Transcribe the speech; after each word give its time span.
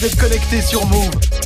vous 0.00 0.06
êtes 0.06 0.16
connectés 0.16 0.62
sur 0.62 0.86
Move. 0.86 1.39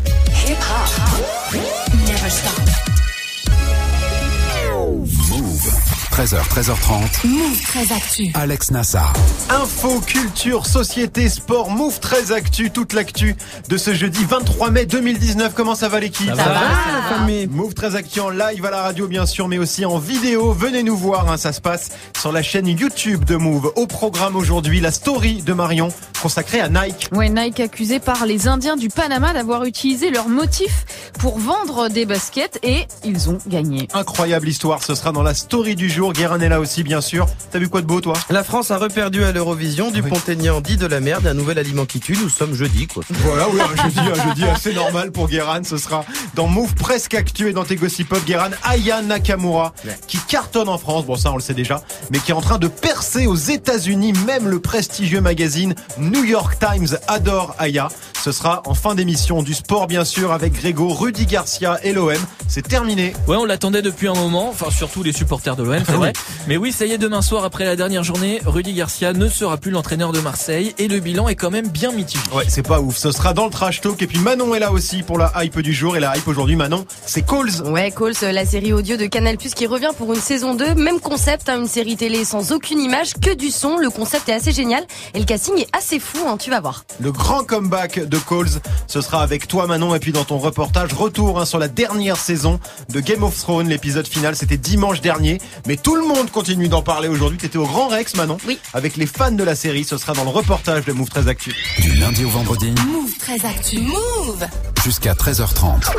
13h, 6.24 6.48
13h30. 6.48 7.26
Move 7.26 7.60
très 7.60 7.92
actu. 7.92 8.30
Alex 8.32 8.70
Nassar. 8.70 9.12
Info, 9.50 10.00
culture, 10.00 10.64
société, 10.64 11.28
sport, 11.28 11.68
Move 11.68 12.00
très 12.00 12.32
actu, 12.32 12.70
toute 12.70 12.94
l'actu 12.94 13.36
de 13.68 13.76
ce 13.76 13.92
jeudi 13.92 14.24
23 14.24 14.70
mai 14.70 14.86
2019. 14.86 15.52
Comment 15.52 15.74
ça 15.74 15.90
va 15.90 16.00
l'équipe 16.00 16.28
Ça 16.28 16.34
va, 16.34 16.54
la 16.54 17.16
famille. 17.18 17.46
Move 17.48 17.74
très 17.74 17.94
actu 17.94 18.20
en 18.20 18.30
live 18.30 18.64
à 18.64 18.70
la 18.70 18.80
radio 18.80 19.06
bien 19.06 19.26
sûr, 19.26 19.48
mais 19.48 19.58
aussi 19.58 19.84
en 19.84 19.98
vidéo. 19.98 20.54
Venez 20.54 20.82
nous 20.82 20.96
voir, 20.96 21.30
hein, 21.30 21.36
ça 21.36 21.52
se 21.52 21.60
passe 21.60 21.90
sur 22.18 22.32
la 22.32 22.42
chaîne 22.42 22.68
YouTube 22.68 23.26
de 23.26 23.36
Move. 23.36 23.74
Au 23.76 23.86
programme 23.86 24.34
aujourd'hui, 24.34 24.80
la 24.80 24.92
story 24.92 25.42
de 25.42 25.52
Marion 25.52 25.90
consacrée 26.22 26.60
à 26.60 26.70
Nike. 26.70 27.10
Ouais, 27.12 27.28
Nike 27.28 27.60
accusé 27.60 28.00
par 28.00 28.24
les 28.24 28.48
Indiens 28.48 28.76
du 28.76 28.88
Panama 28.88 29.34
d'avoir 29.34 29.64
utilisé 29.64 30.08
leur 30.08 30.26
motif 30.30 30.86
pour 31.18 31.38
vendre 31.38 31.90
des 31.90 32.06
baskets 32.06 32.58
et 32.62 32.86
ils 33.04 33.28
ont 33.28 33.36
gagné. 33.46 33.88
Incroyable 33.92 34.48
histoire, 34.48 34.82
ce 34.82 34.94
sera 34.94 35.12
dans 35.12 35.22
la 35.22 35.34
story 35.34 35.74
du 35.74 35.90
jour. 35.90 36.13
Guérin 36.14 36.38
est 36.40 36.48
là 36.48 36.60
aussi 36.60 36.84
bien 36.84 37.00
sûr. 37.00 37.26
T'as 37.50 37.58
vu 37.58 37.68
quoi 37.68 37.80
de 37.80 37.86
beau 37.86 38.00
toi? 38.00 38.14
La 38.30 38.44
France 38.44 38.70
a 38.70 38.78
reperdu 38.78 39.24
à 39.24 39.32
l'Eurovision. 39.32 39.90
Du 39.90 40.00
Oui. 40.00 40.08
Pont-Aignan 40.08 40.60
dit 40.60 40.76
de 40.76 40.86
la 40.86 41.00
merde. 41.00 41.26
Un 41.26 41.34
nouvel 41.34 41.58
aliment 41.58 41.86
qui 41.86 41.98
tue. 41.98 42.16
Nous 42.16 42.28
sommes 42.28 42.54
jeudi, 42.54 42.86
quoi. 42.86 43.02
Voilà, 43.10 43.48
oui, 43.48 43.60
un 43.60 43.82
jeudi, 43.82 43.98
un 43.98 44.28
jeudi 44.28 44.44
assez 44.44 44.72
normal 44.72 45.10
pour 45.10 45.28
Guéran. 45.28 45.64
Ce 45.64 45.76
sera 45.76 46.04
dans 46.34 46.46
Move 46.46 46.74
presque 46.74 47.14
actu 47.14 47.48
et 47.48 47.52
dans 47.52 47.64
tes 47.64 47.76
gossip 47.76 48.08
pop. 48.08 48.24
Guéran, 48.24 48.50
Aya 48.62 49.02
Nakamura, 49.02 49.74
qui 50.06 50.18
cartonne 50.18 50.68
en 50.68 50.78
France. 50.78 51.04
Bon, 51.04 51.16
ça, 51.16 51.32
on 51.32 51.36
le 51.36 51.42
sait 51.42 51.54
déjà. 51.54 51.82
Mais 52.12 52.18
qui 52.18 52.30
est 52.30 52.34
en 52.34 52.40
train 52.40 52.58
de 52.58 52.68
percer 52.68 53.26
aux 53.26 53.34
États-Unis. 53.34 54.12
Même 54.26 54.48
le 54.48 54.60
prestigieux 54.60 55.20
magazine 55.20 55.74
New 55.98 56.24
York 56.24 56.58
Times 56.60 56.96
adore 57.08 57.56
Aya. 57.58 57.88
Ce 58.22 58.32
sera 58.32 58.62
en 58.66 58.74
fin 58.74 58.94
d'émission 58.94 59.42
du 59.42 59.54
sport, 59.54 59.86
bien 59.86 60.04
sûr, 60.04 60.32
avec 60.32 60.54
Grégo, 60.54 60.88
Rudy 60.88 61.26
Garcia 61.26 61.78
et 61.82 61.92
l'OM. 61.92 62.14
C'est 62.48 62.66
terminé. 62.66 63.12
Ouais, 63.28 63.36
on 63.36 63.44
l'attendait 63.44 63.82
depuis 63.82 64.08
un 64.08 64.14
moment, 64.14 64.48
enfin 64.48 64.70
surtout 64.70 65.02
les 65.02 65.12
supporters 65.12 65.56
de 65.56 65.62
l'OM, 65.62 65.82
c'est 65.84 65.92
vrai. 65.92 66.12
Mais 66.46 66.56
oui, 66.56 66.72
ça 66.72 66.86
y 66.86 66.92
est, 66.92 66.98
demain 66.98 67.22
soir, 67.22 67.44
après 67.44 67.64
la 67.64 67.76
dernière 67.76 68.02
journée, 68.02 68.40
Rudy 68.44 68.72
Garcia 68.72 69.12
ne 69.12 69.28
sera 69.28 69.56
plus 69.56 69.70
l'entraîneur 69.70 70.12
de 70.12 70.20
Marseille 70.20 70.74
et 70.78 70.88
le 70.88 71.00
bilan 71.00 71.28
est 71.28 71.34
quand 71.34 71.50
même 71.50 71.68
bien 71.68 71.92
mitigé. 71.92 72.22
Ouais, 72.34 72.44
c'est 72.48 72.66
pas 72.66 72.80
ouf. 72.80 72.96
Ce 72.96 73.12
sera 73.12 73.34
dans 73.34 73.44
le 73.44 73.50
trash 73.50 73.80
talk. 73.80 74.00
Et 74.02 74.06
puis 74.06 74.18
Manon 74.18 74.54
est 74.54 74.58
là 74.60 74.72
aussi 74.72 75.02
pour 75.02 75.18
la 75.18 75.32
hype 75.36 75.60
du 75.60 75.72
jour. 75.72 75.96
Et 75.96 76.00
la 76.00 76.16
hype 76.16 76.26
aujourd'hui, 76.28 76.56
Manon, 76.56 76.84
c'est 77.06 77.22
Coles. 77.22 77.62
Ouais, 77.66 77.90
Calls, 77.90 78.32
la 78.32 78.46
série 78.46 78.72
audio 78.72 78.96
de 78.96 79.06
Canal 79.06 79.36
Plus 79.36 79.54
qui 79.54 79.66
revient 79.66 79.90
pour 79.96 80.12
une 80.12 80.20
saison 80.20 80.54
2. 80.54 80.74
Même 80.74 81.00
concept, 81.00 81.48
hein, 81.48 81.60
une 81.60 81.68
série 81.68 81.96
télé 81.96 82.24
sans 82.24 82.52
aucune 82.52 82.80
image, 82.80 83.14
que 83.14 83.34
du 83.34 83.50
son. 83.50 83.76
Le 83.76 83.90
concept 83.90 84.28
est 84.28 84.34
assez 84.34 84.52
génial 84.52 84.84
et 85.14 85.18
le 85.18 85.24
casting 85.24 85.58
est 85.58 85.68
assez 85.76 85.98
fou, 85.98 86.18
hein, 86.26 86.36
tu 86.38 86.50
vas 86.50 86.60
voir. 86.60 86.84
Le 87.00 87.12
grand 87.12 87.44
comeback 87.44 88.00
de 88.06 88.18
Coles, 88.18 88.48
ce 88.86 89.00
sera 89.00 89.22
avec 89.22 89.48
toi 89.48 89.66
Manon 89.66 89.94
et 89.94 89.98
puis 89.98 90.12
dans 90.12 90.24
ton 90.24 90.38
reportage 90.38 90.92
retour 90.92 91.40
hein, 91.40 91.44
sur 91.44 91.58
la 91.58 91.68
dernière 91.68 92.16
saison 92.16 92.60
de 92.90 93.00
Game 93.00 93.22
of 93.22 93.36
Thrones. 93.38 93.68
L'épisode 93.68 94.06
final 94.06 94.36
c'était 94.36 94.56
dimanche 94.56 95.00
dernier, 95.00 95.40
mais 95.66 95.76
tout 95.76 95.96
le 95.96 96.06
monde 96.06 96.30
continue 96.30 96.68
d'en 96.68 96.82
parler 96.82 97.08
aujourd'hui. 97.08 97.38
T'étais 97.38 97.58
au 97.58 97.66
Grand 97.66 97.88
Rex 97.88 98.14
Manon, 98.16 98.38
Oui. 98.46 98.58
avec 98.72 98.96
les 98.96 99.06
fans 99.06 99.32
de 99.32 99.44
la 99.44 99.54
série. 99.54 99.84
Ce 99.84 99.96
sera 99.98 100.12
dans 100.12 100.24
le 100.24 100.30
reportage 100.30 100.84
de 100.84 100.92
Move 100.92 101.08
13 101.08 101.28
Actu. 101.28 101.54
Du 101.78 101.92
lundi 101.94 102.24
au 102.24 102.28
vendredi 102.30 102.72
Move 102.86 103.16
très 103.18 103.44
actu. 103.46 103.80
Move. 103.80 104.46
Jusqu'à 104.84 105.14
13h30. 105.14 105.94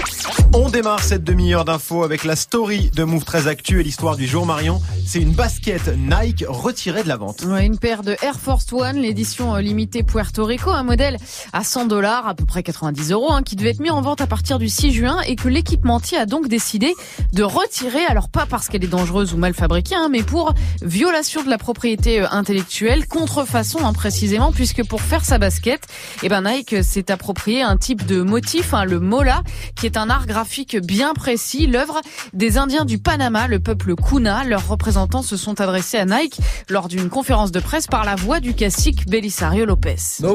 On 0.54 0.70
démarre 0.70 1.02
cette 1.02 1.24
demi-heure 1.24 1.66
d'infos 1.66 2.04
avec 2.04 2.24
la 2.24 2.36
story 2.36 2.92
de 2.92 3.04
Move 3.04 3.26
13 3.26 3.48
Actu 3.48 3.80
et 3.80 3.84
l'histoire 3.84 4.16
du 4.16 4.28
jour 4.28 4.46
Marion. 4.46 4.80
C'est 5.08 5.20
une 5.20 5.34
basket 5.34 5.90
Nike 5.98 6.46
retirée 6.48 7.02
de 7.02 7.08
la 7.08 7.18
vente. 7.18 7.42
Ouais, 7.46 7.66
une 7.66 7.80
paire 7.80 8.04
de 8.04 8.16
Air 8.22 8.40
Force 8.40 8.72
One, 8.72 8.98
l'édition 8.98 9.56
euh, 9.56 9.62
limitée 9.62 10.04
Puerto 10.04 10.46
Rico, 10.46 10.70
un 10.70 10.84
modèle 10.84 11.18
à 11.52 11.64
100 11.64 11.88
dollars, 11.88 12.28
à 12.28 12.36
peu 12.36 12.46
près 12.46 12.62
90 12.62 13.12
euros, 13.12 13.32
hein, 13.32 13.42
qui 13.42 13.56
devait 13.56 13.72
être 13.72 13.80
mis 13.80 13.90
en 13.90 14.02
vente 14.02 14.22
à 14.22 14.28
partir 14.28 14.60
du 14.60 14.70
6 14.70 14.94
juin 14.94 15.20
et 15.22 15.36
que 15.36 15.48
l'équipementier 15.48 16.20
a 16.20 16.28
donc 16.28 16.48
décidé 16.48 16.94
de 17.34 17.44
retirer, 17.44 18.06
alors 18.06 18.30
pas 18.30 18.46
parce 18.46 18.68
qu'elle 18.68 18.84
est 18.84 18.88
dangereuse 18.88 19.34
ou 19.34 19.38
mal 19.38 19.56
fabriquée, 19.56 19.96
hein, 19.96 20.10
mais 20.12 20.22
pour 20.22 20.54
violation 20.84 21.44
de 21.44 21.50
la 21.50 21.58
propriété 21.58 22.22
euh, 22.22 22.28
intellectuelle, 22.30 23.08
contrefaçon 23.08 23.80
hein, 23.84 23.94
précisément, 23.94 24.52
puisque 24.52 24.86
pour 24.86 25.02
faire 25.02 25.26
sa 25.26 25.40
basket, 25.40 25.82
eh 26.22 26.30
ben 26.30 26.44
Nike 26.44 26.84
s'est 26.84 27.10
approprié 27.10 27.64
un 27.64 27.78
type 27.78 28.06
de 28.06 28.22
motif, 28.22 28.75
hein, 28.76 28.86
le 28.86 29.00
mola, 29.00 29.44
qui 29.76 29.86
est 29.86 29.98
un 29.98 30.10
art 30.10 30.26
graphique 30.28 30.78
bien 30.78 31.14
précis, 31.14 31.68
l'œuvre 31.68 32.02
des 32.34 32.58
Indiens 32.58 32.86
du 32.86 32.98
Panama, 32.98 33.48
le 33.48 33.60
peuple 33.60 33.96
Kuna. 33.96 34.44
Leurs 34.44 34.68
représentants 34.68 35.22
se 35.22 35.38
sont 35.38 35.62
adressés 35.62 35.98
à 35.98 36.06
Nike 36.06 36.40
lors 36.70 36.88
d'une 36.88 37.10
conférence 37.10 37.52
de 37.52 37.60
presse 37.60 37.88
par 37.88 38.06
la 38.06 38.16
voix 38.16 38.40
du 38.40 38.54
cacique 38.54 39.10
Belisario 39.10 39.66
Lopez. 39.66 39.96
Nous 40.22 40.34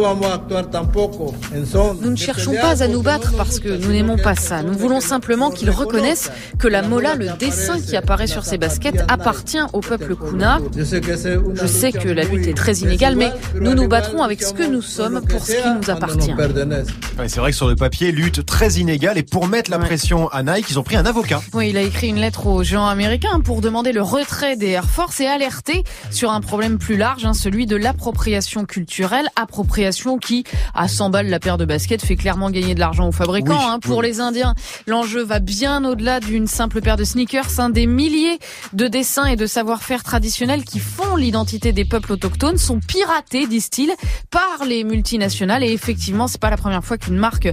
ne 2.10 2.16
cherchons 2.16 2.54
pas 2.54 2.82
à 2.82 2.88
nous 2.88 3.02
battre 3.02 3.32
parce 3.36 3.60
que 3.60 3.68
nous 3.68 3.92
n'aimons 3.92 4.16
pas 4.16 4.34
ça. 4.34 4.62
Nous 4.62 4.74
voulons 4.74 5.00
simplement 5.00 5.50
qu'ils 5.50 5.70
reconnaissent 5.70 6.30
que 6.58 6.68
la 6.68 6.82
mola, 6.82 7.14
le 7.14 7.28
dessin 7.38 7.80
qui 7.80 7.96
apparaît 7.96 8.26
sur 8.26 8.44
ces 8.44 8.58
baskets, 8.58 9.02
appartient 9.08 9.58
au 9.72 9.80
peuple 9.80 10.16
Kuna. 10.16 10.58
Je 10.76 11.66
sais 11.66 11.92
que 11.92 12.08
la 12.08 12.24
lutte 12.24 12.46
est 12.46 12.56
très 12.56 12.78
inégale, 12.78 13.16
mais 13.16 13.32
nous 13.54 13.74
nous 13.74 13.88
battrons 13.88 14.22
avec 14.22 14.42
ce 14.42 14.52
que 14.52 14.66
nous 14.66 14.82
sommes 14.82 15.20
pour 15.28 15.44
ce 15.44 15.52
qui 15.52 15.68
nous 15.68 15.90
appartient. 15.90 16.32
Ouais, 17.18 17.28
c'est 17.28 17.40
vrai 17.40 17.50
que 17.50 17.56
sur 17.56 17.68
le 17.68 17.76
papier, 17.76 18.12
très 18.38 18.74
inégale 18.74 19.18
et 19.18 19.22
pour 19.22 19.46
mettre 19.46 19.70
la 19.70 19.78
Ouais. 19.78 19.86
pression 19.86 20.28
à 20.28 20.42
Nike, 20.42 20.66
ils 20.70 20.78
ont 20.78 20.82
pris 20.82 20.96
un 20.96 21.06
avocat. 21.06 21.42
Oui, 21.54 21.70
il 21.70 21.76
a 21.76 21.82
écrit 21.82 22.08
une 22.08 22.20
lettre 22.20 22.46
aux 22.46 22.62
géants 22.62 22.86
américains 22.86 23.40
pour 23.40 23.60
demander 23.60 23.92
le 23.92 24.02
retrait 24.02 24.56
des 24.56 24.68
Air 24.68 24.84
Force 24.88 25.20
et 25.20 25.26
alerter 25.26 25.82
sur 26.10 26.30
un 26.30 26.40
problème 26.40 26.78
plus 26.78 26.96
large, 26.96 27.24
hein, 27.24 27.34
celui 27.34 27.66
de 27.66 27.76
l'appropriation 27.76 28.64
culturelle. 28.66 29.28
Appropriation 29.36 30.18
qui, 30.18 30.44
à 30.74 30.86
100 30.88 31.10
balles 31.10 31.28
la 31.28 31.40
paire 31.40 31.58
de 31.58 31.64
baskets, 31.64 32.02
fait 32.04 32.16
clairement 32.16 32.50
gagner 32.50 32.74
de 32.74 32.80
l'argent 32.80 33.08
aux 33.08 33.12
fabricants. 33.12 33.56
Oui, 33.58 33.64
hein. 33.64 33.78
Pour 33.80 33.98
oui. 33.98 34.06
les 34.06 34.20
Indiens, 34.20 34.54
l'enjeu 34.86 35.22
va 35.22 35.38
bien 35.40 35.84
au-delà 35.84 36.20
d'une 36.20 36.46
simple 36.46 36.80
paire 36.80 36.96
de 36.96 37.04
sneakers. 37.04 37.58
hein. 37.58 37.70
Des 37.70 37.86
milliers 37.86 38.38
de 38.72 38.86
dessins 38.86 39.24
et 39.26 39.36
de 39.36 39.46
savoir-faire 39.46 40.02
traditionnels 40.02 40.64
qui 40.64 40.78
font 40.78 41.16
l'identité 41.16 41.72
des 41.72 41.84
peuples 41.84 42.12
autochtones 42.12 42.58
sont 42.58 42.80
piratés, 42.80 43.46
disent-ils, 43.46 43.92
par 44.30 44.64
les 44.66 44.84
multinationales. 44.84 45.64
Et 45.64 45.72
effectivement, 45.72 46.28
c'est 46.28 46.40
pas 46.40 46.50
la 46.50 46.56
première 46.56 46.84
fois 46.84 46.98
qu'une 46.98 47.16
marque 47.16 47.48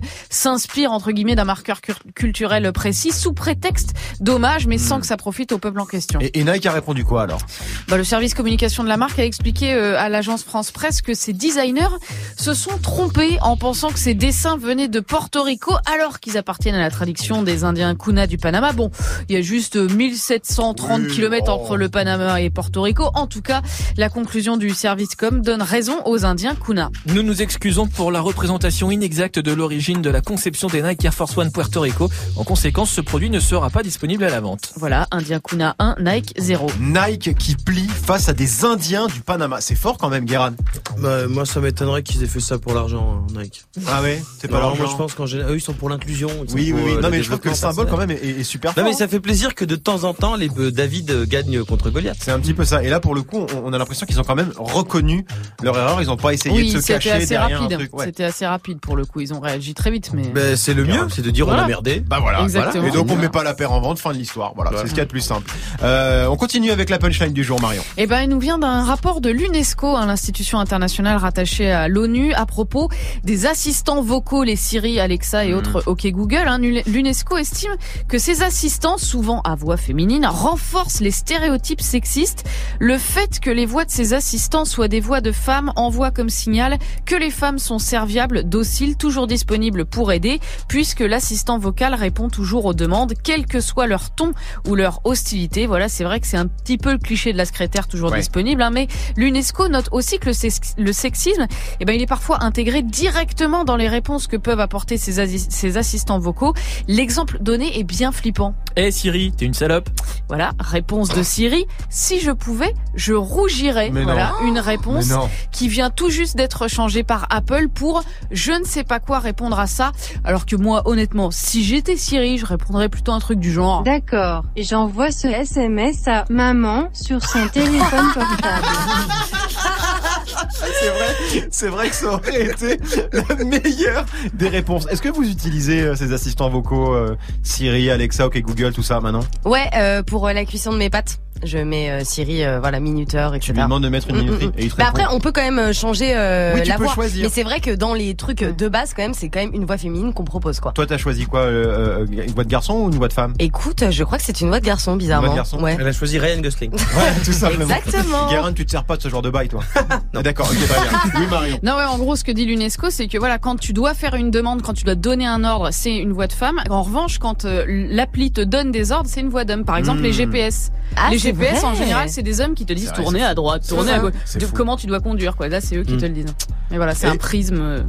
s'inspire 0.58 0.92
entre 0.92 1.12
guillemets 1.12 1.36
d'un 1.36 1.46
marqueur 1.46 1.82
culturel 2.16 2.72
précis 2.72 3.12
sous 3.12 3.32
prétexte 3.32 3.94
d'hommage, 4.20 4.66
mais 4.66 4.80
sans 4.80 5.00
que 5.00 5.06
ça 5.06 5.16
profite 5.16 5.52
au 5.52 5.60
peuple 5.60 5.80
en 5.80 5.86
question. 5.86 6.20
Hmm. 6.20 6.24
Et, 6.24 6.40
et 6.40 6.44
Nike 6.44 6.66
a 6.66 6.72
répondu 6.72 7.06
quoi 7.06 7.22
alors? 7.22 7.40
Bah, 7.88 7.96
le 7.96 8.04
service 8.04 8.34
communication 8.34 8.84
de 8.84 8.90
la 8.90 8.98
marque 8.98 9.20
a 9.20 9.24
expliqué 9.26 9.74
euh, 9.74 10.00
à 10.00 10.10
l'agence 10.10 10.44
France 10.44 10.72
Presse 10.72 11.04
que 11.04 11.14
ces 11.14 11.32
designers 11.32 11.96
se 12.38 12.56
sont 12.56 12.76
trompés 12.82 13.38
en 13.42 13.56
pensant 13.56 13.90
que 13.90 14.00
ces 14.00 14.16
dessins 14.16 14.58
venaient 14.58 14.88
de 14.88 15.00
Porto 15.00 15.44
Rico 15.44 15.74
alors 15.86 16.20
qu'ils 16.20 16.40
appartiennent 16.40 16.74
à 16.74 16.80
la 16.80 16.90
tradition 16.90 17.44
des 17.44 17.64
Indiens 17.64 17.94
Kuna 17.96 18.26
du 18.26 18.40
Panama. 18.40 18.74
Bon, 18.74 18.90
il 19.30 19.36
y 19.36 19.38
a 19.38 19.42
juste 19.42 19.76
euh, 19.76 19.88
1730 19.88 21.02
Oui, 21.02 21.08
kilomètres 21.08 21.50
oh. 21.50 21.62
entre 21.62 21.78
le 21.78 21.88
Panama 21.88 22.42
et 22.42 22.50
Porto 22.50 22.82
Rico. 22.82 23.12
En 23.14 23.28
tout 23.28 23.44
cas, 23.44 23.62
la 23.96 24.10
conclusion 24.10 24.58
du 24.58 24.72
service 24.72 25.14
com 25.16 25.44
donne 25.44 25.62
raison 25.62 26.02
aux 26.06 26.26
Indiens 26.26 26.56
Kuna. 26.56 26.90
Nous 27.06 27.22
nous 27.22 27.44
excusons 27.44 27.86
pour 27.86 28.12
la 28.12 28.22
représentation 28.22 28.90
inexacte 28.90 29.38
de 29.38 29.52
l'origine 29.52 30.02
de 30.02 30.10
la 30.10 30.22
conception 30.22 30.47
des 30.52 30.82
Nike 30.82 31.06
Air 31.06 31.14
Force 31.14 31.38
One 31.38 31.52
Puerto 31.52 31.82
Rico. 31.82 32.10
En 32.36 32.44
conséquence, 32.44 32.90
ce 32.92 33.02
produit 33.02 33.30
ne 33.30 33.40
sera 33.40 33.70
pas 33.70 33.84
disponible 33.84 34.24
à 34.24 34.30
la 34.30 34.40
vente. 34.40 34.74
Voilà, 34.78 35.08
Indien 35.12 35.40
Kuna 35.40 35.76
1, 35.80 35.96
Nike 36.00 36.34
0. 36.38 36.68
Nike 36.80 37.36
qui 37.38 37.56
plie 37.56 37.88
face 37.88 38.30
à 38.30 38.34
des 38.34 38.66
Indiens 38.66 39.08
du 39.08 39.22
Panama. 39.22 39.62
C'est 39.62 39.76
fort 39.76 39.98
quand 39.98 40.10
même, 40.10 40.26
Guéran. 40.26 40.52
Bah, 41.00 41.28
moi, 41.28 41.46
ça 41.46 41.60
m'étonnerait 41.60 42.04
qu'ils 42.04 42.24
aient 42.24 42.28
fait 42.28 42.40
ça 42.40 42.58
pour 42.60 42.74
l'argent, 42.74 43.24
hein, 43.30 43.40
Nike. 43.42 43.64
Ah 43.88 44.02
ouais 44.02 44.22
C'est 44.40 44.48
pas 44.48 44.60
leur 44.60 44.76
moi, 44.76 44.88
je 44.90 44.96
pense 44.96 45.14
qu'en 45.14 45.26
général, 45.26 45.54
eux, 45.54 45.58
ils 45.58 45.62
sont 45.62 45.74
pour 45.74 45.90
l'inclusion. 45.90 46.30
Oui, 46.54 46.72
oui, 46.74 46.82
oui. 46.86 46.94
euh, 46.98 47.02
Non, 47.02 47.10
mais 47.10 47.22
je 47.22 47.28
trouve 47.30 47.40
que 47.40 47.50
le 47.50 47.56
symbole 47.56 47.88
quand 47.88 47.98
même 47.98 48.12
est, 48.12 48.24
est- 48.24 48.40
est 48.40 48.44
super 48.44 48.74
Non, 48.78 48.84
mais 48.84 48.94
ça 48.94 49.08
fait 49.08 49.20
plaisir 49.20 49.56
que 49.56 49.66
de 49.66 49.76
temps 49.76 50.04
en 50.04 50.14
temps, 50.14 50.36
les 50.36 50.50
euh, 50.58 50.72
David 50.72 51.26
gagnent 51.28 51.64
contre 51.64 51.90
Goliath. 51.90 52.18
C'est 52.20 52.32
un 52.32 52.40
petit 52.40 52.54
peu 52.54 52.66
ça. 52.66 52.84
Et 52.84 52.90
là, 52.90 53.00
pour 53.00 53.16
le 53.16 53.22
coup, 53.24 53.46
on, 53.56 53.66
on 53.66 53.74
a 53.74 53.78
l'impression 53.78 54.06
qu'ils 54.06 54.20
ont 54.20 54.24
quand 54.24 54.36
même 54.36 54.52
reconnu 54.58 55.26
leur 55.64 55.78
erreur. 55.78 56.02
Ils 56.02 56.08
n'ont 56.08 56.18
pas 56.18 56.34
essayé 56.34 56.56
Oui, 56.56 56.68
de 56.68 56.78
se 56.78 56.82
c'était 56.82 56.94
cacher 56.94 57.12
assez 57.12 57.26
derrière 57.28 57.60
rapide. 57.60 57.74
un 57.74 57.78
truc. 57.80 57.96
Ouais. 57.98 58.06
C'était 58.06 58.24
assez 58.24 58.46
rapide 58.46 58.80
pour 58.80 58.96
le 58.96 59.06
coup. 59.06 59.20
Ils 59.22 59.34
ont 59.34 59.40
réagi 59.40 59.74
très 59.74 59.92
vite, 59.92 60.12
mais. 60.14 60.30
Ben, 60.38 60.56
c'est 60.56 60.74
le 60.74 60.86
mieux, 60.86 61.08
c'est 61.10 61.22
de 61.22 61.32
dire 61.32 61.48
on 61.48 61.52
a 61.52 61.68
merdé. 61.68 62.00
Bah 62.00 62.20
voilà. 62.22 62.42
Exactement. 62.44 62.88
Et 62.88 62.92
donc 62.92 63.10
on 63.12 63.16
met 63.16 63.30
pas 63.30 63.44
la 63.44 63.54
paire 63.54 63.72
en 63.72 63.82
vente. 63.82 64.00
Fin 64.00 64.12
de 64.12 64.18
l'histoire. 64.18 64.54
Voilà. 64.56 64.70
Voilà. 64.72 64.84
C'est 64.84 64.90
ce 64.90 64.92
qu'il 64.94 65.00
y 65.00 65.02
a 65.02 65.06
de 65.06 65.10
plus 65.10 65.22
simple. 65.22 65.50
Euh, 65.82 66.28
on 66.28 66.36
continue 66.36 66.72
avec 66.72 66.90
la 66.90 67.00
punchline 67.00 67.34
du 67.34 67.44
jour, 67.44 67.60
Marion. 67.62 67.84
Eh 67.98 68.06
ben, 68.06 68.22
il 68.22 68.30
nous 68.30 68.40
vient 68.40 68.58
d'un 68.60 68.84
rapport 68.84 69.22
de 69.22 69.30
l'UNESCO, 69.30 69.96
hein, 69.96 70.06
l'institution 70.06 70.60
internationale 70.60 71.18
rattachée 71.18 71.72
à 71.72 71.88
l'ONU, 71.88 72.34
à 72.34 72.46
propos 72.46 72.90
des 73.24 73.46
assistants 73.46 74.02
vocaux, 74.02 74.44
les 74.44 74.56
Siri, 74.56 75.00
Alexa 75.00 75.46
et 75.46 75.54
autres 75.54 75.84
OK 75.86 76.06
Google. 76.08 76.44
hein. 76.48 76.60
L'UNESCO 76.60 77.38
estime 77.38 77.72
que 78.08 78.18
ces 78.18 78.44
assistants, 78.44 78.98
souvent 78.98 79.42
à 79.42 79.56
voix 79.56 79.78
féminine, 79.78 80.26
renforcent 80.26 81.00
les 81.00 81.12
stéréotypes 81.12 81.82
sexistes. 81.82 82.44
Le 82.80 82.98
fait 82.98 83.40
que 83.40 83.50
les 83.50 83.66
voix 83.66 83.86
de 83.86 83.92
ces 83.92 84.14
assistants 84.14 84.66
soient 84.66 84.88
des 84.90 85.00
voix 85.00 85.22
de 85.22 85.32
femmes 85.32 85.72
envoie 85.76 86.12
comme 86.12 86.30
signal 86.30 86.78
que 87.06 87.16
les 87.16 87.32
femmes 87.32 87.60
sont 87.60 87.80
serviables, 87.80 88.44
dociles, 88.44 88.98
toujours 88.98 89.28
disponibles 89.28 89.86
pour 89.86 90.12
aider 90.12 90.27
puisque 90.68 91.00
l'assistant 91.02 91.58
vocal 91.60 91.94
répond 91.94 92.30
toujours 92.30 92.66
aux 92.66 92.74
demandes, 92.74 93.14
quel 93.24 93.46
que 93.46 93.60
soit 93.60 93.88
leur 93.88 94.10
ton 94.12 94.32
ou 94.68 94.76
leur 94.76 95.02
hostilité. 95.04 95.66
Voilà, 95.68 95.90
c'est 95.90 96.04
vrai 96.04 96.20
que 96.20 96.28
c'est 96.28 96.38
un 96.38 96.48
petit 96.48 96.78
peu 96.78 96.92
le 96.92 96.98
cliché 96.98 97.32
de 97.34 97.38
la 97.38 97.46
secrétaire 97.46 97.88
toujours 97.88 98.12
Ouais. 98.12 98.20
disponible, 98.20 98.62
hein, 98.62 98.70
mais 98.72 98.88
l'UNESCO 99.16 99.68
note 99.70 99.90
aussi 99.92 100.20
que 100.20 100.28
le, 100.28 100.34
sex- 100.34 100.74
le 100.78 100.94
sexisme, 100.94 101.48
eh 101.80 101.86
ben, 101.86 101.94
il 101.94 102.02
est 102.02 102.06
parfois 102.08 102.44
intégré 102.44 102.82
directement 102.82 103.64
dans 103.64 103.76
les 103.76 103.88
réponses 103.88 104.28
que 104.28 104.38
peuvent 104.38 104.60
apporter 104.60 104.98
ces 104.98 105.78
assistants 105.78 106.20
vocaux. 106.20 106.54
L'exemple 106.88 107.38
donné 107.42 107.80
est 107.80 107.84
bien 107.84 108.12
flippant. 108.12 108.56
Eh 108.80 108.92
Siri, 108.92 109.32
t'es 109.36 109.46
une 109.46 109.56
salope. 109.56 109.90
Voilà, 110.28 110.52
réponse 110.60 111.10
de 111.10 111.24
Siri. 111.24 111.66
Si 111.90 112.20
je 112.20 112.30
pouvais, 112.30 112.76
je 112.94 113.14
rougirais. 113.14 113.90
Mais 113.92 114.02
non. 114.02 114.06
voilà, 114.06 114.34
une 114.46 114.60
réponse 114.60 115.12
qui 115.52 115.68
vient 115.68 115.90
tout 115.90 116.12
juste 116.12 116.38
d'être 116.38 116.68
changée 116.68 117.02
par 117.02 117.26
Apple 117.32 117.70
pour 117.70 118.04
je 118.30 118.52
ne 118.52 118.64
sais 118.64 118.84
pas 118.84 119.00
quoi 119.00 119.18
répondre 119.18 119.60
à 119.60 119.66
ça. 119.66 119.94
Alors 120.24 120.46
que 120.46 120.56
moi, 120.56 120.84
honnêtement, 120.86 121.32
si 121.32 121.64
j'étais 121.64 121.98
Siri, 121.98 122.38
je 122.38 122.46
répondrais 122.46 122.88
plutôt 122.88 123.14
un 123.14 123.20
truc 123.20 123.40
du 123.40 123.52
genre. 123.52 123.82
D'accord. 123.82 124.44
Et 124.56 124.62
j'envoie 124.62 125.10
ce 125.10 125.28
SMS 125.28 126.08
à 126.08 126.26
maman 126.30 126.90
sur 126.94 127.24
son 127.24 127.48
téléphone 127.48 128.14
portable. 128.14 128.68
C'est 130.50 130.90
vrai, 130.90 131.48
c'est 131.52 131.68
vrai 131.68 131.90
que 131.90 131.96
ça 131.96 132.14
aurait 132.14 132.46
été 132.46 132.80
la 133.12 133.44
meilleure 133.44 134.06
des 134.34 134.48
réponses. 134.50 134.88
Est-ce 134.90 135.02
que 135.02 135.10
vous 135.10 135.28
utilisez 135.28 135.82
euh, 135.82 135.96
ces 135.96 136.14
assistants 136.14 136.50
vocaux 136.50 136.94
euh, 136.94 137.16
Siri, 137.44 137.90
Alexa, 137.90 138.28
OK 138.28 138.40
Google, 138.42 138.74
tout 138.74 138.84
ça 138.84 139.00
maintenant 139.00 139.24
Ouais, 139.46 139.70
euh, 139.76 140.04
pour 140.04 140.28
euh, 140.28 140.34
la 140.34 140.46
cuisson 140.46 140.72
de 140.74 140.78
mes 140.78 140.90
pâtes, 140.90 141.20
je 141.44 141.58
mets 141.58 141.90
euh, 141.90 142.04
Siri, 142.04 142.44
euh, 142.44 142.60
voilà, 142.60 142.80
minuteur, 142.80 143.36
etc. 143.36 143.48
Tu 143.48 143.54
lui 143.58 143.62
demandes 143.64 143.84
de 143.84 143.90
mettre 143.90 144.10
une 144.10 144.16
Mm, 144.18 144.20
mm, 144.20 144.24
minuterie 144.24 144.48
mm. 144.48 144.52
et 144.58 144.64
il 144.66 144.72
te 144.72 144.78
Bah 144.78 144.86
après, 144.90 145.04
on 145.12 145.20
peut 145.20 145.32
quand 145.32 145.42
même 145.44 145.60
euh, 145.60 145.74
changer 145.74 146.12
euh, 146.16 146.54
Oui, 146.56 146.64
tu 146.64 146.70
la 146.70 146.78
peux 146.78 146.84
voix. 146.86 146.94
choisir. 146.94 147.24
Mais 147.24 147.30
c'est 147.30 147.44
vrai 147.44 147.60
que 147.60 147.72
dans 147.72 147.94
les 147.94 148.16
trucs 148.16 148.44
de 148.44 148.68
base, 148.68 148.94
quand 148.96 149.04
même, 149.04 149.14
c'est 149.14 149.30
quand 149.30 149.40
même 149.40 149.54
une 149.54 149.66
voix 149.66 149.78
féminine 149.78 150.14
qu'on 150.14 150.24
propose, 150.24 150.60
quoi. 150.60 150.72
Toi, 150.74 150.86
t'as 150.86 150.98
choisi 150.98 151.26
quoi 151.26 151.48
Une 151.50 152.32
voix 152.34 152.44
de 152.44 152.50
garçon 152.50 152.74
ou 152.76 152.88
une 152.90 152.96
voix 152.96 153.08
de 153.08 153.14
femme? 153.14 153.34
Écoute, 153.40 153.84
je 153.92 154.04
crois 154.04 154.18
que 154.18 154.24
c'est 154.24 154.42
une 154.42 154.48
voix 154.50 154.60
de 154.60 154.66
garçon, 154.66 154.96
bizarrement. 154.96 155.28
Une 155.28 155.34
voix 155.34 155.36
de 155.36 155.40
garçon 155.40 155.60
Ouais. 155.62 155.76
Elle 155.80 155.88
a 155.88 155.92
choisi 155.94 156.20
Ryan 156.20 156.42
Gosling. 156.42 156.72
Ouais, 156.98 157.14
tout 157.24 157.32
simplement. 157.34 157.74
Exactement. 157.76 158.28
Guérin, 158.30 158.54
tu 158.54 158.66
te 158.66 158.72
sers 158.72 158.84
pas 158.84 158.98
de 158.98 159.02
ce 159.02 159.10
genre 159.10 159.22
de 159.22 159.30
bail, 159.30 159.50
toi 159.50 159.62
D'accord, 160.14 160.50
ok, 160.52 160.58
très 160.68 160.90
bien. 160.90 161.22
Oui, 161.22 161.28
Marion. 161.30 161.60
Non, 161.64 161.76
ouais, 161.78 161.84
en 161.84 161.98
gros, 161.98 162.16
ce 162.16 162.24
que 162.24 162.32
dit 162.32 162.46
l'UNESCO, 162.46 162.90
c'est 162.90 163.08
que 163.08 163.18
voilà, 163.18 163.38
quand 163.38 163.58
tu 163.60 163.74
dois 163.74 163.94
faire 163.94 164.16
une 164.16 164.32
demande, 164.32 164.62
quand 164.62 164.74
tu 164.74 164.84
dois 164.84 164.96
donner 164.96 165.26
un 165.28 165.44
ordre, 165.44 165.70
c'est 165.72 165.96
une 165.96 166.12
voix 166.14 166.28
de 166.28 166.34
femme. 166.34 166.60
En 166.70 166.82
revanche, 166.84 167.20
quand 167.20 167.46
euh, 167.46 167.64
l'appli 167.68 168.32
te 168.32 168.42
donne 168.42 168.72
des 168.72 168.92
ordres, 168.92 169.10
c'est 169.10 169.22
une 169.22 169.30
voix 169.30 169.46
d'homme. 169.46 169.64
Par 169.66 169.78
exemple, 169.78 170.00
Hmm. 170.00 170.04
les 170.04 170.14
GPS. 170.14 170.72
Ah, 170.96 171.10
les 171.12 171.18
GPS, 171.28 171.64
en 171.64 171.74
général, 171.74 172.10
c'est 172.10 172.24
des 172.24 172.42
hommes 172.42 172.54
qui 172.56 172.66
te 172.66 172.74
disent 172.74 172.92
tourner 172.94 173.24
à 173.24 173.34
droite, 173.36 173.68
tourner 173.68 173.92
à 173.92 174.00
gauche. 174.00 174.14
Comment 174.54 174.76
tu 174.78 174.88
dois 174.88 175.00
conduire, 175.00 175.36
quoi. 175.36 175.48
Là, 175.48 175.62
c'est 175.62 175.76
eux 175.78 175.84
qui 175.84 175.94
Hmm. 175.94 175.98
te 176.00 176.06
le 176.06 176.12
disent. 176.14 176.36
Mais 176.72 176.78
voilà, 176.78 176.94
c'est 176.96 177.08
un 177.08 177.18
prisme 177.18 177.60
euh, 177.62 177.80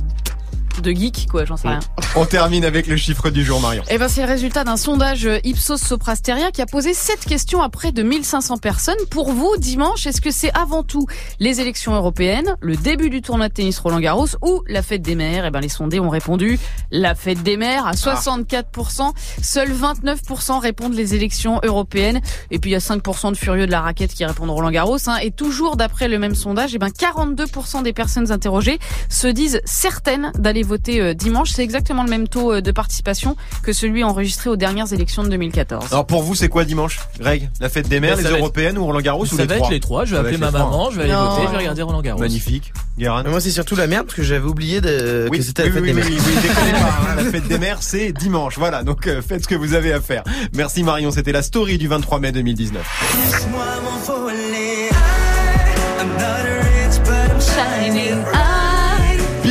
de 0.83 0.91
geek, 0.93 1.27
quoi. 1.31 1.45
J'en 1.45 1.57
sais 1.57 1.69
rien. 1.69 1.81
On 2.17 2.25
termine 2.25 2.65
avec 2.65 2.87
le 2.87 2.97
chiffre 2.97 3.31
du 3.31 3.45
jour, 3.45 3.61
Marion. 3.61 3.83
Eh 3.91 3.99
ben, 3.99 4.09
c'est 4.09 4.23
le 4.23 4.29
résultat 4.29 4.65
d'un 4.65 4.77
sondage 4.77 5.29
Ipsos 5.45 5.77
Soprasteria 5.79 6.51
qui 6.51 6.63
a 6.63 6.67
posé 6.67 6.95
sept 6.95 7.25
questions 7.25 7.63
à 7.63 7.69
près 7.69 7.93
de 7.93 8.03
1500 8.03 8.59
personnes. 8.59 8.97
Pour 9.11 9.33
vous, 9.33 9.57
dimanche, 9.59 10.07
est-ce 10.07 10.21
que 10.21 10.31
c'est 10.31 10.53
avant 10.57 10.83
tout 10.83 11.07
les 11.41 11.61
élections 11.61 11.95
européennes, 11.95 12.57
le 12.61 12.77
début 12.77 13.11
du 13.11 13.23
tournoi 13.23 13.49
de 13.49 13.55
tennis 13.55 13.79
Roland 13.79 14.01
Garros 14.01 14.27
ou 14.43 14.63
la 14.69 14.83
fête 14.83 15.03
des 15.03 15.15
mères? 15.15 15.45
Eh 15.47 15.51
ben, 15.51 15.61
les 15.61 15.69
sondés 15.69 16.01
ont 16.01 16.09
répondu 16.11 16.59
la 16.91 17.15
fête 17.15 17.43
des 17.43 17.57
mères 17.57 17.87
à 17.87 17.93
64%. 17.93 19.13
Seuls 19.43 19.73
29% 19.73 20.59
répondent 20.61 20.95
les 20.95 21.15
élections 21.15 21.61
européennes. 21.63 22.21
Et 22.51 22.59
puis, 22.59 22.71
il 22.71 22.73
y 22.73 22.77
a 22.77 22.81
5% 22.81 23.33
de 23.33 23.37
furieux 23.37 23.67
de 23.67 23.71
la 23.73 23.81
raquette 23.81 24.15
qui 24.15 24.25
répondent 24.25 24.51
Roland 24.51 24.71
Garros. 24.71 24.99
hein. 25.09 25.17
Et 25.23 25.31
toujours 25.31 25.77
d'après 25.77 26.09
le 26.09 26.19
même 26.19 26.35
sondage, 26.35 26.75
eh 26.75 26.79
ben, 26.79 26.89
42% 26.89 27.83
des 27.83 27.93
personnes 27.93 28.31
interrogées 28.33 28.79
se 29.09 29.27
disent 29.29 29.61
certaines 29.65 30.33
d'aller 30.39 30.63
voter 30.69 31.01
euh, 31.01 31.15
dimanche. 31.15 31.51
C'est 31.51 31.65
exactement 31.65 32.05
le 32.05 32.11
même 32.11 32.29
taux 32.29 32.53
euh, 32.53 32.61
de 32.61 32.71
participation 32.71 33.37
que 33.65 33.73
celui 33.73 34.05
enregistré 34.05 34.51
aux 34.51 34.57
dernières 34.57 34.93
élections 34.93 35.25
de 35.25 35.29
2014. 35.31 35.87
Alors 35.91 36.07
pour 36.07 36.23
vous, 36.23 36.35
c'est 36.37 36.49
quoi 36.49 36.65
dimanche 36.65 37.01
Greg? 37.19 37.51
La 37.61 37.69
fête 37.69 37.89
des 37.89 37.99
mères, 38.01 38.13
Mais 38.13 38.19
les 38.19 38.23
ça 38.25 38.29
va 38.31 38.37
être- 38.37 38.41
européennes 38.43 38.79
ou 38.79 38.85
Roland 38.85 39.01
Garros 39.01 39.23
ou 39.25 39.27
Ça 39.27 39.37
les 39.39 39.47
va 39.47 39.55
trois? 39.57 39.67
être 39.67 39.73
les 39.73 39.81
trois. 39.81 40.05
Je 40.05 40.11
vais 40.13 40.17
Ça 40.19 40.23
va 40.23 40.29
appeler 40.29 40.39
ma 40.39 40.51
maman, 40.53 40.91
je 40.91 40.97
vais 40.99 41.03
aller 41.05 41.13
Non. 41.13 41.31
voter, 41.31 41.43
je 41.47 41.51
vais 41.53 41.59
regarder 41.59 41.83
Roland 41.83 42.03
Garros. 42.03 42.21
Magnifique. 42.21 42.73
Guérin? 42.99 43.23
Mais 43.25 43.31
moi, 43.31 43.41
c'est 43.41 43.51
surtout 43.51 43.75
la 43.77 43.87
merde 43.87 44.07
parce 44.07 44.17
que 44.17 44.23
j'avais 44.23 44.47
oublié 44.47 44.81
de... 44.81 45.29
que 45.33 45.43
c'était 45.43 45.63
la 45.63 45.69
oui, 45.69 45.75
fête 45.75 45.83
oui, 45.83 45.89
des 45.89 45.95
oui, 45.95 46.01
mères. 46.03 46.07
oui, 46.11 46.35
oui, 46.37 46.43
déconnez 46.43 46.73
pas, 46.73 46.99
hein, 47.11 47.15
la 47.17 47.25
fête 47.31 47.49
des 47.49 47.59
mères, 47.59 47.79
c'est 47.83 48.13
dimanche. 48.13 48.59
Voilà, 48.59 48.83
donc 48.83 49.07
euh, 49.07 49.23
faites 49.23 49.43
ce 49.45 49.49
que 49.49 49.55
vous 49.55 49.75
avez 49.75 49.93
à 49.93 50.01
faire. 50.01 50.23
Merci 50.55 50.83
Marion, 50.83 51.11
c'était 51.11 51.33
la 51.33 51.43
story 51.43 51.79
du 51.79 51.89
23 51.89 52.21
mai 52.21 52.33
2019. 52.33 52.83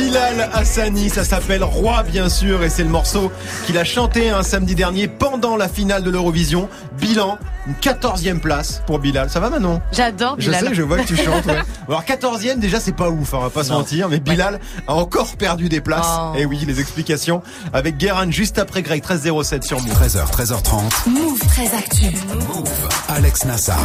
Bilal 0.08 0.48
Hassani, 0.54 1.10
ça 1.10 1.22
s'appelle 1.22 1.62
Roi 1.62 2.02
bien 2.02 2.30
sûr, 2.30 2.62
et 2.62 2.70
c'est 2.70 2.82
le 2.82 2.88
morceau 2.88 3.30
qu'il 3.66 3.76
a 3.76 3.84
chanté 3.84 4.30
un 4.30 4.42
samedi 4.42 4.74
dernier 4.74 5.06
pendant 5.06 5.54
la 5.54 5.68
finale 5.68 6.02
de 6.02 6.08
l'Eurovision. 6.10 6.70
Bilan, 6.98 7.38
une 7.66 7.74
14e 7.74 8.40
place 8.40 8.80
pour 8.86 9.00
Bilal. 9.00 9.28
Ça 9.28 9.38
va 9.38 9.50
Manon? 9.50 9.82
J'adore 9.92 10.36
Je 10.38 10.46
Bilal. 10.46 10.68
sais, 10.68 10.74
je 10.74 10.80
vois 10.82 10.96
que 10.96 11.06
tu 11.08 11.14
chantes. 11.16 11.44
Ouais. 11.44 11.58
Alors 11.88 12.04
14e 12.04 12.58
déjà 12.58 12.80
c'est 12.80 12.96
pas 12.96 13.10
ouf, 13.10 13.34
hein, 13.34 13.38
on 13.40 13.42
va 13.44 13.50
pas 13.50 13.64
se 13.64 13.70
mentir, 13.72 14.08
mais 14.08 14.18
Bilal 14.18 14.60
a 14.86 14.94
encore 14.94 15.36
perdu 15.36 15.68
des 15.68 15.82
places. 15.82 16.06
Oh. 16.08 16.32
Et 16.38 16.46
oui, 16.46 16.64
les 16.66 16.80
explications 16.80 17.42
avec 17.74 17.98
Guérin 17.98 18.30
juste 18.30 18.58
après 18.58 18.80
Greg 18.80 19.02
1307 19.06 19.62
sur 19.62 19.78
Move. 19.82 19.92
13h, 19.92 20.30
13h30. 20.32 21.10
Move 21.10 21.38
très 21.48 21.66
actu. 21.76 22.06
Alex 23.10 23.44
Nassar. 23.44 23.78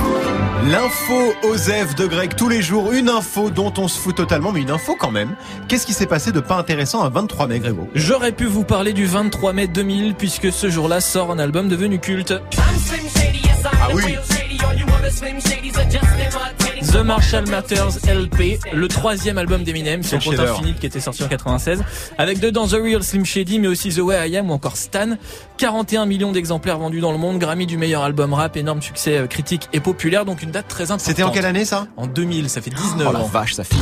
L'info 0.69 1.33
Osef 1.51 1.95
de 1.95 2.07
Greg 2.07 2.33
tous 2.37 2.47
les 2.47 2.61
jours, 2.61 2.93
une 2.93 3.09
info 3.09 3.49
dont 3.49 3.73
on 3.77 3.89
se 3.89 3.99
fout 3.99 4.15
totalement, 4.15 4.53
mais 4.53 4.61
une 4.61 4.71
info 4.71 4.95
quand 4.97 5.11
même. 5.11 5.35
Qu'est-ce 5.67 5.85
qui 5.85 5.93
s'est 5.93 6.05
passé 6.13 6.31
de 6.31 6.41
pas 6.41 6.57
intéressant 6.57 7.03
un 7.03 7.09
23 7.09 7.47
mai, 7.47 7.57
Grégo 7.57 7.89
J'aurais 7.95 8.33
pu 8.33 8.45
vous 8.45 8.63
parler 8.63 8.93
du 8.93 9.07
23 9.07 9.51
mai 9.51 9.65
2000 9.65 10.13
puisque 10.13 10.51
ce 10.51 10.69
jour-là 10.69 11.01
sort 11.01 11.31
un 11.31 11.39
album 11.39 11.69
devenu 11.69 11.97
culte. 11.97 12.35
Ah 13.63 13.87
oui 13.95 14.15
The 16.93 16.95
Marshall 17.03 17.49
Matters 17.49 17.97
LP, 18.07 18.57
le 18.71 18.87
troisième 18.87 19.37
album 19.37 19.63
d'Eminem, 19.63 20.01
son 20.01 20.17
Quel 20.17 20.37
compte 20.37 20.47
infinite 20.47 20.79
qui 20.79 20.85
était 20.85 21.01
sorti 21.01 21.23
en 21.25 21.27
96, 21.27 21.83
avec 22.17 22.39
dedans 22.39 22.65
The 22.67 22.77
Real 22.81 23.03
Slim 23.03 23.25
Shady, 23.25 23.59
mais 23.59 23.67
aussi 23.67 23.89
The 23.89 23.99
Way 23.99 24.29
I 24.29 24.37
Am 24.37 24.49
ou 24.49 24.53
encore 24.53 24.77
Stan. 24.77 25.17
41 25.57 26.05
millions 26.05 26.31
d'exemplaires 26.31 26.77
vendus 26.79 27.01
dans 27.01 27.11
le 27.11 27.17
monde, 27.17 27.37
Grammy 27.37 27.65
du 27.65 27.77
meilleur 27.77 28.03
album 28.03 28.33
rap, 28.33 28.55
énorme 28.55 28.81
succès 28.81 29.17
euh, 29.17 29.27
critique 29.27 29.67
et 29.73 29.81
populaire, 29.81 30.23
donc 30.23 30.41
une 30.41 30.51
date 30.51 30.69
très 30.69 30.83
importante. 30.83 31.01
C'était 31.01 31.23
en 31.23 31.31
quelle 31.31 31.45
année 31.45 31.65
ça? 31.65 31.87
En 31.97 32.07
2000, 32.07 32.47
ça 32.49 32.61
fait 32.61 32.71
19 32.71 33.05
Oh 33.09 33.11
la 33.11 33.19
ans. 33.19 33.25
vache, 33.27 33.55
ça 33.55 33.65
file. 33.65 33.79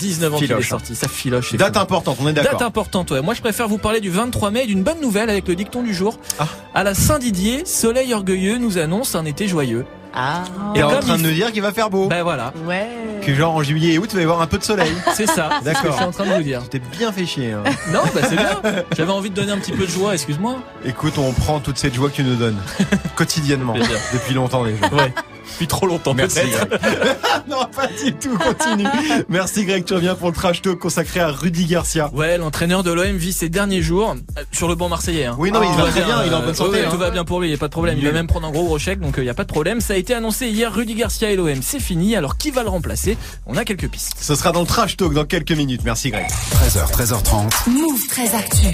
19 0.00 0.34
ans 0.34 0.38
qu'il 0.38 0.50
est 0.50 0.62
sorti, 0.62 0.96
ça 0.96 1.06
filoche. 1.06 1.54
Date 1.54 1.76
fou. 1.76 1.82
importante, 1.82 2.18
on 2.20 2.26
est 2.28 2.32
Date 2.32 2.44
d'accord. 2.44 2.62
importante, 2.62 3.12
ouais. 3.12 3.22
Moi, 3.22 3.34
je 3.34 3.40
préfère 3.40 3.68
vous 3.68 3.78
parler 3.78 4.00
du 4.00 4.10
23 4.10 4.50
mai 4.50 4.64
et 4.64 4.66
d'une 4.66 4.82
bonne 4.82 5.00
nouvelle 5.00 5.30
avec 5.30 5.46
le 5.46 5.54
dicton 5.54 5.82
du 5.84 5.94
jour. 5.94 6.18
Ah. 6.40 6.48
À 6.74 6.82
la 6.82 6.94
Saint-Didier, 6.94 7.64
Soleil 7.64 8.12
orgueilleux 8.12 8.58
nous 8.58 8.78
annonce 8.78 9.14
un 9.14 9.24
été 9.24 9.46
joyeux. 9.46 9.84
Ah. 10.20 10.42
Et 10.74 10.82
en 10.82 10.88
train 11.00 11.14
de 11.16 11.20
il- 11.20 11.26
nous 11.28 11.32
dire 11.32 11.52
qu'il 11.52 11.62
va 11.62 11.72
faire 11.72 11.90
beau. 11.90 12.08
Ben 12.08 12.22
voilà, 12.24 12.52
Ouais. 12.66 12.88
Que 13.22 13.34
genre 13.34 13.54
en 13.54 13.62
juillet 13.62 13.94
et 13.94 13.98
août, 13.98 14.08
il 14.12 14.14
va 14.16 14.20
y 14.20 14.24
avoir 14.24 14.40
un 14.40 14.46
peu 14.46 14.58
de 14.58 14.64
soleil. 14.64 14.90
c'est 15.14 15.26
ça. 15.26 15.50
c'est 15.62 15.74
ce 15.74 15.80
que 15.80 15.84
D'accord. 15.84 15.92
je 15.92 15.96
suis 15.96 16.04
en 16.06 16.10
train 16.12 16.26
de 16.26 16.32
vous 16.34 16.42
dire. 16.42 16.62
T'es 16.68 16.78
bien 16.78 17.12
fait 17.12 17.26
chier. 17.26 17.52
hein. 17.52 17.62
Non, 17.92 18.00
bah 18.14 18.20
c'est 18.28 18.36
bien. 18.36 18.60
J'avais 18.96 19.12
envie 19.12 19.30
de 19.30 19.34
donner 19.34 19.52
un 19.52 19.58
petit 19.58 19.72
peu 19.72 19.84
de 19.86 19.90
joie, 19.90 20.14
excuse-moi. 20.14 20.56
Écoute, 20.84 21.18
on 21.18 21.32
prend 21.32 21.60
toute 21.60 21.78
cette 21.78 21.94
joie 21.94 22.08
que 22.10 22.14
tu 22.16 22.24
nous 22.24 22.36
donnes 22.36 22.56
quotidiennement 23.16 23.74
depuis 24.12 24.34
longtemps 24.34 24.64
déjà. 24.64 24.86
Ouais. 24.94 25.12
Depuis 25.52 25.66
trop 25.66 25.86
longtemps, 25.86 26.14
Merci. 26.14 26.40
Greg. 26.40 26.80
non, 27.48 27.66
pas 27.74 27.88
du 28.02 28.12
tout, 28.14 28.36
continue. 28.38 28.86
Merci 29.28 29.64
Greg, 29.64 29.84
tu 29.84 29.94
reviens 29.94 30.14
pour 30.14 30.28
le 30.28 30.34
trash 30.34 30.62
talk 30.62 30.78
consacré 30.78 31.20
à 31.20 31.28
Rudy 31.28 31.66
Garcia. 31.66 32.10
Ouais, 32.14 32.38
l'entraîneur 32.38 32.82
de 32.82 32.92
l'OM 32.92 33.16
vit 33.16 33.32
ses 33.32 33.48
derniers 33.48 33.82
jours 33.82 34.14
euh, 34.36 34.42
sur 34.52 34.68
le 34.68 34.74
banc 34.74 34.88
marseillais. 34.88 35.26
Hein. 35.26 35.36
Oui, 35.38 35.50
non, 35.50 35.62
il 35.62 35.70
Tout 35.70 35.82
va 35.82 35.90
très 35.90 36.04
bien, 36.04 36.22
il 36.24 36.30
est 36.32 36.34
en 36.34 36.40
euh, 36.40 36.44
bonne 36.46 36.54
santé. 36.54 36.70
ouais, 36.70 36.84
hein. 36.84 36.88
Tout 36.90 36.98
va 36.98 37.10
bien 37.10 37.24
pour 37.24 37.40
lui, 37.40 37.48
il 37.48 37.50
n'y 37.50 37.56
a 37.56 37.58
pas 37.58 37.66
de 37.68 37.72
problème. 37.72 37.96
Il 37.98 38.04
va 38.04 38.12
même 38.12 38.26
prendre 38.26 38.46
un 38.46 38.50
gros 38.50 38.64
gros 38.64 38.78
chèque, 38.78 39.00
donc 39.00 39.14
il 39.18 39.24
n'y 39.24 39.30
a 39.30 39.34
pas 39.34 39.44
de 39.44 39.48
problème. 39.52 39.80
Ça 39.80 39.94
a 39.94 39.96
été 39.96 40.14
annoncé 40.14 40.48
hier, 40.48 40.72
Rudy 40.72 40.94
Garcia 40.94 41.30
et 41.30 41.36
l'OM, 41.36 41.60
c'est 41.62 41.80
fini. 41.80 42.14
Alors 42.16 42.36
qui 42.36 42.50
va 42.50 42.62
le 42.62 42.68
remplacer? 42.68 43.16
On 43.46 43.56
a 43.56 43.64
quelques 43.64 43.88
pistes. 43.88 44.12
Ce 44.20 44.34
sera 44.34 44.52
dans 44.52 44.60
le 44.60 44.66
trash 44.66 44.96
talk 44.96 45.12
dans 45.12 45.24
quelques 45.24 45.52
minutes. 45.52 45.82
Merci 45.84 46.10
Greg. 46.10 46.26
13h, 46.28 46.92
13h30. 46.92 47.70
Move 47.70 48.06
très 48.08 48.34
actu. 48.34 48.66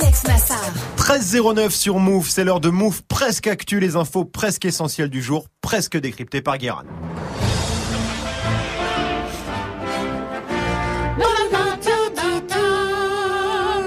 Alex 0.00 0.24
Nassar. 0.24 0.58
13.09 0.98 1.70
sur 1.70 1.98
Move, 1.98 2.28
c'est 2.28 2.44
l'heure 2.44 2.60
de 2.60 2.68
Move 2.70 3.02
presque 3.08 3.46
actu, 3.46 3.80
les 3.80 3.96
infos 3.96 4.24
presque 4.24 4.64
essentielles 4.64 5.08
du 5.10 5.22
jour, 5.22 5.46
presque 5.62 5.96
décryptées 5.96 6.42
par 6.42 6.58
Guérin. 6.58 6.82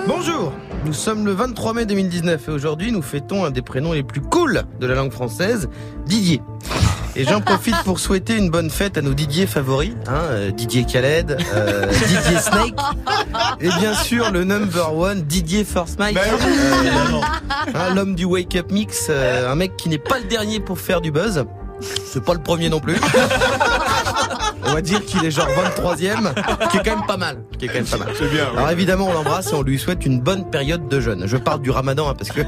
Bonjour 0.07 0.53
Nous 0.85 0.93
sommes 0.93 1.25
le 1.25 1.33
23 1.33 1.73
mai 1.73 1.85
2019 1.85 2.47
et 2.47 2.51
aujourd'hui 2.51 2.91
nous 2.91 3.01
fêtons 3.01 3.45
un 3.45 3.51
des 3.51 3.61
prénoms 3.61 3.93
les 3.93 4.03
plus 4.03 4.21
cool 4.21 4.63
de 4.79 4.87
la 4.87 4.95
langue 4.95 5.11
française, 5.11 5.69
Didier. 6.05 6.41
Et 7.17 7.23
j'en 7.23 7.39
profite 7.39 7.77
pour 7.85 7.99
souhaiter 7.99 8.35
une 8.35 8.49
bonne 8.49 8.69
fête 8.69 8.97
à 8.97 9.01
nos 9.01 9.13
Didier 9.13 9.47
favoris, 9.47 9.93
hein, 10.07 10.19
euh, 10.31 10.51
Didier 10.51 10.85
Khaled, 10.85 11.37
euh, 11.53 11.85
Didier 11.87 12.39
Snake, 12.39 12.75
et 13.61 13.69
bien 13.79 13.93
sûr 13.93 14.31
le 14.31 14.43
number 14.43 14.93
one, 14.93 15.21
Didier 15.21 15.63
First 15.63 15.97
Mike, 15.97 16.15
Ben. 16.15 16.23
Euh, 16.23 17.21
hein, 17.73 17.93
l'homme 17.95 18.15
du 18.15 18.25
Wake 18.25 18.55
Up 18.57 18.69
Mix, 18.69 19.07
euh, 19.09 19.49
un 19.49 19.55
mec 19.55 19.77
qui 19.77 19.87
n'est 19.87 19.97
pas 19.97 20.19
le 20.19 20.25
dernier 20.25 20.59
pour 20.59 20.77
faire 20.77 20.99
du 20.99 21.11
buzz, 21.11 21.45
c'est 21.81 22.23
pas 22.23 22.33
le 22.33 22.41
premier 22.41 22.69
non 22.69 22.79
plus. 22.79 22.95
On 24.67 24.73
va 24.73 24.81
dire 24.81 25.05
qu'il 25.05 25.23
est 25.23 25.31
genre 25.31 25.47
23ème, 25.47 26.33
qui 26.71 26.77
est 26.77 26.83
quand 26.83 26.97
même 26.97 27.05
pas 27.05 27.17
mal. 27.17 27.37
Qui 27.57 27.65
est 27.65 27.67
quand 27.67 27.75
même 27.75 27.85
pas 27.85 27.97
mal. 27.97 28.09
C'est 28.17 28.29
bien. 28.29 28.47
Alors 28.57 28.71
évidemment, 28.71 29.07
on 29.07 29.13
l'embrasse 29.13 29.51
et 29.51 29.55
on 29.55 29.61
lui 29.61 29.77
souhaite 29.79 30.05
une 30.05 30.19
bonne 30.19 30.49
période 30.49 30.87
de 30.89 30.99
jeûne. 30.99 31.23
Je 31.27 31.37
parle 31.37 31.61
du 31.61 31.69
ramadan 31.69 32.09
hein, 32.09 32.15
parce 32.17 32.31
que 32.31 32.41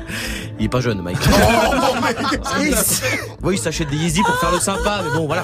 il 0.60 0.66
est 0.66 0.70
pas 0.70 0.82
jeune, 0.82 1.02
Mike. 1.02 1.18
Et 2.62 2.72
si- 2.76 3.02
oui, 3.44 3.56
il 3.56 3.58
s'achète 3.60 3.90
des 3.90 3.98
Yeezy 3.98 4.24
pour 4.24 4.36
faire 4.40 4.52
le 4.52 4.60
sympa, 4.60 5.02
mais 5.06 5.12
bon, 5.18 5.28
voilà. 5.28 5.44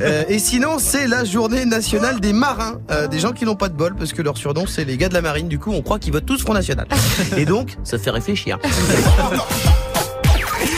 Euh, 0.00 0.24
et 0.28 0.38
sinon, 0.38 0.76
c'est 0.78 1.06
la 1.06 1.24
journée 1.24 1.64
nationale 1.64 2.20
des 2.20 2.32
marins, 2.32 2.78
Euh, 2.90 3.08
des 3.08 3.18
gens 3.18 3.32
qui 3.32 3.44
n'ont 3.44 3.56
pas 3.56 3.68
de 3.68 3.74
bol 3.74 3.94
parce 3.96 4.12
que 4.12 4.20
leur 4.22 4.36
surnom 4.36 4.66
c'est 4.66 4.84
les 4.84 4.96
gars 4.98 5.08
de 5.08 5.14
la 5.14 5.22
marine. 5.22 5.48
Du 5.48 5.58
coup, 5.58 5.72
on 5.72 5.80
croit 5.82 5.98
qu'ils 5.98 6.12
votent 6.12 6.26
tous 6.26 6.40
Front 6.42 6.54
National. 6.54 6.86
Et 7.36 7.46
donc, 7.46 7.76
ça 7.84 7.98
fait 7.98 8.10
réfléchir. 8.10 8.58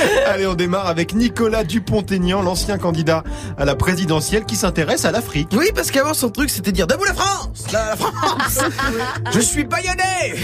Allez, 0.26 0.46
on 0.46 0.54
démarre 0.54 0.86
avec 0.86 1.14
Nicolas 1.14 1.64
Dupont-Aignan, 1.64 2.42
l'ancien 2.42 2.78
candidat 2.78 3.24
à 3.58 3.64
la 3.64 3.74
présidentielle 3.74 4.44
qui 4.44 4.56
s'intéresse 4.56 5.04
à 5.04 5.10
l'Afrique. 5.10 5.48
Oui, 5.52 5.70
parce 5.74 5.90
qu'avant 5.90 6.14
son 6.14 6.30
truc 6.30 6.50
c'était 6.50 6.72
dire 6.72 6.86
debout 6.86 7.04
la 7.04 7.14
France, 7.14 7.66
la, 7.72 7.86
la 7.86 7.96
France. 7.96 8.58
Je 9.32 9.40
suis 9.40 9.64
baïonné. 9.64 10.34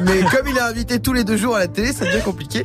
Mais 0.00 0.22
comme 0.22 0.48
il 0.48 0.56
est 0.56 0.60
invité 0.60 1.00
tous 1.00 1.12
les 1.12 1.24
deux 1.24 1.36
jours 1.36 1.56
à 1.56 1.60
la 1.60 1.68
télé, 1.68 1.92
ça 1.92 2.04
devient 2.04 2.22
compliqué. 2.22 2.64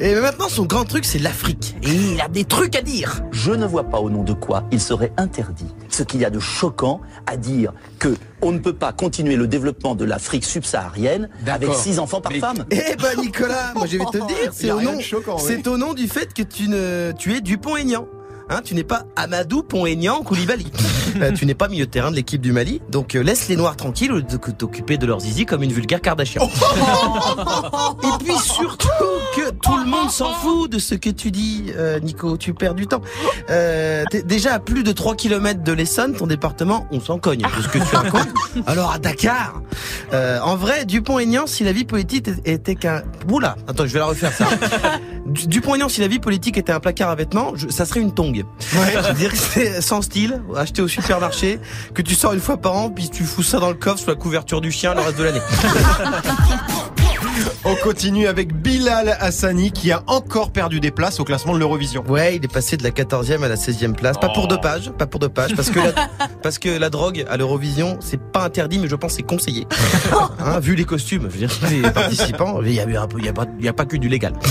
Et 0.00 0.14
maintenant 0.14 0.48
son 0.48 0.64
grand 0.64 0.84
truc 0.84 1.04
c'est 1.04 1.18
l'Afrique. 1.18 1.76
Et 1.82 1.90
il 1.90 2.20
a 2.20 2.28
des 2.28 2.44
trucs 2.44 2.76
à 2.76 2.82
dire. 2.82 3.20
Je 3.32 3.52
ne 3.52 3.66
vois 3.66 3.84
pas 3.84 3.98
au 3.98 4.10
nom 4.10 4.22
de 4.22 4.32
quoi 4.32 4.64
il 4.70 4.80
serait 4.80 5.12
interdit 5.16 5.72
ce 5.94 6.02
qu'il 6.02 6.20
y 6.20 6.24
a 6.24 6.30
de 6.30 6.40
choquant 6.40 7.00
à 7.26 7.36
dire 7.36 7.72
que 7.98 8.14
on 8.42 8.52
ne 8.52 8.58
peut 8.58 8.74
pas 8.74 8.92
continuer 8.92 9.36
le 9.36 9.46
développement 9.46 9.94
de 9.94 10.04
l'Afrique 10.04 10.44
subsaharienne 10.44 11.30
avec 11.46 11.72
six 11.72 11.98
enfants 11.98 12.20
par 12.20 12.32
femme. 12.32 12.66
Eh 12.70 12.96
ben 12.96 13.20
Nicolas, 13.20 13.72
moi 13.74 13.86
je 13.86 13.96
vais 13.96 14.04
te 14.04 14.18
dire, 14.18 14.50
c'est 14.52 14.70
au 14.70 14.80
nom, 14.80 14.96
de 14.96 15.00
choquant, 15.00 15.36
oui. 15.36 15.42
c'est 15.46 15.66
au 15.66 15.78
nom 15.78 15.94
du 15.94 16.08
fait 16.08 16.34
que 16.34 16.42
tu 16.42 16.68
ne, 16.68 17.12
tu 17.16 17.34
es 17.34 17.40
Dupont-Aignan. 17.40 18.06
Hein, 18.50 18.60
tu 18.62 18.74
n'es 18.74 18.84
pas 18.84 19.04
Amadou 19.16 19.62
Pont-Aignan 19.62 20.22
Koulibaly. 20.22 20.66
Euh, 21.20 21.30
tu 21.30 21.46
n'es 21.46 21.54
pas 21.54 21.68
milieu 21.68 21.86
de 21.86 21.90
terrain 21.92 22.10
de 22.10 22.16
l'équipe 22.16 22.40
du 22.40 22.50
Mali, 22.50 22.80
donc 22.90 23.14
euh, 23.14 23.22
laisse 23.22 23.46
les 23.46 23.54
Noirs 23.54 23.76
tranquilles 23.76 24.10
au 24.10 24.16
lieu 24.16 24.22
de 24.22 24.36
t'occuper 24.36 24.96
de 24.98 25.06
leurs 25.06 25.20
zizi 25.20 25.46
comme 25.46 25.62
une 25.62 25.70
vulgaire 25.72 26.00
Kardashian. 26.00 26.42
Et 28.02 28.24
puis 28.24 28.34
surtout 28.42 28.88
que 29.36 29.50
tout 29.50 29.76
le 29.76 29.84
monde 29.88 30.10
s'en 30.10 30.32
fout 30.32 30.68
de 30.72 30.80
ce 30.80 30.96
que 30.96 31.10
tu 31.10 31.30
dis, 31.30 31.66
euh, 31.76 32.00
Nico. 32.00 32.36
Tu 32.36 32.52
perds 32.52 32.74
du 32.74 32.88
temps. 32.88 33.00
Déjà 34.24 34.54
à 34.54 34.58
plus 34.58 34.82
de 34.82 34.90
3 34.90 35.14
km 35.14 35.62
de 35.62 35.72
l'Essonne, 35.72 36.14
ton 36.14 36.26
département, 36.26 36.88
on 36.90 36.98
s'en 36.98 37.18
cogne 37.18 37.42
de 37.42 37.62
ce 37.62 37.68
que 37.68 37.78
tu 37.78 37.94
racontes. 37.94 38.28
Alors 38.66 38.90
à 38.90 38.98
Dakar, 38.98 39.62
en 40.12 40.56
vrai, 40.56 40.84
Dupont-Aignan, 40.84 41.46
si 41.46 41.62
la 41.62 41.70
vie 41.72 41.84
politique 41.84 42.28
était 42.44 42.74
qu'un... 42.74 43.02
Oula, 43.30 43.54
attends, 43.68 43.86
je 43.86 43.92
vais 43.92 44.00
la 44.00 44.06
refaire 44.06 44.32
ça. 44.32 44.46
Du- 45.26 45.46
Dupont-Aignan, 45.46 45.88
si 45.88 46.00
la 46.02 46.08
vie 46.08 46.18
politique 46.18 46.58
était 46.58 46.72
un 46.72 46.80
placard 46.80 47.08
à 47.08 47.14
vêtements, 47.14 47.52
je- 47.54 47.68
ça 47.68 47.86
serait 47.86 48.00
une 48.00 48.12
tongue. 48.12 48.33
Je 48.58 49.08
veux 49.08 49.14
dire 49.14 49.30
que 49.30 49.36
c'est 49.36 49.80
sans 49.80 50.02
style, 50.02 50.42
acheté 50.56 50.82
au 50.82 50.88
supermarché, 50.88 51.58
que 51.94 52.02
tu 52.02 52.14
sors 52.14 52.32
une 52.32 52.40
fois 52.40 52.56
par 52.56 52.74
an, 52.74 52.90
puis 52.90 53.08
tu 53.08 53.24
fous 53.24 53.42
ça 53.42 53.58
dans 53.58 53.68
le 53.68 53.74
coffre 53.74 53.98
sous 53.98 54.10
la 54.10 54.16
couverture 54.16 54.60
du 54.60 54.72
chien 54.72 54.94
le 54.94 55.00
reste 55.00 55.18
de 55.18 55.24
l'année. 55.24 55.40
On 57.64 57.74
continue 57.76 58.26
avec 58.26 58.54
Bilal 58.54 59.16
Hassani 59.20 59.72
qui 59.72 59.90
a 59.92 60.02
encore 60.06 60.50
perdu 60.50 60.80
des 60.80 60.90
places 60.90 61.18
au 61.20 61.24
classement 61.24 61.54
de 61.54 61.58
l'Eurovision. 61.58 62.04
Ouais, 62.08 62.36
il 62.36 62.44
est 62.44 62.52
passé 62.52 62.76
de 62.76 62.82
la 62.82 62.90
14e 62.90 63.42
à 63.42 63.48
la 63.48 63.56
16e 63.56 63.92
place. 63.92 64.18
Pas 64.18 64.28
pour 64.28 64.48
deux 64.48 64.58
pages, 64.60 64.90
pas 64.92 65.06
pour 65.06 65.20
deux 65.20 65.28
pages, 65.28 65.54
parce 65.56 65.70
que 65.70 65.78
la, 65.78 65.92
parce 66.42 66.58
que 66.58 66.68
la 66.68 66.90
drogue 66.90 67.24
à 67.28 67.36
l'Eurovision, 67.36 67.96
c'est 68.00 68.20
pas 68.20 68.44
interdit, 68.44 68.78
mais 68.78 68.88
je 68.88 68.96
pense 68.96 69.12
que 69.12 69.16
c'est 69.18 69.22
conseillé. 69.22 69.66
Hein, 70.46 70.58
vu 70.60 70.74
les 70.74 70.84
costumes, 70.84 71.28
je 71.30 71.38
veux 71.38 71.46
dire, 71.46 71.50
les 71.70 71.90
participants, 71.90 72.60
il 72.62 72.72
y 72.72 72.80
a, 72.80 72.84
eu 72.84 72.96
un 72.96 73.06
peu- 73.06 73.18
il 73.18 73.24
y 73.24 73.28
a 73.28 73.32
pas, 73.32 73.46
il 73.58 73.64
y 73.64 73.68
a 73.68 73.72
pas 73.72 73.86
que 73.86 73.96
du 73.96 74.08
légal. 74.08 74.34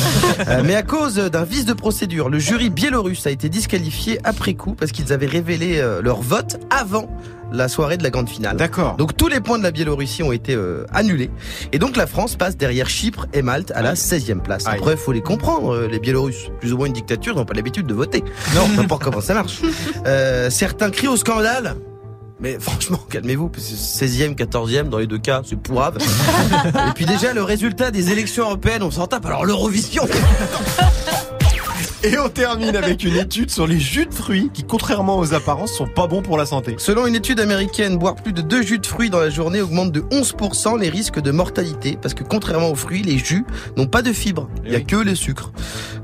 Euh, 0.48 0.62
mais 0.66 0.76
à 0.76 0.82
cause 0.82 1.16
d'un 1.16 1.44
vice 1.44 1.66
de 1.66 1.74
procédure, 1.74 2.30
le 2.30 2.40
jury 2.40 2.70
biélorusse 2.70 3.28
a 3.28 3.32
été 3.32 3.50
disqualifié 3.50 4.20
après 4.24 4.56
coup 4.56 4.74
parce 4.74 4.92
qu'ils 4.92 5.14
avaient 5.14 5.28
révélé 5.28 5.78
euh, 5.78 6.02
leur 6.02 6.22
vote 6.22 6.60
avant 6.70 7.08
la 7.54 7.70
soirée 7.70 7.98
de 7.98 8.04
la 8.04 8.10
grande 8.10 8.28
finale. 8.28 8.58
D'accord. 8.58 8.96
Donc 8.98 9.16
tous 9.16 9.28
les 9.28 9.40
points 9.40 9.60
de 9.60 9.64
la 9.64 9.72
Biélorussie 9.72 10.24
ont 10.24 10.32
été 10.32 10.56
euh, 10.56 10.86
annulés. 10.92 11.30
Et 11.72 11.80
donc 11.80 11.96
la 11.96 12.08
France 12.08 12.36
passe 12.36 12.58
derrière 12.58 12.90
Chypre 12.90 13.28
et 13.32 13.42
Malte 13.42 13.72
à 13.72 13.82
la 13.82 13.94
16e 13.94 14.42
place. 14.42 14.66
Après, 14.68 14.98
faut 14.98 15.12
les 15.12 15.22
comprendre, 15.22 15.74
euh, 15.74 15.88
les 15.88 16.00
Biélorusses. 16.00 16.50
Plus 16.60 16.74
ou 16.74 16.78
moins 16.78 16.88
une 16.88 16.94
dictature, 16.94 17.34
ils 17.34 17.38
n'ont 17.38 17.46
pas 17.46 17.54
l'habitude 17.54 17.86
de 17.86 17.94
voter. 17.94 18.24
Non, 18.56 18.68
n'importe 18.76 19.04
comment 19.04 19.22
ça 19.22 19.34
marche. 19.34 19.62
Euh, 20.06 20.50
certains 20.50 20.90
crient 20.90 21.08
au 21.08 21.18
scandale. 21.18 21.76
Mais 22.40 22.58
franchement, 22.60 23.00
calmez-vous, 23.10 23.48
parce 23.50 23.68
que 23.68 23.76
16e, 23.76 24.36
14e, 24.36 24.90
dans 24.90 24.98
les 24.98 25.08
deux 25.08 25.20
cas, 25.20 25.42
c'est 25.46 25.56
pourrave. 25.56 25.98
Et 26.68 26.94
puis 26.96 27.06
déjà, 27.06 27.34
le 27.34 27.44
résultat 27.44 27.92
des 27.92 28.12
élections 28.12 28.44
européennes, 28.46 28.84
on 28.84 28.92
s'en 28.92 29.08
tape. 29.08 29.26
Alors 29.26 29.46
l'Eurovision 29.46 30.06
Et 32.06 32.18
on 32.20 32.28
termine 32.28 32.76
avec 32.76 33.06
une 33.06 33.16
étude 33.16 33.50
sur 33.50 33.66
les 33.66 33.80
jus 33.80 34.06
de 34.06 34.14
fruits 34.14 34.50
qui, 34.54 34.64
contrairement 34.64 35.18
aux 35.18 35.34
apparences, 35.34 35.72
sont 35.72 35.88
pas 35.88 36.06
bons 36.06 36.22
pour 36.22 36.38
la 36.38 36.46
santé. 36.46 36.76
Selon 36.78 37.08
une 37.08 37.16
étude 37.16 37.40
américaine, 37.40 37.98
boire 37.98 38.16
plus 38.16 38.34
de 38.34 38.42
deux 38.42 38.62
jus 38.62 38.78
de 38.78 38.86
fruits 38.86 39.10
dans 39.10 39.22
la 39.22 39.30
journée 39.30 39.62
augmente 39.62 39.94
de 39.94 40.02
11% 40.02 40.78
les 40.78 40.90
risques 40.90 41.22
de 41.22 41.32
mortalité 41.32 41.98
parce 42.02 42.14
que 42.14 42.26
contrairement 42.26 42.70
aux 42.70 42.76
fruits, 42.76 43.04
les 43.04 43.18
jus 43.18 43.46
n'ont 43.78 43.88
pas 43.88 44.02
de 44.02 44.12
fibres. 44.12 44.50
Il 44.66 44.74
y 44.74 44.76
a 44.76 44.80
oui. 44.80 44.86
que 44.86 44.98
les 44.98 45.16
sucres, 45.16 45.54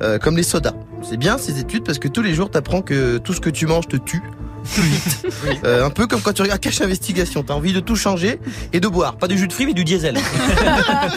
euh, 0.02 0.20
comme 0.20 0.38
les 0.38 0.44
sodas. 0.44 0.74
C'est 1.02 1.18
bien 1.18 1.38
ces 1.38 1.60
études 1.60 1.84
parce 1.84 2.00
que 2.00 2.08
tous 2.08 2.22
les 2.22 2.34
jours 2.34 2.50
t'apprends 2.50 2.82
que 2.82 3.18
tout 3.18 3.34
ce 3.34 3.42
que 3.42 3.50
tu 3.50 3.68
manges 3.68 3.90
te 3.90 3.98
tue. 3.98 4.22
Plus 4.74 4.82
vite. 4.84 5.26
Euh, 5.64 5.86
un 5.86 5.90
peu 5.90 6.08
comme 6.08 6.22
quand 6.22 6.34
tu 6.34 6.42
regardes 6.42 6.60
Cache 6.60 6.82
Investigation, 6.82 7.44
t'as 7.44 7.54
envie 7.54 7.74
de 7.74 7.80
tout 7.80 7.96
changer 7.96 8.40
et 8.72 8.80
de 8.80 8.88
boire, 8.88 9.18
pas 9.18 9.28
de 9.28 9.36
jus 9.36 9.48
de 9.48 9.54
fruits 9.54 9.66
mais 9.66 9.74
du 9.74 9.84
diesel. 9.84 10.18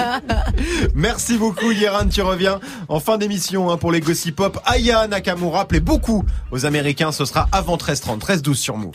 Merci 0.95 1.37
beaucoup, 1.39 1.73
Guérin. 1.73 2.07
Tu 2.09 2.23
reviens 2.23 2.61
en 2.89 2.99
fin 2.99 3.19
d'émission 3.19 3.71
hein, 3.71 3.77
pour 3.77 3.93
les 3.93 4.01
Gossip 4.01 4.37
Pop. 4.37 4.61
Aya 4.65 5.07
Nakamura 5.07 5.67
plaît 5.67 5.81
beaucoup 5.81 6.25
aux 6.51 6.67
Américains. 6.67 7.13
Ce 7.13 7.25
sera 7.25 7.49
avant 7.53 7.77
13h30, 7.77 8.21
13h12 8.21 8.55
sur 8.55 8.77
Move. 8.77 8.93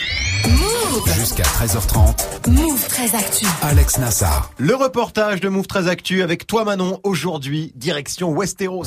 Jusqu'à 1.15 1.43
13h30, 1.43 2.49
Move 2.49 2.87
très 2.87 3.15
actu. 3.15 3.45
Alex 3.61 3.97
Nassar. 3.99 4.51
Le 4.57 4.75
reportage 4.75 5.39
de 5.39 5.49
Move 5.49 5.67
très 5.67 5.87
Actu 5.87 6.21
avec 6.21 6.47
toi, 6.47 6.63
Manon. 6.65 6.99
Aujourd'hui, 7.03 7.71
direction 7.75 8.31
Westeros. 8.31 8.85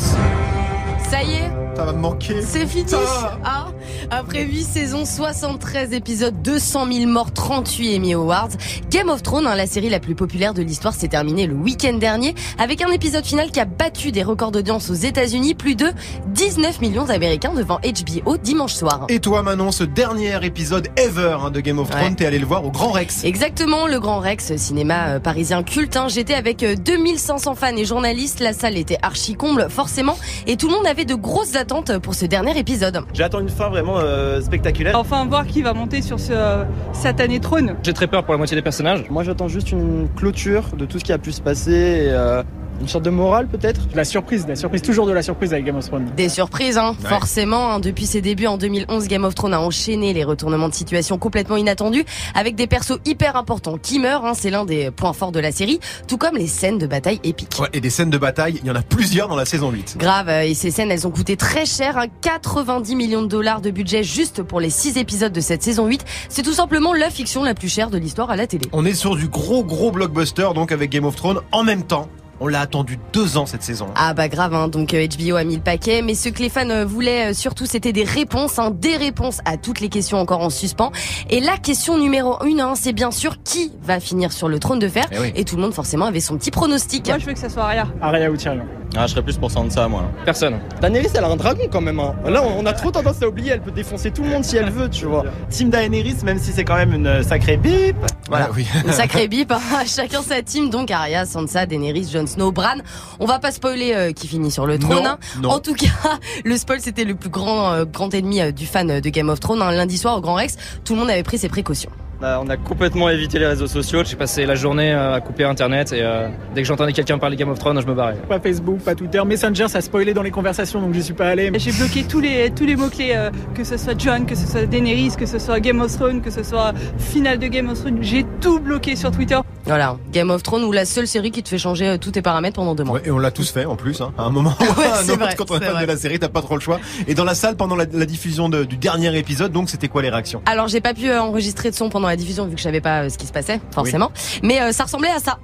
Ça 1.11 1.23
y 1.25 1.33
est, 1.35 1.51
Ça 1.77 1.85
va 1.85 1.93
me 1.93 1.99
manquer. 1.99 2.41
c'est 2.43 2.67
fini. 2.67 2.89
Ça. 2.89 3.39
Ah, 3.45 3.69
après 4.11 4.45
8 4.45 4.63
saisons, 4.63 5.05
73 5.05 5.93
épisodes, 5.93 6.41
200 6.43 6.87
000 6.93 7.07
morts, 7.11 7.33
38 7.33 7.97
Emmy 7.97 8.15
Awards. 8.15 8.49
Game 8.91 9.09
of 9.09 9.23
Thrones, 9.23 9.47
hein, 9.47 9.55
la 9.57 9.67
série 9.67 9.89
la 9.89 9.99
plus 9.99 10.15
populaire 10.15 10.55
de 10.55 10.63
l'histoire, 10.63 10.95
s'est 10.95 11.09
terminée 11.09 11.47
le 11.47 11.55
week-end 11.55 11.95
dernier 11.95 12.35
avec 12.59 12.81
un 12.83 12.89
épisode 12.93 13.25
final 13.25 13.51
qui 13.51 13.59
a 13.61 13.65
battu 13.65 14.13
des 14.13 14.23
records 14.23 14.53
d'audience 14.53 14.89
aux 14.91 14.95
États-Unis, 14.95 15.55
plus 15.55 15.75
de 15.75 15.87
19 16.29 16.81
millions 16.81 17.05
d'Américains 17.05 17.55
devant 17.55 17.79
HBO 17.83 18.37
dimanche 18.37 18.75
soir. 18.75 19.07
Et 19.09 19.19
toi, 19.19 19.43
Manon, 19.43 19.73
ce 19.73 19.83
dernier 19.85 20.39
épisode 20.45 20.89
ever 20.97 21.37
hein, 21.43 21.51
de 21.51 21.61
Game 21.61 21.79
of 21.81 21.91
Thrones, 21.91 22.05
Ouais. 22.05 22.15
t'es 22.15 22.27
allé 22.27 22.39
le 22.39 22.47
voir 22.47 22.65
au 22.65 22.71
Grand 22.71 22.91
Rex. 22.93 23.25
Exactement, 23.25 23.87
le 23.89 23.99
Grand 23.99 24.21
Rex, 24.21 24.55
cinéma 24.57 25.09
euh, 25.09 25.19
parisien 25.21 25.63
culte. 25.65 25.97
hein. 25.97 26.07
J'étais 26.09 26.35
avec 26.35 26.63
euh, 26.63 26.77
2500 26.77 27.55
fans 27.57 27.77
et 27.77 27.85
journalistes. 27.85 28.39
La 28.41 28.53
salle 28.53 28.77
était 28.77 28.99
archi 29.03 29.35
comble, 29.35 29.67
forcément, 29.71 30.17
et 30.47 30.57
tout 30.57 30.69
le 30.69 30.75
monde 30.75 30.87
avait 30.87 31.00
de 31.05 31.15
grosses 31.15 31.57
attentes 31.57 31.99
pour 31.99 32.15
ce 32.15 32.27
dernier 32.27 32.59
épisode. 32.59 33.01
J'attends 33.15 33.41
une 33.41 33.49
fin 33.49 33.69
vraiment 33.69 33.99
euh, 33.99 34.41
spectaculaire. 34.41 34.99
Enfin, 34.99 35.27
voir 35.27 35.47
qui 35.47 35.63
va 35.63 35.73
monter 35.73 36.03
sur 36.03 36.19
ce 36.19 36.33
euh, 36.33 36.65
satané 36.93 37.41
trône. 37.41 37.77
J'ai 37.83 37.93
très 37.93 38.07
peur 38.07 38.25
pour 38.25 38.33
la 38.33 38.39
moitié 38.39 38.57
des 38.57 38.63
personnages. 38.63 39.05
Moi 39.11 39.25
j'attends 39.25 39.49
juste 39.49 39.73
une 39.73 40.09
clôture 40.17 40.65
de 40.77 40.85
tout 40.85 40.99
ce 40.99 41.05
qui 41.05 41.13
a 41.13 41.19
pu 41.19 41.33
se 41.33 41.41
passer 41.41 41.73
et 41.73 42.11
euh, 42.11 42.43
une 42.81 42.89
sorte 42.89 43.05
de 43.05 43.11
morale 43.11 43.47
peut-être? 43.47 43.81
La 43.95 44.05
surprise, 44.05 44.47
la 44.49 44.57
surprise, 44.57 44.83
toujours 44.83 45.07
de 45.07 45.13
la 45.13 45.23
surprise 45.23 45.53
avec 45.53 45.65
Game 45.67 45.77
of 45.77 45.87
Thrones. 45.87 46.11
Des 46.17 46.29
surprises, 46.29 46.79
hein, 46.79 46.95
Ouais. 47.03 47.09
forcément. 47.09 47.73
hein. 47.73 47.81
Depuis 47.81 48.07
ses 48.07 48.21
débuts 48.21 48.47
en 48.47 48.57
2011, 48.57 49.09
Game 49.09 49.25
of 49.25 49.35
Thrones 49.35 49.55
a 49.55 49.61
enchaîné 49.61 50.13
les 50.13 50.25
retournements 50.25 50.69
de 50.69 50.75
situation 50.75 51.19
complètement 51.19 51.57
inattendus, 51.57 52.05
avec 52.35 52.55
des 52.57 52.67
persos 52.67 52.99
hyper 53.05 53.37
importants 53.37 53.77
qui 53.81 53.99
meurent. 53.99 54.25
hein. 54.25 54.33
C'est 54.35 54.51
l'un 54.51 54.65
des 54.65 54.91
points 54.91 55.13
forts 55.13 55.33
de 55.33 55.41
la 55.41 55.53
série, 55.53 55.81
tout 56.09 56.17
comme 56.19 56.37
les 56.37 56.47
scènes 56.47 56.79
de 56.79 56.87
bataille 56.87 57.21
épiques. 57.25 57.57
Ouais, 57.61 57.69
et 57.73 57.81
des 57.81 57.91
scènes 57.91 58.11
de 58.11 58.19
bataille, 58.19 58.59
il 58.63 58.67
y 58.67 58.71
en 58.71 58.75
a 58.77 58.83
plusieurs 58.83 59.29
dans 59.29 59.37
la 59.37 59.45
saison 59.45 59.71
8. 59.71 59.97
Grave, 59.99 60.29
euh, 60.29 60.43
et 60.43 60.55
ces 60.55 60.71
scènes, 60.71 60.91
elles 60.91 61.07
ont 61.07 61.11
coûté 61.11 61.37
très 61.37 61.67
cher, 61.67 61.99
hein, 61.99 62.07
90 62.23 62.95
millions 62.97 63.23
de 63.23 63.29
dollars 63.29 63.61
de 63.61 63.71
budget 63.71 64.03
juste 64.03 64.43
pour 64.43 64.61
les 64.61 64.71
6 64.71 64.97
épisodes 64.97 65.33
de 65.33 65.41
cette 65.41 65.63
saison 65.63 65.87
8. 65.87 66.05
C'est 66.29 66.43
tout 66.43 66.53
simplement 66.55 66.93
la 66.95 67.11
fiction 67.11 67.43
la 67.45 67.55
plus 67.55 67.69
chère 67.69 67.91
de 67.91 67.99
l'histoire 67.99 68.31
à 68.31 68.37
la 68.37 68.47
télé. 68.47 68.67
On 68.73 68.85
est 68.85 68.95
sur 68.95 69.17
du 69.17 69.29
gros 69.29 69.65
gros 69.65 69.91
blockbuster 69.91 70.49
donc 70.55 70.73
avec 70.73 70.91
Game 70.91 71.05
of 71.05 71.17
Thrones 71.17 71.41
en 71.53 71.63
même 71.65 71.83
temps. 71.85 72.09
On 72.41 72.47
l'a 72.49 72.61
attendu 72.61 72.99
deux 73.13 73.37
ans 73.37 73.45
cette 73.47 73.63
saison. 73.63 73.87
Ah 73.97 74.15
bah 74.15 74.29
grave, 74.29 74.55
hein. 74.55 74.69
donc 74.69 74.95
euh, 74.95 75.07
HBO 75.07 75.37
a 75.37 75.45
mis 75.45 75.57
le 75.57 75.61
paquet, 75.63 76.01
mais 76.03 76.15
ce 76.15 76.31
que 76.31 76.43
les 76.43 76.49
fans 76.49 76.69
euh, 76.71 76.85
voulaient 76.87 77.31
euh, 77.31 77.35
surtout 77.35 77.67
c'était 77.67 77.93
des 77.93 78.05
réponses, 78.05 78.59
hein, 78.59 78.71
des 78.75 78.97
réponses 78.97 79.41
à 79.45 79.57
toutes 79.59 79.81
les 79.81 79.89
questions 79.91 80.19
encore 80.19 80.41
en 80.41 80.49
suspens. 80.51 80.91
Et 81.29 81.41
la 81.41 81.59
question 81.59 81.99
numéro 81.99 82.43
une, 82.47 82.61
hein, 82.61 82.73
c'est 82.77 82.93
bien 82.95 83.11
sûr 83.11 83.43
qui 83.43 83.73
va 83.83 84.01
finir 84.01 84.33
sur 84.33 84.49
le 84.49 84.59
trône 84.59 84.79
de 84.79 84.89
fer. 84.89 85.05
Eh 85.13 85.19
oui. 85.19 85.33
Et 85.37 85.45
tout 85.45 85.57
le 85.57 85.63
monde 85.63 85.75
forcément 85.75 86.07
avait 86.07 86.21
son 86.21 86.37
petit 86.39 86.51
pronostic. 86.51 87.09
Moi, 87.09 87.19
je 87.19 87.27
veux 87.27 87.33
que 87.35 87.39
ça 87.39 87.51
soit 87.51 87.65
Arya. 87.65 87.87
Arya 88.01 88.31
ou 88.31 88.37
Tyrion. 88.37 88.65
Ah, 88.97 89.07
je 89.07 89.13
serais 89.13 89.23
plus 89.23 89.37
pour 89.39 89.53
Sansa, 89.53 89.87
moi. 89.87 90.03
Personne. 90.25 90.59
Daenerys, 90.81 91.11
elle 91.15 91.23
a 91.23 91.29
un 91.29 91.37
dragon 91.37 91.63
quand 91.71 91.81
même. 91.81 92.01
hein. 92.01 92.13
Là, 92.27 92.43
on 92.43 92.67
a 92.67 92.73
trop 92.73 92.91
tendance 92.91 93.23
à 93.23 93.29
oublier, 93.29 93.53
elle 93.53 93.61
peut 93.63 93.71
défoncer 93.71 94.11
tout 94.11 94.25
le 94.25 94.31
monde 94.31 94.45
si 94.45 94.57
elle 94.57 94.69
veut, 94.71 94.89
tu 94.91 95.05
vois. 95.05 95.25
Team 95.49 95.71
Daenerys, 95.71 96.17
même 96.25 96.41
si 96.41 96.51
c'est 96.51 96.65
quand 96.65 96.75
même 96.75 96.93
une 96.93 97.23
sacrée 97.23 97.57
bip. 97.57 97.95
Voilà. 98.29 98.49
oui. 98.57 98.67
Une 98.85 98.91
sacrée 98.93 99.29
bip, 99.29 99.53
hein. 99.53 99.61
chacun 99.87 100.23
sa 100.23 100.43
team, 100.43 100.71
donc 100.71 100.91
Arya, 100.91 101.25
Sansa, 101.25 101.67
Daenerys, 101.67 102.09
Jon 102.13 102.27
Snow, 102.31 102.53
Bran. 102.53 102.77
On 103.19 103.27
va 103.27 103.39
pas 103.39 103.51
spoiler 103.53 103.93
euh, 103.95 104.13
qui 104.13 104.27
finit 104.29 104.51
sur 104.51 104.67
le 104.67 104.79
trône. 104.79 105.03
Non, 105.03 105.11
hein. 105.11 105.19
non. 105.43 105.51
En 105.51 105.59
tout 105.61 105.75
cas, 105.75 105.87
le 106.45 106.57
spoil 106.57 106.81
c'était 106.81 107.05
le 107.05 107.15
plus 107.15 107.31
grand 107.31 107.73
euh, 107.73 107.85
grand 107.85 108.13
ennemi 108.15 108.41
euh, 108.41 108.53
du 108.53 108.67
fan 108.67 109.01
de 109.01 109.09
Game 109.11 109.29
of 109.29 109.41
Thrones. 109.41 109.63
hein. 109.63 109.73
Lundi 109.73 109.99
soir 109.99 110.17
au 110.17 110.21
Grand 110.21 110.35
Rex, 110.35 110.57
tout 110.85 110.95
le 110.95 111.01
monde 111.01 111.11
avait 111.11 111.23
pris 111.23 111.39
ses 111.39 111.49
précautions. 111.49 111.91
Bah, 112.21 112.39
on 112.45 112.51
a 112.51 112.59
complètement 112.59 113.09
évité 113.09 113.39
les 113.39 113.47
réseaux 113.47 113.67
sociaux. 113.67 114.03
J'ai 114.05 114.15
passé 114.17 114.45
la 114.45 114.55
journée 114.55 114.93
à 114.93 115.19
couper 115.23 115.45
internet 115.45 115.93
et 115.95 116.03
euh, 116.03 116.29
dès 116.55 116.61
que 116.61 116.69
j'entendais 116.69 116.93
quelqu'un 116.93 117.17
parler 117.17 117.37
Game 117.37 117.49
of 117.49 117.59
Thrones, 117.59 117.81
je 117.81 117.87
me 117.87 117.95
barrais. 117.95 118.17
Pas 118.29 118.39
Facebook, 118.39 118.81
pas 118.81 118.95
Twitter, 118.95 119.23
Messenger, 119.25 119.69
ça 119.69 119.81
spoilait 119.81 120.13
dans 120.13 120.23
les 120.23 120.31
conversations 120.31 120.83
donc 120.83 120.93
j'y 120.93 121.03
suis 121.03 121.15
pas 121.15 121.29
allé. 121.29 121.51
J'ai 121.55 121.73
bloqué 121.73 122.05
tous 122.05 122.21
les, 122.21 122.51
tous 122.51 122.67
les 122.67 122.77
mots-clés, 122.77 123.13
euh, 123.15 123.31
que 123.55 123.65
ce 123.65 123.79
soit 123.79 123.99
John, 123.99 124.27
que 124.27 124.35
ce 124.35 124.47
soit 124.47 124.67
Daenerys, 124.67 125.13
que 125.19 125.25
ce 125.25 125.39
soit 125.39 125.61
Game 125.61 125.81
of 125.81 125.97
Thrones, 125.97 126.21
que 126.21 126.31
ce 126.31 126.43
soit 126.43 126.75
finale 126.99 127.39
de 127.39 127.47
Game 127.47 127.71
of 127.71 127.81
Thrones. 127.81 128.03
J'ai 128.03 128.27
tout 128.43 128.61
bloqué 128.61 128.97
sur 128.97 129.11
Twitter. 129.11 129.39
Voilà, 129.71 129.97
Game 130.13 130.31
of 130.31 130.43
Thrones 130.43 130.65
ou 130.65 130.73
la 130.73 130.85
seule 130.85 131.07
série 131.07 131.31
qui 131.31 131.43
te 131.45 131.49
fait 131.49 131.57
changer 131.59 131.87
euh, 131.87 131.97
tous 131.97 132.11
tes 132.11 132.23
paramètres 132.23 132.57
pendant 132.57 132.75
deux 132.75 132.83
mois. 132.83 132.97
Ouais, 132.97 133.03
et 133.07 133.11
on 133.13 133.19
l'a 133.19 133.31
tous 133.31 133.51
fait 133.53 133.65
en 133.67 133.77
plus, 133.77 134.01
hein, 134.01 134.13
à 134.19 134.23
un 134.25 134.31
moment 134.31 134.53
ou 134.61 134.65
Ouais, 134.65 134.87
un 134.87 135.09
autre, 135.09 135.19
vrai, 135.19 135.35
quand 135.37 135.51
on 135.53 135.61
est 135.61 135.65
fan 135.65 135.81
de 135.81 135.87
la 135.87 135.97
série, 135.97 136.19
t'as 136.19 136.29
pas 136.29 136.43
trop 136.43 136.57
le 136.57 136.61
choix. 136.61 136.81
Et 137.07 137.15
dans 137.15 137.25
la 137.25 137.37
salle, 137.37 137.55
pendant 137.57 137.77
la, 137.77 137.85
la 137.93 138.05
diffusion 138.07 138.49
de- 138.49 138.65
du 138.65 138.77
dernier 138.77 139.17
épisode, 139.17 139.53
donc 139.53 139.71
c'était 139.71 139.87
quoi 139.89 140.03
les 140.03 140.11
réactions? 140.11 140.43
Alors 140.47 140.67
j'ai 140.69 140.81
pas 140.81 140.93
pu 140.93 141.09
euh, 141.09 141.23
enregistrer 141.23 141.71
de 141.71 141.77
son 141.77 141.89
pendant 141.89 142.09
la 142.09 142.17
diffusion 142.17 142.47
vu 142.47 142.53
que 142.53 142.59
je 142.59 142.65
savais 142.65 142.81
pas 142.81 143.03
euh, 143.05 143.09
ce 143.09 143.17
qui 143.17 143.27
se 143.27 143.33
passait 143.33 143.61
forcément, 143.73 144.11
mais 144.43 144.61
euh, 144.61 144.73
ça 144.73 144.85
ressemblait 144.85 145.11
à 145.11 145.21
ça. 145.21 145.39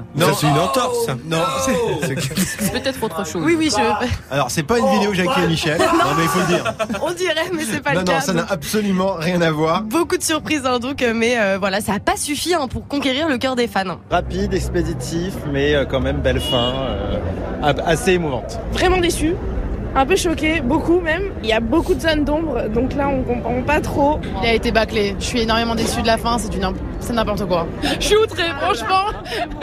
Oh 0.00 0.18
Non, 0.20 0.26
c'est 0.34 0.46
une 0.46 0.58
entorse. 0.58 1.06
Non, 1.26 1.38
c'est- 1.64 2.20
c'est- 2.20 2.72
peut-être 2.72 3.02
autre 3.02 3.26
chose. 3.26 3.42
Oui 3.44 3.54
oui, 3.58 3.70
je... 3.70 4.32
alors 4.34 4.50
c'est 4.50 4.62
pas 4.62 4.78
une 4.78 4.88
vidéo 4.88 5.12
Jackie 5.14 5.40
et 5.44 5.48
Michel. 5.48 5.78
Non 6.02 6.10
mais 6.16 6.24
il 6.24 6.28
faut 6.28 6.40
le 6.40 6.46
dire. 6.46 6.74
on 7.02 7.12
dirait 7.12 7.50
mais 7.54 7.64
c'est 7.64 7.80
pas 7.82 7.92
Non 7.94 8.00
le 8.00 8.06
non, 8.06 8.12
cas. 8.12 8.20
ça 8.20 8.32
n'a 8.32 8.46
absolument 8.48 9.14
rien 9.18 9.40
à 9.40 9.50
voir. 9.50 9.82
Beaucoup 9.82 10.16
de 10.16 10.22
surprises 10.22 10.62
hein, 10.64 10.78
donc, 10.78 11.02
euh, 11.02 11.12
mais 11.14 11.38
euh, 11.38 11.58
voilà, 11.58 11.80
ça 11.80 11.94
a 11.94 12.00
pas 12.00 12.16
suffi 12.16 12.54
hein, 12.54 12.66
pour 12.68 12.86
conquérir 12.88 13.28
le 13.28 13.38
cœur 13.38 13.56
des 13.56 13.66
fans. 13.68 13.98
Rapide, 14.10 14.54
expéditif, 14.54 15.34
mais 15.52 15.74
euh, 15.74 15.84
quand 15.84 16.00
même 16.00 16.18
belle 16.18 16.40
fin, 16.40 16.72
euh, 16.74 17.72
assez 17.86 18.12
émouvante. 18.12 18.58
Vraiment 18.72 18.98
déçu, 18.98 19.34
un 19.94 20.06
peu 20.06 20.16
choqué, 20.16 20.60
beaucoup 20.60 21.00
même. 21.00 21.24
Il 21.42 21.48
y 21.48 21.52
a 21.52 21.60
beaucoup 21.60 21.94
de 21.94 22.00
zones 22.00 22.24
d'ombre, 22.24 22.68
donc 22.68 22.94
là 22.94 23.08
on 23.08 23.22
comprend 23.22 23.62
pas 23.62 23.80
trop. 23.80 24.18
Il 24.42 24.48
a 24.48 24.54
été 24.54 24.72
bâclé. 24.72 25.14
Je 25.18 25.24
suis 25.24 25.40
énormément 25.42 25.74
déçue 25.74 26.02
de 26.02 26.06
la 26.06 26.18
fin. 26.18 26.38
C'est 26.38 26.54
une, 26.54 26.64
c'est 27.02 27.12
n'importe 27.12 27.46
quoi. 27.46 27.66
Je 28.00 28.04
suis 28.06 28.16
outrée, 28.16 28.48
franchement. 28.60 29.18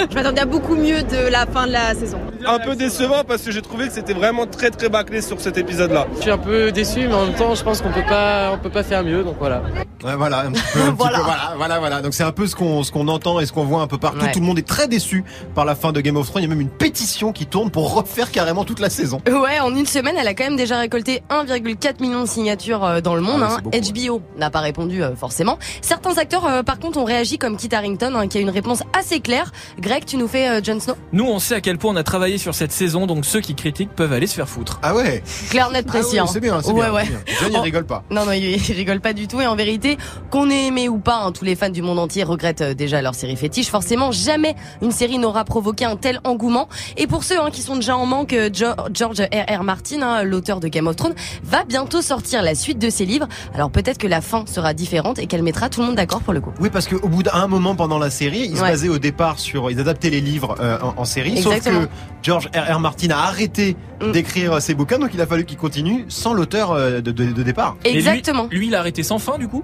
Je 0.10 0.16
m'attendais 0.16 0.42
à 0.42 0.46
beaucoup 0.46 0.76
mieux 0.76 1.04
de 1.04 1.30
la 1.32 1.46
fin 1.46 1.68
de 1.68 1.72
la 1.72 1.94
saison. 1.96 2.20
Un 2.46 2.60
peu 2.60 2.76
décevant 2.76 3.24
parce 3.28 3.42
que 3.44 3.52
j'ai 3.52 3.62
trouvé 3.62 3.88
que 3.88 3.94
c'était 3.94 4.14
vraiment 4.14 4.46
très 4.46 4.70
très 4.72 4.90
bâclé 4.90 5.22
sur 5.22 5.40
cet 5.42 5.58
épisode-là. 5.58 6.08
Je 6.18 6.22
suis 6.22 6.32
un 6.32 6.38
peu 6.38 6.72
déçu, 6.72 7.08
mais 7.08 7.14
en 7.14 7.26
même 7.26 7.36
temps, 7.36 7.54
je 7.56 7.64
pense 7.64 7.82
qu'on 7.82 7.92
peut 7.92 8.06
pas, 8.08 8.52
on 8.54 8.58
peut 8.58 8.70
pas 8.70 8.84
faire 8.84 9.04
mieux, 9.04 9.24
donc 9.24 9.36
voilà. 9.40 9.62
Ouais, 10.04 10.16
voilà, 10.16 10.42
un 10.42 10.52
petit 10.52 10.64
peu, 10.74 10.80
un 10.82 10.86
petit 10.92 10.96
Voilà. 10.98 11.18
peu, 11.18 11.24
voilà, 11.24 11.54
voilà, 11.58 11.80
voilà. 11.80 12.02
Donc 12.02 12.14
c'est 12.14 12.24
un 12.24 12.32
peu 12.32 12.48
ce 12.48 12.56
qu'on 12.56 12.84
ce 12.84 12.92
qu'on 12.92 13.08
entend 13.10 13.40
et 13.40 13.46
ce 13.46 13.52
qu'on 13.52 13.66
voit 13.66 13.82
un 13.82 13.88
peu 13.88 13.98
partout. 13.98 14.20
Ouais. 14.26 14.32
Tout 14.32 14.40
le 14.40 14.46
monde 14.46 14.58
est 14.60 14.68
très 14.68 14.88
déçu 14.88 15.24
par 15.56 15.66
la 15.66 15.76
fin 15.76 15.92
de 15.92 16.00
Game 16.02 16.16
of 16.16 16.28
Thrones. 16.28 16.42
Il 16.44 16.46
y 16.46 16.52
a 16.52 16.56
même 16.56 16.62
une 16.62 16.70
pétition 16.70 17.34
qui 17.34 17.46
tourne 17.46 17.70
pour 17.72 17.94
refaire 17.94 18.32
carrément 18.32 18.64
toute 18.64 18.80
la 18.80 18.90
saison. 18.90 19.22
Ouais, 19.28 19.60
en 19.60 19.76
une 19.76 19.86
semaine, 19.86 20.16
elle 20.18 20.28
a 20.28 20.34
quand 20.34 20.46
même 20.46 20.56
déjà 20.56 20.78
récolté 20.78 21.22
1,4 21.30 22.02
million 22.02 22.22
de 22.24 22.28
signatures 22.28 22.84
euh, 22.86 23.02
dans 23.02 23.16
le 23.16 23.22
monde. 23.22 23.42
Ah 23.44 23.56
ouais, 23.66 23.70
c'est 23.84 23.90
hein. 23.90 24.08
HBO 24.08 24.22
n'a 24.38 24.50
pas 24.50 24.60
répondu 24.62 25.04
euh, 25.04 25.16
forcément. 25.16 25.58
Certains 25.82 26.18
acteurs, 26.18 26.46
euh, 26.46 26.64
par 26.64 26.80
contre, 26.80 26.98
ont 27.00 27.04
réagi 27.04 27.29
comme 27.38 27.58
Kit 27.58 27.70
Harington, 27.74 28.14
hein, 28.16 28.28
qui 28.28 28.38
a 28.38 28.42
une 28.42 28.50
réponse 28.50 28.84
assez 28.98 29.20
claire. 29.20 29.52
Greg, 29.80 30.06
tu 30.06 30.18
nous 30.18 30.28
fais 30.28 30.48
euh, 30.50 30.62
Jon 30.64 30.80
Snow 30.80 30.96
Nous, 31.14 31.26
on 31.26 31.40
sait 31.40 31.56
à 31.56 31.62
quel 31.62 31.78
point 31.78 31.92
on 31.94 31.96
a 31.96 32.04
travaillé 32.04 32.38
sur 32.38 32.56
cette 32.56 32.72
saison, 32.72 33.06
donc 33.08 33.26
ceux 33.26 33.42
qui 33.42 33.56
critiquent 33.56 33.94
peuvent 33.96 34.14
aller 34.14 34.28
se 34.28 34.36
faire 34.36 34.48
foutre. 34.50 34.80
Ah 34.82 34.96
ouais. 34.96 35.24
Clair, 35.50 35.70
net, 35.72 35.86
précis. 35.86 36.18
Ah 36.18 36.22
hein. 36.22 36.26
ouais, 36.26 36.32
c'est 36.34 36.40
bien, 36.40 36.62
c'est 36.62 36.72
ouais, 36.72 36.82
bien. 36.82 36.94
ouais. 36.94 37.06
bien. 37.06 37.20
John, 37.42 37.52
il 37.54 37.60
rigole 37.60 37.86
pas. 37.86 38.04
Non, 38.10 38.26
non, 38.26 38.32
il, 38.32 38.44
il 38.44 38.74
rigole 38.74 39.00
pas 39.02 39.14
du 39.14 39.28
tout. 39.28 39.42
Et 39.42 39.48
en 39.48 39.56
vérité, 39.56 39.98
qu'on 40.32 40.50
ait 40.50 40.66
aimé 40.68 40.90
ou 40.90 40.98
pas, 41.00 41.18
hein, 41.24 41.32
tous 41.32 41.46
les 41.46 41.56
fans 41.56 41.70
du 41.70 41.82
monde 41.82 42.00
entier 42.00 42.24
regrettent 42.24 42.62
euh, 42.62 42.74
déjà 42.74 43.02
leur 43.02 43.16
série 43.16 43.36
fétiche. 43.36 43.70
Forcément, 43.70 44.12
jamais 44.12 44.56
une 44.82 44.92
série 44.92 45.18
n'aura 45.20 45.44
provoqué 45.46 45.86
un 45.86 45.96
tel 45.96 46.20
engouement. 46.24 46.68
Et 46.98 47.08
pour 47.08 47.24
ceux 47.24 47.40
hein, 47.40 47.50
qui 47.52 47.62
sont 47.62 47.76
déjà 47.76 47.98
en 47.98 48.06
manque, 48.06 48.34
euh, 48.34 48.50
Jo- 48.54 48.68
George 48.94 49.20
R.R. 49.22 49.64
Martin, 49.64 50.02
hein, 50.02 50.24
l'auteur 50.24 50.60
de 50.60 50.68
Game 50.68 50.88
of 50.88 50.96
Thrones, 50.96 51.16
va 51.44 51.64
bientôt 51.66 52.02
sortir 52.02 52.42
la 52.42 52.56
suite 52.56 52.80
de 52.80 52.90
ses 52.90 53.06
livres. 53.06 53.28
Alors 53.54 53.70
peut-être 53.72 53.98
que 53.98 54.08
la 54.08 54.22
fin 54.22 54.46
sera 54.46 54.74
différente 54.74 55.20
et 55.20 55.28
qu'elle 55.28 55.44
mettra 55.44 55.70
tout 55.70 55.82
le 55.82 55.88
monde 55.88 55.96
d'accord 55.96 56.22
pour 56.22 56.34
le 56.34 56.42
coup. 56.42 56.52
Oui, 56.60 56.70
parce 56.70 56.88
qu'au 56.88 57.08
bout 57.08 57.19
d'un 57.24 57.48
moment 57.48 57.76
pendant 57.76 57.98
la 58.00 58.10
série, 58.10 58.40
ils 58.50 58.56
se 58.58 58.62
basaient 58.62 58.90
au 58.90 59.00
départ 59.00 59.40
sur, 59.40 59.70
ils 59.72 59.80
adaptaient 59.80 60.10
les 60.10 60.22
livres 60.22 60.56
euh, 60.60 60.78
en, 60.82 60.94
en 61.02 61.06
série, 61.06 61.38
Exactement. 61.38 61.82
sauf 61.82 61.88
que 61.90 61.94
George 62.24 62.50
R. 62.56 62.76
R. 62.76 62.80
Martin 62.80 63.10
a 63.12 63.18
arrêté 63.28 63.76
Mm. 64.02 64.12
d'écrire 64.14 64.62
ses 64.62 64.76
bouquins, 64.76 64.98
donc 64.98 65.10
il 65.14 65.20
a 65.20 65.26
fallu 65.28 65.44
qu'il 65.44 65.58
continue 65.58 66.06
sans 66.08 66.34
l'auteur 66.34 66.72
euh, 66.72 67.02
de, 67.02 67.12
de- 67.12 67.34
de 67.34 67.44
départ. 67.44 67.76
Et 67.84 67.90
lui- 67.92 67.98
Exactement. 67.98 68.48
Lui, 68.50 68.68
il 68.68 68.76
a 68.76 68.80
arrêté 68.80 69.04
sans 69.04 69.20
fin, 69.20 69.38
du 69.38 69.50
coup? 69.50 69.62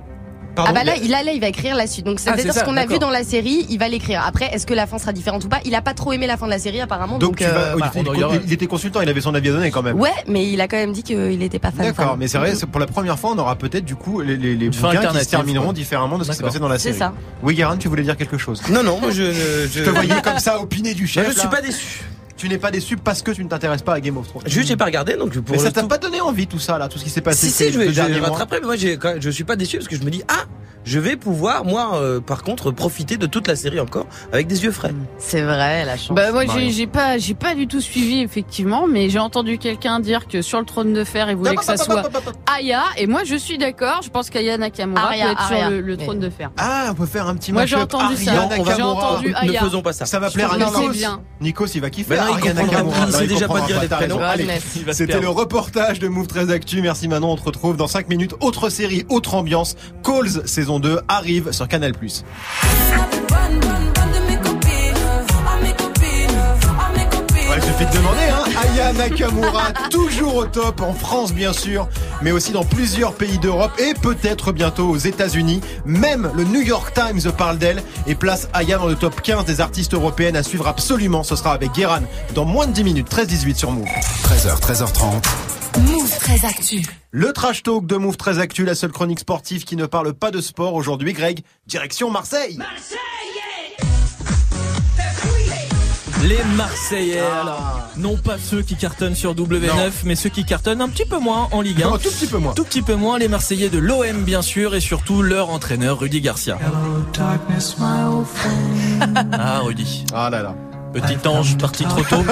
Pardon, 0.56 0.72
ah 0.72 0.74
bah 0.74 0.84
là, 0.84 0.96
il 0.96 1.04
a- 1.04 1.06
il 1.06 1.14
a 1.14 1.24
là, 1.24 1.32
il 1.34 1.42
va 1.42 1.48
écrire 1.48 1.76
la 1.76 1.88
suite. 1.88 2.06
Donc 2.06 2.18
Ah, 2.20 2.22
c'est-à-dire 2.24 2.46
c'est 2.54 2.60
ça, 2.60 2.60
ce 2.62 2.66
qu'on 2.66 2.78
a 2.78 2.86
vu 2.86 2.98
dans 3.00 3.10
la 3.10 3.24
série, 3.24 3.66
il 3.70 3.78
va 3.78 3.88
l'écrire. 3.88 4.24
Après, 4.26 4.46
est-ce 4.54 4.66
que 4.66 4.74
la 4.74 4.88
fin 4.88 4.98
sera 4.98 5.12
différente 5.14 5.44
ou 5.46 5.50
pas? 5.50 5.60
Il 5.66 5.76
a 5.76 5.82
pas 5.82 5.94
trop 5.94 6.14
aimé 6.14 6.28
la 6.28 6.38
fin 6.38 6.46
de 6.46 6.52
la 6.52 6.60
série 6.60 6.80
apparemment. 6.82 7.18
donc, 7.18 7.32
Donc, 7.32 7.38
tu 7.38 7.44
euh, 7.46 7.76
vas, 7.76 7.76
voilà. 7.76 7.92
il, 8.46 8.54
était, 8.54 8.66
il 8.66 8.68
consultant, 8.68 9.02
il 9.02 9.10
avait 9.10 9.22
son 9.22 9.36
avis 9.36 9.50
à 9.50 9.52
donner 9.54 9.72
quand 9.72 9.84
même. 9.84 10.00
Ouais, 10.00 10.10
mais 10.28 10.50
il 10.50 10.60
a 10.62 10.68
quand 10.68 10.78
même 10.78 10.94
dit 10.94 11.04
qu'il 11.04 11.42
était 11.44 11.60
pas 11.60 11.72
fan. 11.72 11.86
D'accord, 11.86 12.16
mais 12.18 12.28
c'est 12.28 12.38
vrai, 12.38 12.56
c'est 12.56 12.66
pour 12.66 12.80
la 12.80 12.88
première 12.88 13.20
fois, 13.20 13.32
on 13.36 13.38
aura 13.40 13.56
peut-être 13.56 13.86
du 13.86 13.96
coup 13.96 14.22
les, 14.22 14.38
les, 14.38 14.70
bouquins 14.70 15.08
qui 15.12 15.20
se 15.20 15.30
termineront 15.30 15.66
quoi. 15.66 15.74
différemment 15.74 16.18
de 16.18 16.24
ce 16.24 16.32
qui 16.32 16.38
s'est 16.38 16.44
passé 16.44 16.60
dans 16.60 16.68
la 16.68 16.78
C'est 16.78 16.90
série. 16.94 17.00
ça. 17.00 17.14
Oui, 17.44 17.54
Guérin, 17.56 17.78
tu 17.78 17.88
voulais 17.88 18.04
dire 18.04 18.18
quelque 18.18 18.38
chose? 18.38 18.62
Non, 18.70 18.84
non, 18.84 19.00
moi 19.00 19.12
je 19.12 19.24
ne. 19.24 19.68
Je 19.72 19.84
te 19.84 19.90
voyais 19.90 20.22
comme 20.24 20.40
ça 20.40 20.60
opiner 20.60 20.94
du 20.94 21.08
chef. 21.08 21.28
Je 21.34 21.40
suis 21.40 21.48
pas 21.50 21.62
déçu. 21.62 22.02
Tu 22.38 22.50
n'es 22.50 22.58
pas 22.58 22.70
déçu 22.72 22.98
parce 22.98 23.22
que 23.22 23.32
tu 23.32 23.44
ne 23.44 23.50
t'intéresses 23.50 23.82
pas 23.82 23.94
à 23.94 24.00
Game 24.02 24.18
of 24.18 24.28
Thrones. 24.28 24.44
Juste, 24.46 24.68
j'ai 24.68 24.76
pas 24.76 24.86
regardé, 24.86 25.16
donc 25.16 25.38
pour 25.40 25.56
mais 25.56 25.62
ça 25.62 25.72
t'a 25.72 25.82
tout- 25.82 25.88
pas 25.88 25.98
donné 25.98 26.20
envie 26.20 26.48
tout 26.48 26.60
ça 26.60 26.78
là, 26.78 26.90
tout 26.90 26.98
ce 27.00 27.04
qui 27.06 27.10
s'est 27.10 27.22
passé 27.22 27.48
Si, 27.48 27.52
si, 27.52 27.72
je 27.72 27.80
vais, 27.80 28.20
rattraper, 28.20 28.58
mais 28.60 28.66
moi, 28.68 28.76
quand- 29.00 29.16
je 29.22 29.30
suis 29.30 29.44
pas 29.46 29.56
déçu 29.56 29.78
parce 29.78 29.88
que 29.88 29.96
je 29.96 30.04
me 30.04 30.10
dis, 30.10 30.22
ah, 30.28 30.44
je 30.84 31.00
vais 31.00 31.16
pouvoir, 31.16 31.64
moi, 31.66 31.96
euh, 31.96 32.20
par 32.20 32.44
contre, 32.44 32.72
profiter 32.72 33.18
de 33.18 33.26
toute 33.26 33.48
la 33.48 33.56
série 33.56 33.80
encore 33.80 34.06
avec 34.34 34.48
des 34.48 34.64
yeux 34.66 34.72
frais. 34.72 34.94
C'est 35.18 35.42
vrai, 35.42 35.86
la 35.86 35.98
chance. 35.98 36.16
Bah 36.16 36.32
moi 36.32 36.44
j'ai 36.70 36.86
pas 36.88 37.18
j'ai 37.18 37.34
pas 37.34 37.56
du 37.56 37.68
tout 37.68 37.82
suivi 37.82 38.20
effectivement, 38.22 38.86
mais 38.86 39.10
j'ai 39.10 39.18
entendu 39.18 39.58
quelqu'un 39.58 40.00
dire 40.00 40.28
que 40.28 40.42
sur 40.44 40.60
le 40.60 40.66
trône 40.66 40.94
de 40.94 41.04
fer 41.04 41.28
il 41.30 41.38
voulait 41.38 41.56
que 41.56 41.64
ça 41.66 41.78
soit 41.78 42.04
Aya 42.56 42.84
et 42.98 43.08
moi 43.08 43.24
je 43.24 43.36
suis 43.36 43.58
d'accord. 43.58 44.02
Je 44.04 44.10
pense 44.10 44.30
qu'Aya 44.30 44.58
Nakamura 44.60 45.06
Arya, 45.08 45.26
peut 45.26 45.32
être 45.32 45.42
Arya. 45.42 45.60
sur 45.62 45.70
le, 45.72 45.82
le 45.82 45.96
Mais- 45.98 46.04
trône 46.04 46.20
de 46.20 46.30
fer. 46.30 46.52
Ah, 46.58 46.88
on 46.92 46.94
peut 46.94 47.06
faire 47.08 47.28
un 47.28 47.36
petit 47.36 47.52
Moi, 47.52 47.64
match 47.64 47.70
j'ai 47.70 47.76
entendu 47.78 48.16
ça. 48.18 48.34
Va- 48.34 48.42
Nakamura. 48.48 48.76
j'ai 48.76 48.82
entendu 48.84 49.30
Ne 49.30 49.36
Aya. 49.50 49.62
faisons 49.62 49.82
pas 49.82 49.94
ça. 49.94 50.06
Ça 50.06 50.20
va 50.20 50.30
plaire 50.30 50.54
à 50.54 50.58
Nikos. 50.58 50.92
c'est 50.92 50.98
bien. 51.00 51.22
Nikos, 51.42 51.66
il 51.74 51.82
va 51.82 51.90
kiffer. 51.90 52.16
Il 52.32 52.54
comprendra 52.54 53.06
il 53.08 53.14
sait 53.14 53.28
déjà 53.28 53.48
pas 53.48 53.62
dire 53.62 53.82
les 53.82 53.88
prénoms. 53.88 54.20
C'était 54.92 55.20
le 55.20 55.30
reportage 55.30 56.00
de 56.00 56.08
Move 56.08 56.28
13 56.28 56.52
Actu. 56.52 56.82
Merci 56.82 57.08
Manon, 57.08 57.32
on 57.32 57.36
te 57.36 57.44
retrouve 57.44 57.78
dans 57.78 57.88
5 57.88 58.10
minutes. 58.10 58.34
Autre 58.42 58.70
série, 58.70 59.06
autre 59.10 59.36
ambiance. 59.36 59.76
Calls 60.04 60.48
saison 60.48 60.80
2 60.80 61.00
arrive 61.08 61.52
sur 61.52 61.68
Canal+. 61.68 61.94
Aya 68.86 68.94
Nakamura, 68.94 69.72
toujours 69.90 70.36
au 70.36 70.46
top, 70.46 70.80
en 70.82 70.94
France 70.94 71.34
bien 71.34 71.54
sûr, 71.54 71.90
mais 72.22 72.32
aussi 72.32 72.52
dans 72.52 72.64
plusieurs 72.64 73.16
pays 73.16 73.40
d'Europe 73.40 73.72
et 73.80 73.96
peut-être 73.96 74.52
bientôt 74.52 74.88
aux 74.88 74.98
États-Unis. 74.98 75.60
Même 75.86 76.32
le 76.36 76.44
New 76.44 76.62
York 76.62 76.94
Times 76.94 77.32
parle 77.32 77.58
d'elle 77.58 77.82
et 78.06 78.14
place 78.14 78.48
Aya 78.54 78.78
dans 78.78 78.86
le 78.86 78.94
top 78.94 79.22
15 79.22 79.46
des 79.46 79.60
artistes 79.60 79.96
européennes 79.96 80.36
à 80.36 80.44
suivre 80.44 80.68
absolument. 80.68 81.24
Ce 81.24 81.36
sera 81.36 81.54
avec 81.54 81.72
Guéran 81.72 82.02
dans 82.36 82.46
moins 82.46 82.68
de 82.68 82.74
10 82.74 82.84
minutes, 82.84 83.10
13-18 83.10 83.56
sur 83.56 83.72
Move. 83.72 83.88
13h, 83.88 84.62
13h30. 84.62 85.24
Move 85.80 86.20
très 86.20 86.46
actu. 86.46 86.86
Le 87.10 87.34
trash 87.34 87.64
talk 87.64 87.88
de 87.88 87.96
Move 87.96 88.18
très 88.18 88.38
actu, 88.38 88.66
la 88.66 88.76
seule 88.76 88.92
chronique 88.92 89.20
sportive 89.20 89.64
qui 89.64 89.78
ne 89.78 89.88
parle 89.88 90.14
pas 90.14 90.30
de 90.30 90.42
sport 90.42 90.76
aujourd'hui. 90.76 91.14
Greg, 91.14 91.42
direction 91.66 92.12
Marseille. 92.12 92.60
Les 96.28 96.44
Marseillais, 96.58 97.20
alors. 97.20 97.82
Non 97.98 98.18
pas 98.18 98.38
ceux 98.40 98.62
qui 98.64 98.76
cartonnent 98.76 99.14
sur 99.16 99.36
W9, 99.36 99.68
Non. 99.68 99.92
mais 100.06 100.16
ceux 100.16 100.30
qui 100.30 100.44
cartonnent 100.44 100.82
un 100.82 100.90
petit 100.90 101.06
peu 101.06 101.20
moins 101.20 101.48
en 101.52 101.62
Ligue 101.62 101.84
1. 101.84 101.88
Un 101.88 101.92
tout 101.98 102.10
petit 102.10 102.26
peu 102.26 102.38
moins. 102.40 102.54
Tout 102.54 102.64
petit 102.64 102.82
peu 102.82 102.96
moins 102.96 103.20
les 103.20 103.28
Marseillais 103.28 103.70
de 103.70 103.78
l'OM 103.78 104.24
bien 104.24 104.42
sûr 104.42 104.74
et 104.74 104.80
surtout 104.80 105.22
leur 105.22 105.52
entraîneur 105.52 106.00
Rudy 106.00 106.22
Garcia. 106.22 106.58
ah 109.34 109.60
Rudy. 109.60 110.06
Ah 110.14 110.30
là 110.32 110.42
là. 110.42 110.56
Petit 110.94 111.28
ange 111.28 111.58
parti 111.58 111.84
trop 111.84 112.04
tôt. 112.04 112.24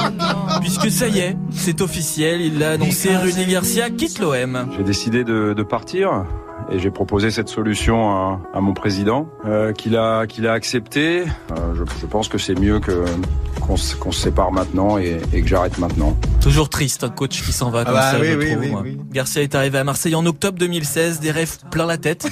Puisque 0.60 0.90
ça 0.90 1.06
y 1.08 1.20
est, 1.20 1.36
c'est 1.52 1.80
officiel, 1.80 2.40
il 2.40 2.58
l'a 2.58 2.72
annoncé, 2.72 3.16
Rudy 3.16 3.46
Garcia 3.46 3.90
quitte 3.90 4.18
l'OM. 4.18 4.68
J'ai 4.76 4.82
décidé 4.84 5.24
de, 5.24 5.54
de 5.56 5.62
partir 5.62 6.24
et 6.70 6.78
j'ai 6.78 6.90
proposé 6.90 7.30
cette 7.30 7.48
solution 7.48 8.10
à, 8.10 8.40
à 8.54 8.60
mon 8.60 8.74
président 8.74 9.28
euh, 9.46 9.72
qu'il 9.72 9.96
a 9.96 10.26
qu'il 10.26 10.46
a 10.46 10.52
accepté. 10.52 11.20
Euh, 11.22 11.74
je, 11.74 11.82
je 12.00 12.06
pense 12.06 12.28
que 12.28 12.38
c'est 12.38 12.58
mieux 12.58 12.80
que 12.80 13.04
qu'on 13.60 13.76
se, 13.76 13.96
qu'on 13.96 14.12
se 14.12 14.20
sépare 14.20 14.52
maintenant 14.52 14.98
et, 14.98 15.20
et 15.32 15.42
que 15.42 15.48
j'arrête 15.48 15.78
maintenant. 15.78 16.16
Toujours 16.40 16.68
triste, 16.68 17.04
un 17.04 17.08
coach 17.10 17.42
qui 17.42 17.52
s'en 17.52 17.70
va 17.70 17.84
comme 17.84 17.94
bah 17.94 18.12
ça, 18.12 18.20
oui, 18.20 18.28
je 18.32 18.36
oui, 18.38 18.46
trouve, 18.46 18.60
oui, 18.60 18.70
moi. 18.70 18.80
oui. 18.84 18.98
Garcia 19.12 19.42
est 19.42 19.54
arrivé 19.54 19.78
à 19.78 19.84
Marseille 19.84 20.14
en 20.14 20.24
octobre 20.26 20.58
2016, 20.58 21.20
des 21.20 21.30
rêves 21.30 21.58
plein 21.70 21.86
la 21.86 21.98
tête. 21.98 22.26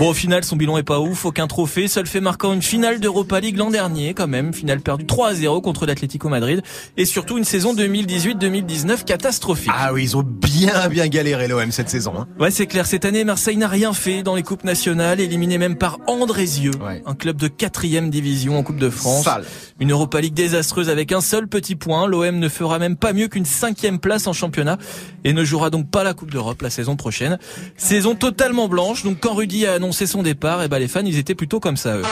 Bon, 0.00 0.08
au 0.10 0.14
final, 0.14 0.42
son 0.42 0.56
bilan 0.56 0.76
est 0.76 0.82
pas 0.82 0.98
ouf, 0.98 1.24
aucun 1.24 1.46
trophée, 1.46 1.86
seul 1.86 2.06
fait 2.08 2.20
marquant 2.20 2.52
une 2.52 2.62
finale 2.62 2.98
d'Europa 2.98 3.38
League 3.38 3.56
l'an 3.56 3.70
dernier, 3.70 4.12
quand 4.12 4.26
même, 4.26 4.52
finale 4.52 4.80
perdue 4.80 5.06
3 5.06 5.28
à 5.28 5.34
0 5.34 5.60
contre 5.60 5.86
l'Atlético 5.86 6.28
Madrid, 6.28 6.62
et 6.96 7.04
surtout 7.04 7.38
une 7.38 7.44
saison 7.44 7.74
2018-2019 7.76 9.04
catastrophique. 9.04 9.70
Ah 9.72 9.92
oui, 9.92 10.02
ils 10.02 10.16
ont 10.16 10.24
bien 10.24 10.88
bien 10.88 11.06
galéré 11.06 11.46
l'OM 11.46 11.70
cette 11.70 11.88
saison. 11.90 12.12
hein. 12.18 12.26
Ouais, 12.40 12.50
c'est 12.50 12.66
clair. 12.66 12.86
Cette 12.86 13.04
année, 13.04 13.22
Marseille 13.22 13.56
n'a 13.56 13.68
rien 13.68 13.92
fait 13.92 14.24
dans 14.24 14.34
les 14.34 14.42
coupes 14.42 14.64
nationales, 14.64 15.20
éliminé 15.20 15.58
même 15.58 15.76
par 15.78 15.98
Andrézieux, 16.08 16.72
un 17.06 17.14
club 17.14 17.36
de 17.36 17.46
quatrième 17.46 18.10
division 18.10 18.58
en 18.58 18.64
Coupe 18.64 18.80
de 18.80 18.90
France. 18.90 19.22
Sale. 19.24 19.44
Une 19.78 19.92
Europa 19.92 20.20
League 20.20 20.34
désastreuse 20.34 20.90
avec 20.90 21.12
un 21.12 21.20
seul 21.20 21.46
petit 21.46 21.76
point. 21.76 22.08
L'OM 22.08 22.40
ne 22.40 22.48
fera 22.48 22.80
même 22.80 22.96
pas 22.96 23.12
mieux 23.12 23.28
qu'une 23.28 23.44
cinquième 23.44 24.00
place 24.00 24.26
en 24.26 24.32
championnat 24.32 24.76
et 25.22 25.32
ne 25.32 25.44
jouera 25.44 25.70
donc 25.70 25.88
pas 25.88 26.02
la 26.02 26.14
Coupe 26.14 26.32
d'Europe 26.32 26.62
la 26.62 26.70
saison 26.70 26.96
prochaine. 26.96 27.38
Saison 27.76 28.16
totalement 28.16 28.66
blanche. 28.68 29.04
Donc 29.04 29.18
quand 29.20 29.34
Rudy 29.34 29.66
a 29.66 29.74
annoncé 29.74 29.83
son 29.92 30.22
départ, 30.22 30.62
et 30.62 30.68
ben 30.68 30.78
les 30.78 30.88
fans, 30.88 31.04
ils 31.04 31.18
étaient 31.18 31.34
plutôt 31.34 31.60
comme 31.60 31.76
ça. 31.76 31.96
Eux. 31.96 32.02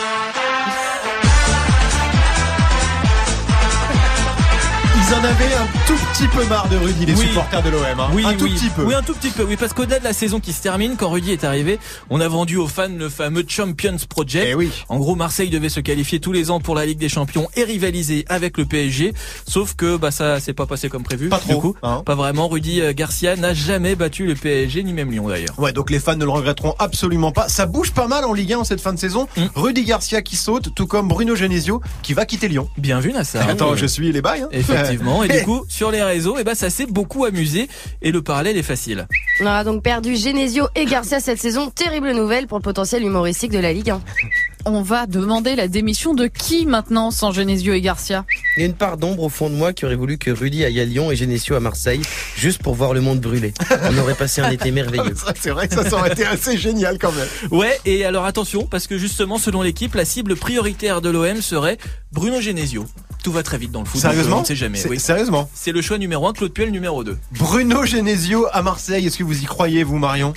Ils 5.13 5.17
en 5.17 5.25
avaient 5.25 5.55
un 5.55 5.67
tout 5.87 5.93
petit 6.15 6.27
peu 6.29 6.43
marre 6.47 6.67
de 6.71 6.77
Rudy, 6.79 7.05
les 7.05 7.13
Oui. 7.15 7.27
supporters 7.29 7.63
de 7.63 7.69
l'OM. 7.69 7.83
hein. 8.01 8.09
Oui, 8.15 8.25
un 8.25 8.33
tout 8.33 8.47
petit 8.49 8.71
peu. 8.71 8.83
Oui, 8.85 8.95
un 8.95 9.03
tout 9.03 9.13
petit 9.13 9.29
peu. 9.29 9.43
Oui, 9.45 9.57
parce 9.59 9.75
qu'au-delà 9.75 9.99
de 9.99 10.05
la 10.05 10.15
saison 10.15 10.41
qui 10.41 10.55
se 10.55 10.63
termine, 10.63 10.97
quand 10.97 11.11
Rudy 11.11 11.33
est 11.33 11.45
arrivé, 11.45 11.79
on 12.09 12.19
a 12.23 12.29
vendu 12.29 12.57
aux 12.57 12.67
fans 12.67 12.89
le 12.89 13.11
fameux 13.11 13.45
Champions 13.47 13.99
Project. 14.09 14.47
Eh 14.49 14.55
oui. 14.55 14.71
En 14.89 14.97
gros, 14.99 15.15
Marseille 15.15 15.51
devait 15.51 15.69
se 15.69 15.81
qualifier 15.81 16.19
tous 16.19 16.33
les 16.33 16.51
ans 16.51 16.61
pour 16.61 16.75
la 16.75 16.87
Ligue 16.87 16.99
des 16.99 17.11
Champions 17.11 17.47
et 17.57 17.65
rivaliser 17.65 18.25
avec 18.31 18.57
le 18.57 18.65
PSG. 18.65 19.13
Sauf 19.47 19.75
que 19.75 19.99
bah 19.99 20.11
ça 20.11 20.41
s'est 20.41 20.55
pas 20.55 20.65
passé 20.65 20.89
comme 20.89 21.03
prévu. 21.03 21.29
Pas 21.29 21.41
Du 21.41 21.51
trop, 21.51 21.61
coup, 21.61 21.75
hein. 21.83 22.03
pas 22.07 22.15
vraiment. 22.15 22.49
Rudy 22.49 22.81
euh, 22.81 22.95
Garcia 22.95 23.37
n'a 23.37 23.53
jamais 23.53 23.95
battu 23.97 24.25
le 24.27 24.35
PSG 24.35 24.83
ni 24.83 24.95
même 24.95 25.11
Lyon 25.11 25.29
d'ailleurs. 25.29 25.59
Ouais, 25.59 25.73
donc 25.75 25.91
les 25.91 26.01
fans 26.01 26.17
ne 26.17 26.25
le 26.25 26.31
regretteront 26.31 26.75
absolument 26.79 27.33
pas. 27.33 27.51
Ça 27.51 27.67
bouge 27.67 27.91
pas 27.93 28.07
mal 28.09 28.25
en 28.25 28.33
Ligue 28.33 28.55
1 28.55 28.61
en 28.61 28.65
cette 28.65 28.81
fin 28.81 28.95
de 28.95 28.99
saison. 28.99 29.29
Mm. 29.37 29.43
Rudy 29.57 29.85
Garcia 29.85 30.23
qui 30.23 30.37
saute, 30.37 30.75
tout 30.75 30.87
comme 30.87 31.09
Bruno 31.09 31.37
Genesio 31.37 31.83
qui 32.03 32.15
va 32.15 32.25
quitter 32.25 32.49
Lyon. 32.49 32.71
Bien 32.79 32.99
vu 33.01 33.13
Nassar. 33.13 33.47
Attends, 33.47 33.77
je 33.77 33.85
suis 33.85 34.11
les 34.11 34.23
bails. 34.23 34.41
hein. 34.41 34.49
Effectivement. 34.53 35.02
Et 35.25 35.39
du 35.39 35.45
coup, 35.45 35.65
sur 35.69 35.91
les 35.91 36.03
réseaux, 36.03 36.39
et 36.39 36.45
ben 36.45 36.55
ça 36.55 36.71
s'est 36.71 36.87
beaucoup 36.87 37.25
amusé 37.25 37.69
et 38.03 38.13
le 38.13 38.23
parallèle 38.23 38.57
est 38.57 38.63
facile. 38.63 39.07
On 39.41 39.47
aura 39.47 39.65
donc 39.65 39.83
perdu 39.83 40.17
Genesio 40.17 40.67
et 40.75 40.85
Garcia 40.85 41.21
cette 41.21 41.41
saison. 41.41 41.71
Terrible 41.71 42.13
nouvelle 42.13 42.47
pour 42.47 42.59
le 42.59 42.63
potentiel 42.63 43.03
humoristique 43.03 43.51
de 43.51 43.59
la 43.59 43.73
Ligue 43.73 43.91
1. 43.91 44.01
On 44.65 44.83
va 44.83 45.07
demander 45.07 45.57
la 45.57 45.67
démission 45.67 46.15
de 46.15 46.29
qui 46.29 46.67
maintenant 46.67 47.11
sans 47.11 47.33
Genesio 47.33 47.73
et 47.73 47.81
Garcia? 47.81 48.25
Il 48.57 48.61
y 48.61 48.63
a 48.63 48.67
une 48.67 48.75
part 48.75 48.97
d'ombre 48.97 49.25
au 49.25 49.29
fond 49.29 49.51
de 49.51 49.57
moi 49.57 49.73
qui 49.73 49.85
aurait 49.85 49.97
voulu 49.97 50.19
que 50.19 50.31
Rudy 50.31 50.65
aille 50.65 50.79
à 50.79 50.85
Lyon 50.85 51.11
et 51.11 51.17
Genesio 51.17 51.57
à 51.57 51.61
Marseille, 51.61 52.03
juste 52.37 52.63
pour 52.63 52.75
voir 52.75 52.95
le 52.95 53.01
monde 53.01 53.21
brûler. 53.21 53.55
On 53.91 53.99
aurait 53.99 54.15
passé 54.15 54.41
un 54.41 54.51
été 54.51 54.71
merveilleux. 54.71 55.17
C'est 55.41 55.51
vrai 55.51 55.67
que 55.67 55.75
ça, 55.75 55.89
ça 55.89 55.97
aurait 55.97 56.13
été 56.13 56.25
assez 56.25 56.57
génial 56.57 56.99
quand 56.99 57.13
même. 57.13 57.27
Ouais, 57.51 57.81
et 57.85 58.05
alors 58.05 58.25
attention, 58.25 58.65
parce 58.67 58.87
que 58.87 58.99
justement, 58.99 59.39
selon 59.39 59.63
l'équipe, 59.63 59.97
la 59.97 60.05
cible 60.05 60.37
prioritaire 60.37 61.01
de 61.01 61.11
l'OM 61.11 61.43
serait 61.43 61.79
Bruno 62.13 62.41
Genesio. 62.41 62.87
Tout 63.23 63.33
va 63.33 63.43
très 63.43 63.59
vite 63.59 63.71
dans 63.71 63.81
le 63.81 63.87
foot. 63.87 64.01
donc 64.03 64.11
Sérieusement 64.11 64.39
On 64.39 64.41
ne 64.41 64.47
sait 64.47 64.57
jamais. 64.57 64.79
C'est- 64.79 64.89
Oui. 64.89 64.99
Sérieusement 64.99 65.49
C'est 65.55 65.73
le 65.73 65.81
choix 65.81 65.99
numéro 65.99 66.27
1, 66.27 66.33
Claude 66.33 66.53
Puel 66.53 66.71
numéro 66.71 67.05
2. 67.05 67.17
Bruno 67.33 67.85
Genesio 67.85 68.47
à 68.53 68.63
Marseille, 68.63 69.07
est-ce 69.07 69.19
que 69.19 69.25
vous 69.25 69.41
y 69.43 69.45
croyez, 69.45 69.85
vous, 69.85 69.99
Marion? 69.99 70.35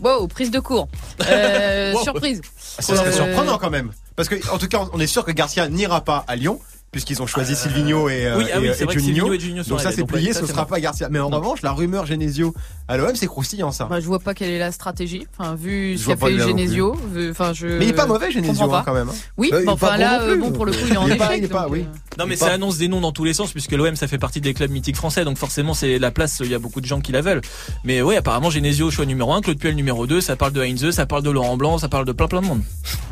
Wow, 0.00 0.28
prise 0.28 0.50
de 0.50 0.60
cours. 0.60 0.88
Euh, 1.28 1.92
Wow. 1.94 2.02
Surprise. 2.02 2.40
Ce 2.78 2.94
serait 2.96 3.08
Euh, 3.08 3.12
surprenant 3.12 3.58
quand 3.58 3.70
même. 3.70 3.90
Parce 4.16 4.28
que, 4.28 4.36
en 4.52 4.58
tout 4.58 4.68
cas, 4.68 4.86
on 4.92 5.00
est 5.00 5.06
sûr 5.06 5.24
que 5.24 5.32
Garcia 5.32 5.68
n'ira 5.68 6.02
pas 6.02 6.24
à 6.28 6.36
Lyon. 6.36 6.60
Puisqu'ils 6.92 7.22
ont 7.22 7.26
choisi 7.28 7.54
Silvino 7.54 8.08
et, 8.08 8.26
euh, 8.26 8.36
oui, 8.38 8.46
ah 8.52 8.56
et, 8.56 8.60
oui, 8.62 8.68
euh, 8.68 8.74
c'est 8.74 8.82
et 8.82 8.86
vrai 8.86 8.94
Juninho. 8.98 9.32
Et 9.32 9.38
Juninho 9.38 9.62
Donc 9.62 9.80
ça 9.80 9.92
c'est 9.92 10.02
plié, 10.04 10.32
ce 10.32 10.40
c'est 10.40 10.48
sera 10.52 10.66
pas 10.66 10.80
Garcia. 10.80 11.06
Mais 11.08 11.20
en 11.20 11.30
Non. 11.30 11.36
revanche, 11.38 11.62
la 11.62 11.70
rumeur 11.70 12.04
Genesio 12.04 12.52
à 12.88 12.96
l'OM, 12.96 13.14
c'est 13.14 13.28
croustillant 13.28 13.70
ça. 13.70 13.84
Bah, 13.84 14.00
je 14.00 14.06
vois 14.06 14.18
pas 14.18 14.34
quelle 14.34 14.50
est 14.50 14.58
la 14.58 14.72
stratégie. 14.72 15.24
Enfin, 15.38 15.54
vu 15.54 15.96
ce 15.96 16.08
qu'a 16.08 16.16
fait. 16.16 16.36
Genesio. 16.36 16.96
vu- 17.12 17.30
Enfin, 17.30 17.52
je. 17.52 17.68
Mais 17.68 17.84
il 17.84 17.90
est 17.90 17.92
pas 17.92 18.06
mauvais 18.06 18.32
Genesio 18.32 18.52
comprends 18.54 18.74
hein, 18.74 18.78
pas. 18.80 18.82
quand 18.84 18.94
même. 18.94 19.08
hein. 19.08 19.14
Oui, 19.36 19.50
Bah, 19.52 19.58
pas 19.66 19.72
enfin 19.74 19.96
là, 19.98 20.20
euh, 20.22 20.32
plus. 20.32 20.40
bon 20.40 20.50
pour 20.50 20.66
le 20.66 20.72
coup, 20.72 20.78
il 20.88 20.92
est 20.92 20.96
en 20.96 21.06
Il 21.06 21.12
est 21.12 21.16
pas- 21.16 21.26
échec. 21.26 21.38
il 21.38 21.44
est 21.44 21.48
pas, 21.48 21.62
donc, 21.62 21.72
oui. 21.74 21.80
euh, 21.82 22.16
Non, 22.18 22.26
mais 22.26 22.34
Il 22.34 22.38
ça 22.38 22.52
annonce 22.52 22.78
des 22.78 22.88
noms 22.88 23.00
dans 23.00 23.12
tous 23.12 23.22
les 23.24 23.34
sens, 23.34 23.52
puisque 23.52 23.70
l'OM, 23.70 23.94
ça 23.94 24.08
fait 24.08 24.18
partie 24.18 24.40
des 24.40 24.52
clubs 24.52 24.72
mythiques 24.72 24.96
français, 24.96 25.24
donc 25.24 25.38
forcément, 25.38 25.74
c'est 25.74 26.00
la 26.00 26.10
place, 26.10 26.38
il 26.44 26.50
y 26.50 26.54
a 26.54 26.58
beaucoup 26.58 26.80
de 26.80 26.86
gens 26.86 27.00
qui 27.00 27.12
la 27.12 27.20
veulent. 27.20 27.40
Mais 27.84 28.02
ouais, 28.02 28.16
apparemment, 28.16 28.50
Genesio, 28.50 28.90
choix 28.90 29.06
numéro 29.06 29.32
1, 29.32 29.42
Claude 29.42 29.58
Puel 29.60 29.76
numéro 29.76 30.08
2, 30.08 30.20
ça 30.20 30.34
parle 30.34 30.52
de 30.54 30.60
Heinze, 30.64 30.90
ça 30.90 31.06
parle 31.06 31.22
de 31.22 31.30
Laurent 31.30 31.56
Blanc, 31.56 31.78
ça 31.78 31.88
parle 31.88 32.04
de 32.04 32.10
plein 32.10 32.26
plein 32.26 32.40
de 32.40 32.46
monde. 32.46 32.62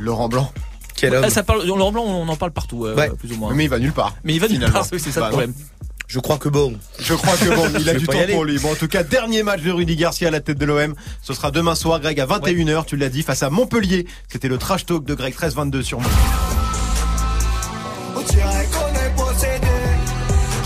Laurent 0.00 0.28
Blanc. 0.28 0.52
Quel 1.00 1.14
homme. 1.14 1.30
Ça 1.30 1.42
parle, 1.42 1.64
Laurent 1.66 1.92
Blanc, 1.92 2.04
on 2.04 2.28
en 2.28 2.36
parle 2.36 2.52
partout, 2.52 2.86
euh, 2.86 2.94
Ouais. 2.94 3.10
plus 3.10 3.32
ou 3.32 3.36
moins. 3.36 3.54
Mais 3.54 3.64
il 3.64 3.70
va 3.70 3.78
nulle 3.78 3.92
part. 3.92 4.14
Mais 4.24 4.34
il 4.34 4.40
va 4.40 4.46
nulle 4.48 4.56
finalement. 4.56 4.80
part, 4.80 4.88
oui, 4.92 5.00
c'est 5.00 5.10
ça 5.12 5.20
Bah, 5.20 5.26
le 5.26 5.32
non. 5.32 5.38
problème. 5.38 5.54
Je 6.08 6.18
crois 6.20 6.38
que 6.38 6.48
bon. 6.48 6.74
Je 6.98 7.12
crois 7.14 7.36
que 7.36 7.54
bon, 7.54 7.68
il 7.78 7.88
a 7.88 7.94
du 7.98 8.06
temps 8.06 8.18
pour 8.30 8.44
lui. 8.44 8.58
Bon, 8.58 8.72
en 8.72 8.74
tout 8.74 8.88
cas, 8.88 9.02
dernier 9.02 9.42
match 9.42 9.60
de 9.60 9.70
Rudy 9.70 9.94
Garcia 9.94 10.28
à 10.28 10.30
la 10.30 10.40
tête 10.40 10.56
de 10.58 10.64
l'OM. 10.64 10.94
Ce 11.22 11.34
sera 11.34 11.50
demain 11.50 11.74
soir, 11.74 12.00
Greg, 12.00 12.18
à 12.18 12.24
21h, 12.26 12.86
tu 12.86 12.96
l'as 12.96 13.10
dit, 13.10 13.22
face 13.22 13.42
à 13.42 13.50
Montpellier. 13.50 14.06
C'était 14.28 14.48
le 14.48 14.56
trash 14.58 14.86
talk 14.86 15.04
de 15.04 15.14
Greg 15.14 15.34
13-22 15.34 15.82
sur 15.82 16.00
moi. 16.00 16.10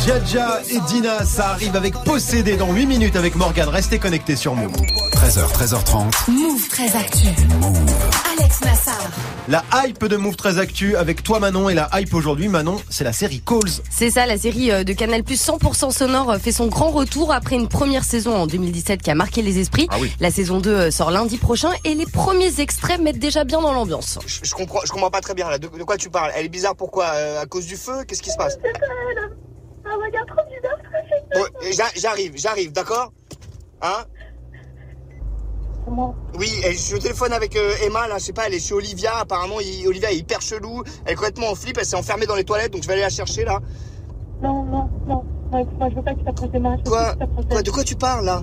Djadja 0.04 0.60
et 0.68 0.80
Dina, 0.88 1.24
ça 1.24 1.50
arrive 1.50 1.76
avec 1.76 1.94
Possédé 2.04 2.56
dans 2.56 2.72
8 2.72 2.86
minutes 2.86 3.14
avec 3.16 3.36
Morgan. 3.36 3.68
Restez 3.68 3.98
connectés 4.00 4.34
sur 4.34 4.54
Move. 4.56 4.72
13h, 5.12 5.52
13h30. 5.52 6.30
Move 6.30 6.68
très 6.68 6.96
actu. 6.96 7.28
Alex 8.36 8.60
Nassar. 8.62 8.98
La 9.48 9.62
hype 9.84 10.04
de 10.06 10.16
Move 10.16 10.34
très 10.36 10.58
actu 10.58 10.96
avec 10.96 11.22
toi 11.22 11.38
Manon 11.38 11.68
et 11.68 11.74
la 11.74 11.88
hype 11.94 12.14
aujourd'hui, 12.14 12.48
Manon, 12.48 12.80
c'est 12.90 13.04
la 13.04 13.12
série 13.12 13.40
Calls. 13.46 13.70
C'est 13.90 14.10
ça, 14.10 14.26
la 14.26 14.38
série 14.38 14.72
euh, 14.72 14.82
de 14.82 14.92
Canal 14.92 15.22
Plus 15.22 15.40
100% 15.40 15.92
sonore 15.92 16.30
euh, 16.30 16.38
fait 16.38 16.52
son 16.52 16.66
grand 16.66 16.90
retour 16.90 17.32
après 17.32 17.54
une 17.56 17.68
première 17.68 18.04
saison 18.04 18.34
en 18.36 18.46
2017 18.48 19.02
qui 19.02 19.10
a 19.10 19.14
marqué 19.14 19.40
les 19.42 19.58
esprits. 19.60 19.86
Ah 19.90 19.96
oui. 20.00 20.12
La 20.20 20.30
saison 20.32 20.58
2 20.60 20.70
euh, 20.70 20.90
sort 20.90 21.10
lundi 21.12 21.38
prochain 21.38 21.70
et 21.84 21.94
les 21.94 22.06
premiers 22.06 22.60
extraits 22.60 23.00
mettent 23.00 23.18
déjà 23.20 23.44
bien 23.44 23.60
dans 23.60 23.72
l'ambiance. 23.72 24.18
Je, 24.26 24.40
je 24.42 24.54
comprends, 24.54 24.80
je 24.84 24.90
comprends 24.90 25.10
pas 25.10 25.20
très 25.20 25.34
bien 25.34 25.48
là. 25.48 25.58
De, 25.58 25.68
de 25.68 25.84
quoi 25.84 25.96
tu 25.96 26.10
parles? 26.10 26.32
Elle 26.36 26.46
est 26.46 26.48
bizarre 26.48 26.74
pourquoi? 26.76 27.06
Euh, 27.14 27.40
À 27.42 27.46
cause 27.46 27.66
du 27.66 27.76
feu? 27.76 28.04
Qu'est-ce 28.06 28.22
qui 28.22 28.30
se 28.30 28.36
passe? 28.36 28.56
Bon, 31.34 31.44
J'arrive, 31.96 32.32
j'arrive, 32.36 32.72
d'accord? 32.72 33.12
Hein? 33.80 34.04
Oui, 36.38 36.50
et 36.64 36.72
je 36.72 36.78
suis 36.78 36.94
au 36.94 36.98
téléphone 36.98 37.32
avec 37.32 37.56
euh, 37.56 37.74
Emma, 37.84 38.06
là, 38.06 38.18
je 38.18 38.24
sais 38.24 38.32
pas, 38.32 38.46
elle 38.46 38.54
est 38.54 38.60
chez 38.60 38.74
Olivia, 38.74 39.16
apparemment, 39.18 39.60
il- 39.60 39.86
Olivia 39.88 40.12
est 40.12 40.16
hyper 40.16 40.40
chelou, 40.40 40.82
elle 41.04 41.12
est 41.12 41.16
complètement 41.16 41.50
en 41.50 41.54
flip, 41.54 41.76
elle 41.78 41.84
s'est 41.84 41.96
enfermée 41.96 42.26
dans 42.26 42.36
les 42.36 42.44
toilettes, 42.44 42.72
donc 42.72 42.82
je 42.82 42.86
vais 42.86 42.94
aller 42.94 43.02
la 43.02 43.10
chercher, 43.10 43.44
là. 43.44 43.58
Non, 44.42 44.62
non, 44.64 44.88
non. 45.06 45.24
Non, 45.52 45.58
écoute-moi, 45.58 45.88
je 45.90 45.94
veux 45.96 46.02
pas 46.02 46.14
que 46.14 46.18
tu 46.20 46.24
t'approches 46.24 46.50
veux 46.50 46.90
Quoi. 46.90 47.62
De 47.62 47.70
quoi 47.70 47.84
tu 47.84 47.94
parles, 47.96 48.24
là? 48.24 48.42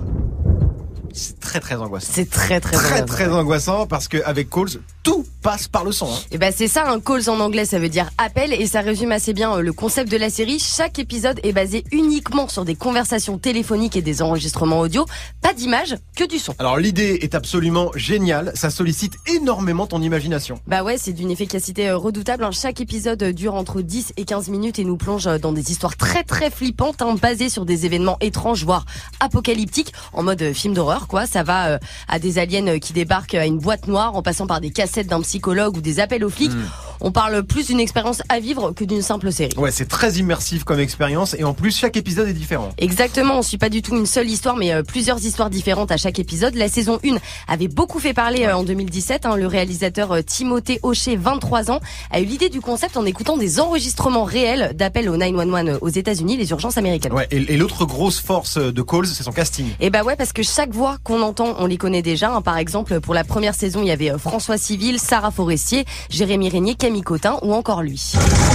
C'est 1.12 1.40
très 1.40 1.58
très 1.58 1.74
angoissant. 1.74 2.12
C'est 2.12 2.30
très 2.30 2.60
très 2.60 2.76
Très 2.76 2.86
angoissant. 3.00 3.06
très 3.06 3.28
angoissant 3.28 3.86
parce 3.88 4.06
qu'avec 4.06 4.48
Calls, 4.48 4.80
tout 5.02 5.24
passe 5.42 5.68
par 5.68 5.84
le 5.84 5.92
son. 5.92 6.06
hein. 6.12 6.18
Et 6.30 6.36
ben 6.38 6.52
c'est 6.54 6.68
ça 6.68 6.90
un 6.90 7.00
calls 7.00 7.30
en 7.30 7.40
anglais, 7.40 7.64
ça 7.64 7.78
veut 7.78 7.88
dire 7.88 8.10
appel 8.18 8.52
et 8.52 8.66
ça 8.66 8.80
résume 8.82 9.12
assez 9.12 9.32
bien 9.32 9.56
euh, 9.56 9.60
le 9.62 9.72
concept 9.72 10.10
de 10.12 10.18
la 10.18 10.28
série. 10.28 10.58
Chaque 10.58 10.98
épisode 10.98 11.40
est 11.42 11.52
basé 11.52 11.84
uniquement 11.92 12.46
sur 12.48 12.66
des 12.66 12.74
conversations 12.74 13.38
téléphoniques 13.38 13.96
et 13.96 14.02
des 14.02 14.20
enregistrements 14.20 14.80
audio, 14.80 15.06
pas 15.40 15.54
d'image, 15.54 15.96
que 16.14 16.24
du 16.24 16.38
son. 16.38 16.54
Alors 16.58 16.76
l'idée 16.76 17.20
est 17.22 17.34
absolument 17.34 17.90
géniale, 17.94 18.52
ça 18.54 18.68
sollicite 18.68 19.14
énormément 19.34 19.86
ton 19.86 20.02
imagination. 20.02 20.60
Bah 20.66 20.82
ouais, 20.82 20.98
c'est 20.98 21.12
d'une 21.14 21.30
efficacité 21.30 21.88
euh, 21.88 21.96
redoutable. 21.96 22.44
hein. 22.44 22.50
Chaque 22.50 22.82
épisode 22.82 23.22
euh, 23.22 23.32
dure 23.32 23.54
entre 23.54 23.80
10 23.80 24.12
et 24.18 24.24
15 24.26 24.48
minutes 24.48 24.78
et 24.78 24.84
nous 24.84 24.98
plonge 24.98 25.24
dans 25.40 25.52
des 25.52 25.70
histoires 25.72 25.96
très 25.96 26.24
très 26.24 26.50
flippantes, 26.50 27.00
hein, 27.00 27.14
basées 27.20 27.48
sur 27.48 27.64
des 27.64 27.86
événements 27.86 28.18
étranges, 28.20 28.64
voire 28.64 28.84
apocalyptiques, 29.20 29.94
en 30.12 30.22
mode 30.22 30.52
film 30.52 30.74
d'horreur 30.74 31.08
quoi. 31.08 31.26
Ça 31.26 31.42
va 31.42 31.78
à 32.08 32.18
des 32.18 32.38
aliens 32.38 32.78
qui 32.78 32.92
débarquent 32.92 33.34
à 33.36 33.46
une 33.46 33.58
boîte 33.58 33.86
noire, 33.88 34.14
en 34.14 34.22
passant 34.22 34.46
par 34.46 34.60
des 34.60 34.70
cassettes 34.70 34.89
d'un 35.08 35.20
psychologue 35.22 35.76
ou 35.76 35.80
des 35.80 36.00
appels 36.00 36.24
aux 36.24 36.30
flics. 36.30 36.52
Hmm. 36.52 36.89
On 37.00 37.12
parle 37.12 37.42
plus 37.42 37.66
d'une 37.68 37.80
expérience 37.80 38.22
à 38.28 38.40
vivre 38.40 38.72
que 38.72 38.84
d'une 38.84 39.02
simple 39.02 39.32
série. 39.32 39.56
Ouais, 39.56 39.70
c'est 39.70 39.86
très 39.88 40.12
immersif 40.14 40.64
comme 40.64 40.80
expérience 40.80 41.34
et 41.38 41.44
en 41.44 41.54
plus 41.54 41.76
chaque 41.76 41.96
épisode 41.96 42.28
est 42.28 42.32
différent. 42.34 42.70
Exactement, 42.78 43.38
on 43.38 43.42
suit 43.42 43.58
pas 43.58 43.68
du 43.70 43.82
tout 43.82 43.96
une 43.96 44.06
seule 44.06 44.28
histoire, 44.28 44.56
mais 44.56 44.72
euh, 44.72 44.82
plusieurs 44.82 45.24
histoires 45.24 45.50
différentes 45.50 45.90
à 45.92 45.96
chaque 45.96 46.18
épisode. 46.18 46.54
La 46.56 46.68
saison 46.68 46.98
1 47.04 47.16
avait 47.48 47.68
beaucoup 47.68 47.98
fait 47.98 48.12
parler 48.12 48.44
euh, 48.44 48.56
en 48.56 48.62
2017. 48.64 49.26
hein. 49.26 49.36
Le 49.36 49.46
réalisateur 49.46 50.12
euh, 50.12 50.22
Timothée 50.22 50.78
Hochet, 50.82 51.16
23 51.16 51.70
ans, 51.70 51.80
a 52.10 52.20
eu 52.20 52.24
l'idée 52.24 52.48
du 52.50 52.60
concept 52.60 52.96
en 52.96 53.06
écoutant 53.06 53.36
des 53.38 53.60
enregistrements 53.60 54.24
réels 54.24 54.72
d'appels 54.74 55.08
au 55.08 55.16
911 55.16 55.78
aux 55.80 55.88
États-Unis, 55.88 56.36
les 56.36 56.50
urgences 56.50 56.76
américaines. 56.76 57.12
Ouais, 57.12 57.26
et, 57.30 57.54
et 57.54 57.56
l'autre 57.56 57.86
grosse 57.86 58.20
force 58.20 58.58
de 58.58 58.82
Calls, 58.82 59.06
c'est 59.06 59.22
son 59.22 59.32
casting. 59.32 59.66
Et 59.80 59.88
bah 59.90 60.02
ouais, 60.02 60.16
parce 60.16 60.32
que 60.32 60.42
chaque 60.42 60.70
voix 60.72 60.98
qu'on 61.02 61.22
entend, 61.22 61.54
on 61.58 61.66
les 61.66 61.76
connaît 61.78 62.02
déjà. 62.02 62.30
hein. 62.34 62.42
Par 62.42 62.58
exemple, 62.58 63.00
pour 63.00 63.14
la 63.14 63.24
première 63.24 63.54
saison, 63.54 63.80
il 63.82 63.88
y 63.88 63.90
avait 63.90 64.12
François 64.18 64.58
Civil, 64.58 64.98
Sarah 64.98 65.30
Forestier, 65.30 65.84
Jérémy 66.10 66.48
Régnier, 66.50 66.74
Camille 66.74 66.89
Camille 66.90 67.02
Cotin 67.02 67.38
ou 67.42 67.54
encore 67.54 67.82
lui. 67.82 68.02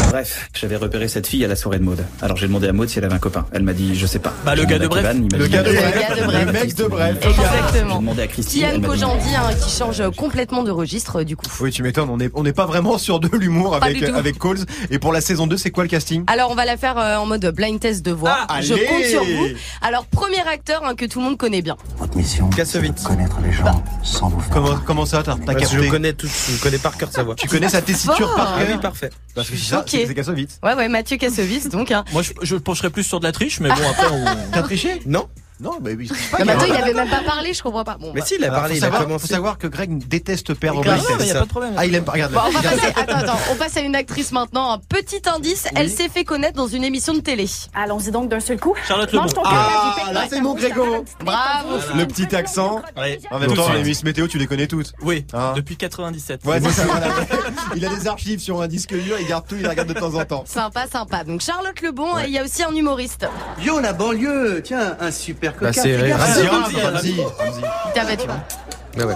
Bref, 0.09 0.49
j'avais 0.53 0.75
repéré 0.75 1.07
cette 1.07 1.25
fille 1.25 1.45
à 1.45 1.47
la 1.47 1.55
soirée 1.55 1.79
de 1.79 1.85
Maud. 1.85 2.03
Alors 2.21 2.35
j'ai 2.35 2.47
demandé 2.47 2.67
à 2.67 2.73
Maud 2.73 2.89
si 2.89 2.99
elle 2.99 3.05
avait 3.05 3.13
un 3.13 3.19
copain. 3.19 3.45
Elle 3.53 3.63
m'a 3.63 3.71
dit 3.71 3.95
je 3.95 4.05
sais 4.05 4.19
pas. 4.19 4.33
Bah, 4.43 4.55
le 4.55 4.63
J'ai 4.63 4.67
gars 4.67 4.79
de 4.79 4.87
Bref. 4.89 5.05
Le 5.31 5.47
gars 5.47 5.63
de. 5.63 5.71
Bref. 5.71 6.09
Le 6.09 6.21
de 6.21 6.25
Bref. 6.25 6.51
Mec 6.51 6.75
de 6.75 6.83
Bref. 6.83 7.15
J'ai 7.21 7.29
Exactement. 7.29 7.99
demandé 7.99 8.23
à 8.23 8.27
Christine. 8.27 8.85
Kojandi 8.85 9.33
hein, 9.37 9.53
qui 9.63 9.71
change 9.71 10.03
complètement 10.17 10.63
de 10.63 10.71
registre 10.71 11.23
du 11.23 11.37
coup. 11.37 11.45
Oui, 11.61 11.71
tu 11.71 11.81
m'étonnes, 11.81 12.09
on 12.09 12.17
n'est 12.17 12.29
on 12.33 12.43
n'est 12.43 12.51
pas 12.51 12.65
vraiment 12.65 12.97
sur 12.97 13.21
de 13.21 13.29
l'humour 13.37 13.73
avec, 13.77 14.03
avec 14.03 14.37
Coles. 14.37 14.65
Et 14.91 14.99
pour 14.99 15.13
la 15.13 15.21
saison 15.21 15.47
2, 15.47 15.55
c'est 15.55 15.71
quoi 15.71 15.83
le 15.85 15.89
casting? 15.89 16.25
Alors 16.27 16.51
on 16.51 16.55
va 16.55 16.65
la 16.65 16.75
faire 16.75 16.97
euh, 16.97 17.15
en 17.15 17.25
mode 17.25 17.45
blind 17.55 17.79
test 17.79 18.03
de 18.05 18.11
voix. 18.11 18.39
Ah, 18.49 18.59
Je 18.59 18.73
allez 18.73 18.83
compte 18.83 19.05
sur 19.05 19.23
vous. 19.23 19.47
Alors 19.81 20.07
premier 20.07 20.45
acteur 20.45 20.83
hein, 20.83 20.95
que 20.95 21.05
tout 21.05 21.19
le 21.19 21.25
monde 21.25 21.37
connaît 21.37 21.61
bien. 21.61 21.77
Votre 21.99 22.17
mission, 22.17 22.49
Kassovitz. 22.49 23.01
connaître 23.03 23.37
les 23.45 23.53
gens 23.53 23.81
sans 24.03 24.27
vous 24.27 24.41
faire 24.41 24.49
Comment, 24.53 24.75
comment 24.85 25.05
ça, 25.05 25.23
t'as 25.23 25.35
t'as 25.35 25.53
Parce 25.53 25.55
que 25.55 25.61
capté 25.71 25.85
je 25.85 25.89
connais 25.89 26.11
tout, 26.13 26.27
je 26.27 26.61
connais 26.61 26.79
par 26.79 26.97
cœur 26.97 27.09
sa 27.13 27.23
voix. 27.23 27.35
Tu 27.35 27.47
connais 27.47 27.69
sa 27.69 27.81
tessiture 27.81 28.24
Par 28.35 28.55
Ah 28.57 28.65
cœur 28.65 28.75
oui, 28.75 28.81
parfait. 28.81 29.09
Parce 29.33 29.49
que 29.49 29.55
c'est 29.57 29.69
ça, 29.71 29.79
Ok. 29.79 29.87
c'est 29.89 30.05
c'est 30.07 30.13
Kassovitz. 30.15 30.59
Ouais 30.63 30.73
ouais 30.73 30.87
Mathieu 30.89 31.17
Kassovitz 31.17 31.69
donc. 31.69 31.91
Hein. 31.91 32.03
Moi, 32.13 32.21
je, 32.21 32.31
je 32.41 32.55
pencherais 32.55 32.89
plus 32.89 33.03
sur 33.03 33.19
de 33.19 33.25
la 33.25 33.31
triche, 33.31 33.59
mais 33.59 33.69
bon, 33.69 33.75
après, 33.89 34.07
on... 34.11 34.25
T'as 34.51 34.63
triché? 34.63 35.01
Non 35.05 35.27
Non, 35.59 35.77
mais 35.81 35.93
oui. 35.93 36.09
Non, 36.39 36.45
mais 36.45 36.51
attends, 36.51 36.65
il 36.65 36.75
avait 36.75 36.93
même 36.93 37.09
pas 37.09 37.23
parlé, 37.23 37.53
je 37.53 37.63
comprends 37.63 37.83
pas. 37.83 37.97
Bon, 37.97 38.11
Mais 38.13 38.21
bah. 38.21 38.25
si, 38.25 38.35
il 38.37 38.43
a 38.43 38.47
Alors, 38.47 38.59
parlé, 38.59 38.77
il 38.77 38.83
a 38.85 38.89
commencé. 38.89 39.27
faut 39.27 39.33
savoir 39.33 39.57
que 39.57 39.67
Greg 39.67 40.07
déteste 40.07 40.53
perdre 40.53 40.83
Non, 40.85 41.25
y 41.25 41.31
a 41.31 41.33
pas 41.35 41.39
de 41.41 41.45
problème. 41.45 41.73
Ah, 41.77 41.85
il 41.85 41.95
aime 41.95 42.03
pas. 42.03 42.11
Regarde. 42.11 42.33
Bon, 42.33 42.41
on 42.45 42.49
va 42.51 42.61
passer. 42.61 42.87
Attends, 42.95 43.15
attends. 43.17 43.39
On 43.51 43.55
passe 43.55 43.77
à 43.77 43.81
une 43.81 43.95
actrice 43.95 44.31
maintenant. 44.31 44.71
Un 44.73 44.79
petit 44.79 45.21
indice. 45.33 45.67
Elle 45.75 45.89
s'est 45.89 46.09
fait 46.09 46.23
connaître 46.23 46.55
dans 46.57 46.67
une 46.67 46.83
émission 46.83 47.13
de 47.13 47.19
télé. 47.21 47.45
Allons-y 47.73 48.11
donc 48.11 48.29
d'un 48.29 48.39
seul 48.39 48.59
coup. 48.59 48.73
Charlotte 48.87 49.11
Lebon. 49.11 49.25
Ah, 49.45 49.95
cœur, 49.97 50.13
là, 50.13 50.23
c'est 50.29 50.41
mon 50.41 50.55
Grégo. 50.55 51.05
Bravo. 51.23 51.77
Le 51.95 52.05
petit 52.05 52.35
accent. 52.35 52.81
Ouais. 52.97 53.19
En 53.31 53.39
même 53.39 53.53
temps, 53.53 53.71
les 53.73 53.83
Miss 53.83 54.03
Météo, 54.03 54.27
tu 54.27 54.37
les 54.37 54.47
connais 54.47 54.67
toutes. 54.67 54.93
Oui, 55.01 55.25
Hein 55.33 55.53
depuis 55.55 55.77
97. 55.77 56.41
Ouais, 56.45 56.59
c'est 56.61 56.69
ça, 56.71 56.83
voilà. 56.85 57.07
Il 57.75 57.85
a 57.85 57.89
des 57.89 58.07
archives 58.07 58.39
sur 58.39 58.61
un 58.61 58.67
disque 58.67 58.93
dur, 58.93 59.17
il 59.19 59.27
garde 59.27 59.45
tout, 59.47 59.55
il 59.55 59.61
les 59.61 59.67
regarde 59.67 59.87
de 59.89 59.93
temps 59.93 60.13
en 60.15 60.23
temps. 60.25 60.43
Sympa, 60.47 60.85
sympa. 60.87 61.23
Donc 61.23 61.41
Charlotte 61.41 61.79
Lebon, 61.81 62.17
et 62.19 62.25
il 62.27 62.31
y 62.31 62.39
a 62.39 62.43
aussi 62.43 62.63
un 62.63 62.73
humoriste. 62.73 63.27
Yo, 63.61 63.79
la 63.79 63.93
banlieue 63.93 64.61
Tiens, 64.63 64.95
un 64.99 65.11
super 65.11 65.44
Bah, 65.51 65.67
coca. 65.69 65.73
c'est. 65.73 66.11
Ramzi, 66.13 66.47
Ramzi, 66.47 66.75
Ramzi, 66.81 66.81
Ramzi. 66.81 67.61
Il 67.87 67.91
t'a 67.93 68.05
battu. 68.05 68.27
hein. 68.29 68.43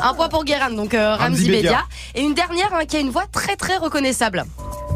Un 0.01 0.13
point 0.13 0.27
pour 0.29 0.43
Guérin, 0.43 0.71
donc 0.71 0.93
euh, 0.93 1.11
Ramzi 1.15 1.21
Ramzi 1.23 1.45
Bedia. 1.47 1.61
Bedia. 1.61 1.81
Et 2.15 2.21
une 2.21 2.33
dernière 2.33 2.73
hein, 2.73 2.85
qui 2.85 2.97
a 2.97 2.99
une 2.99 3.11
voix 3.11 3.25
très 3.31 3.55
très 3.55 3.77
reconnaissable. 3.77 4.43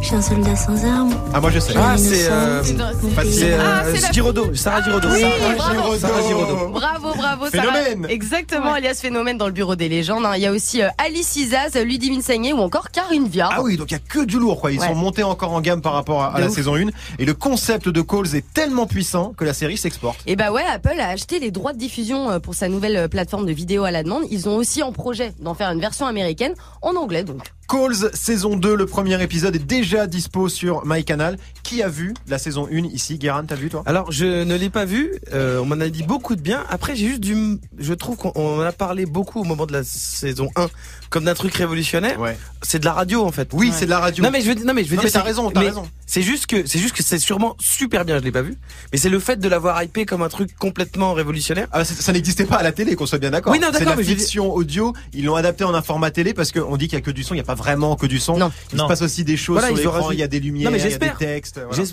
Je 0.02 0.08
suis 0.08 0.16
un 0.18 0.22
soldat 0.22 0.56
sans 0.58 0.84
armes. 0.86 1.14
Ah, 1.34 1.40
moi 1.40 1.50
je 1.50 1.60
sais. 1.60 1.74
Ah, 1.78 1.96
c'est 1.98 2.30
euh, 2.30 2.62
c'est 2.64 3.54
Ah, 3.58 3.84
euh, 3.86 3.96
Giraudot, 4.12 4.54
Sarah 4.54 4.82
Giraudot. 4.84 5.08
Oui, 5.10 5.22
Sarah 5.22 5.56
bravo. 5.74 5.96
Sarah 5.98 6.22
Giraudot. 6.28 6.68
Bravo, 6.72 7.14
bravo, 7.16 7.46
Phénomène. 7.46 8.02
Sarah. 8.02 8.12
Exactement, 8.14 8.74
alias 8.74 8.96
Phénomène 9.02 9.38
dans 9.38 9.46
le 9.46 9.54
bureau 9.54 9.76
des 9.78 9.88
légendes. 9.88 10.26
hein. 10.26 10.34
Il 10.36 10.42
y 10.42 10.46
a 10.46 10.52
aussi 10.52 10.82
euh, 10.82 10.90
Alice 10.98 11.38
Isaz, 11.38 11.76
Ludivine 11.82 12.22
Sagné 12.22 12.52
ou 12.52 12.58
encore 12.60 12.92
Karine 12.92 13.28
Viard. 13.30 13.54
Ah 13.56 13.62
oui, 13.62 13.78
donc 13.78 13.92
il 13.92 13.94
y 13.94 13.98
a 13.98 14.00
que 14.00 14.26
du 14.26 14.40
lourd, 14.40 14.60
quoi. 14.60 14.72
Ils 14.74 14.80
Ouais. 14.80 14.88
sont 14.88 14.96
montés 14.96 15.24
encore 15.24 15.54
en 15.54 15.62
gamme 15.62 15.82
par 15.82 15.94
rapport 15.94 16.22
à, 16.22 16.38
la 16.40 16.48
ouf. 16.48 16.54
saison 16.54 16.76
1. 16.76 16.88
Et 17.20 17.26
le 17.26 17.34
concept 17.34 17.88
de 17.88 18.02
Calls 18.02 18.36
est 18.36 18.44
tellement 18.54 18.88
puissant 18.88 19.34
que 19.38 19.46
la 19.46 19.54
série 19.54 19.78
s'exporte. 19.78 20.20
Et 20.28 20.36
bah 20.36 20.52
ouais, 20.52 20.64
Apple 20.70 21.00
a 21.00 21.08
acheté 21.10 21.40
les 21.40 21.52
droits 21.52 21.72
de 21.72 21.78
diffusion 21.80 22.30
euh, 22.30 22.40
pour 22.40 22.56
sa 22.56 22.68
nouvelle 22.68 22.98
euh, 22.98 23.08
plateforme 23.08 23.46
de 23.46 23.54
vidéo 23.54 23.86
à 23.86 23.92
la 23.92 24.04
demande. 24.04 24.24
Ils 24.32 24.50
ont 24.50 24.58
aussi 24.58 24.84
en 24.84 24.92
projet 24.92 25.32
d'en 25.40 25.54
faire 25.54 25.70
une 25.72 25.80
version 25.80 26.08
américaine 26.08 26.54
en 26.82 26.96
anglais 26.98 27.24
donc. 27.24 27.44
Calls 27.70 28.10
saison 28.14 28.58
2, 28.58 28.76
le 28.76 28.86
premier 28.86 29.22
épisode 29.24 29.56
est 29.56 29.60
déjà 29.66 29.83
dispo 30.08 30.50
sur 30.50 30.86
MyCanal. 30.86 31.38
Qui 31.64 31.82
a 31.82 31.88
vu 31.88 32.14
la 32.28 32.38
saison 32.38 32.68
1 32.72 32.86
ici? 32.86 33.18
Guérin, 33.18 33.44
t'as 33.46 33.56
vu 33.56 33.70
toi? 33.70 33.84
Alors 33.86 34.12
je 34.12 34.44
ne 34.44 34.56
l'ai 34.56 34.70
pas 34.70 34.86
vu, 34.86 35.12
euh, 35.34 35.60
on 35.60 35.66
m'en 35.66 35.80
a 35.80 35.90
dit 35.90 36.04
beaucoup 36.04 36.36
de 36.36 36.42
bien. 36.42 36.64
Après 36.70 36.96
j'ai 36.96 37.08
juste 37.08 37.22
du, 37.22 37.58
je 37.78 37.94
trouve 37.94 38.18
qu'on 38.18 38.32
on 38.36 38.58
en 38.60 38.62
a 38.62 38.72
parlé 38.72 39.06
beaucoup 39.06 39.40
au 39.42 39.44
moment 39.44 39.66
de 39.66 39.74
la 39.74 39.84
saison 39.84 40.50
1 40.56 40.68
comme 41.10 41.26
d'un 41.26 41.36
truc 41.36 41.54
révolutionnaire. 41.56 42.20
Ouais. 42.20 42.38
C'est 42.64 42.80
de 42.80 42.86
la 42.86 42.94
radio 42.94 43.24
en 43.24 43.32
fait. 43.32 43.50
Oui, 43.54 43.72
c'est 43.74 43.86
de 43.86 43.90
la 43.92 44.00
radio. 44.00 44.24
Non 44.24 44.32
mais 44.32 44.42
je 44.42 44.52
veux, 44.52 44.66
non 44.66 44.74
mais 44.74 44.84
je 44.84 44.90
veux 44.90 44.96
Non, 44.96 45.02
dire, 45.02 45.08
mais 45.10 45.12
t'as 45.12 45.20
c'est- 45.20 45.26
raison, 45.26 45.52
t'as 45.52 45.60
mais 45.62 45.68
raison. 45.68 45.88
C'est 46.06 46.22
juste 46.22 46.48
que 46.48 46.66
c'est 46.68 46.80
juste 46.80 46.96
que 46.96 47.04
c'est 47.04 47.20
sûrement 47.20 47.56
super 47.60 48.04
bien. 48.06 48.18
Je 48.20 48.24
l'ai 48.24 48.32
pas 48.32 48.42
vu, 48.42 48.56
mais 48.92 48.98
c'est 48.98 49.10
le 49.10 49.20
fait 49.20 49.38
de 49.38 49.48
l'avoir 49.48 49.82
hypé 49.84 50.06
comme 50.06 50.22
un 50.22 50.30
truc 50.30 50.56
complètement 50.58 51.14
révolutionnaire. 51.14 51.68
Ah, 51.72 51.86
ça 51.86 51.94
ça 51.94 52.12
n'existait 52.12 52.46
pas 52.46 52.58
à 52.58 52.64
la 52.64 52.72
télé, 52.72 52.96
qu'on 52.96 53.06
soit 53.06 53.20
bien 53.20 53.32
d'accord. 53.32 53.52
Oui, 53.54 53.60
non, 53.60 53.68
c'est 53.72 53.80
d'accord, 53.80 53.96
veux 53.96 54.04
fiction 54.04 54.54
audio. 54.54 54.94
Ils 55.14 55.26
l'ont 55.26 55.36
adapté 55.36 55.64
en 55.64 55.74
un 55.74 55.82
format 55.82 56.12
télé 56.12 56.34
parce 56.34 56.52
qu'on 56.52 56.78
dit 56.78 56.88
qu'il 56.88 56.98
y 56.98 57.02
a 57.02 57.06
que 57.06 57.12
du 57.12 57.24
son. 57.24 57.34
Il 57.34 57.38
n'y 57.38 57.42
a 57.42 57.46
pas 57.46 57.56
vraiment 57.56 57.96
que 57.96 58.06
du 58.06 58.20
son. 58.20 58.38
Non. 58.38 58.52
Il 58.72 58.78
Non. 58.78 58.84
se 58.86 58.90
passe 58.90 59.02
aussi 59.02 59.24
des 59.24 59.38
choses 59.38 59.60
Voilà, 59.60 59.73
sur 59.78 59.94
l'écran. 59.94 60.12
Il 60.12 60.20
y 60.20 60.24
a 60.24 60.28
des 60.28 60.40
lumières, 60.40 60.66
Non, 60.66 60.72
mais 60.72 60.78
il 60.78 60.82
y 60.82 60.84
a 60.84 60.86
des 60.86 60.92
j'espère. 60.92 61.18
textes. 61.18 61.60
voilà. 61.70 61.84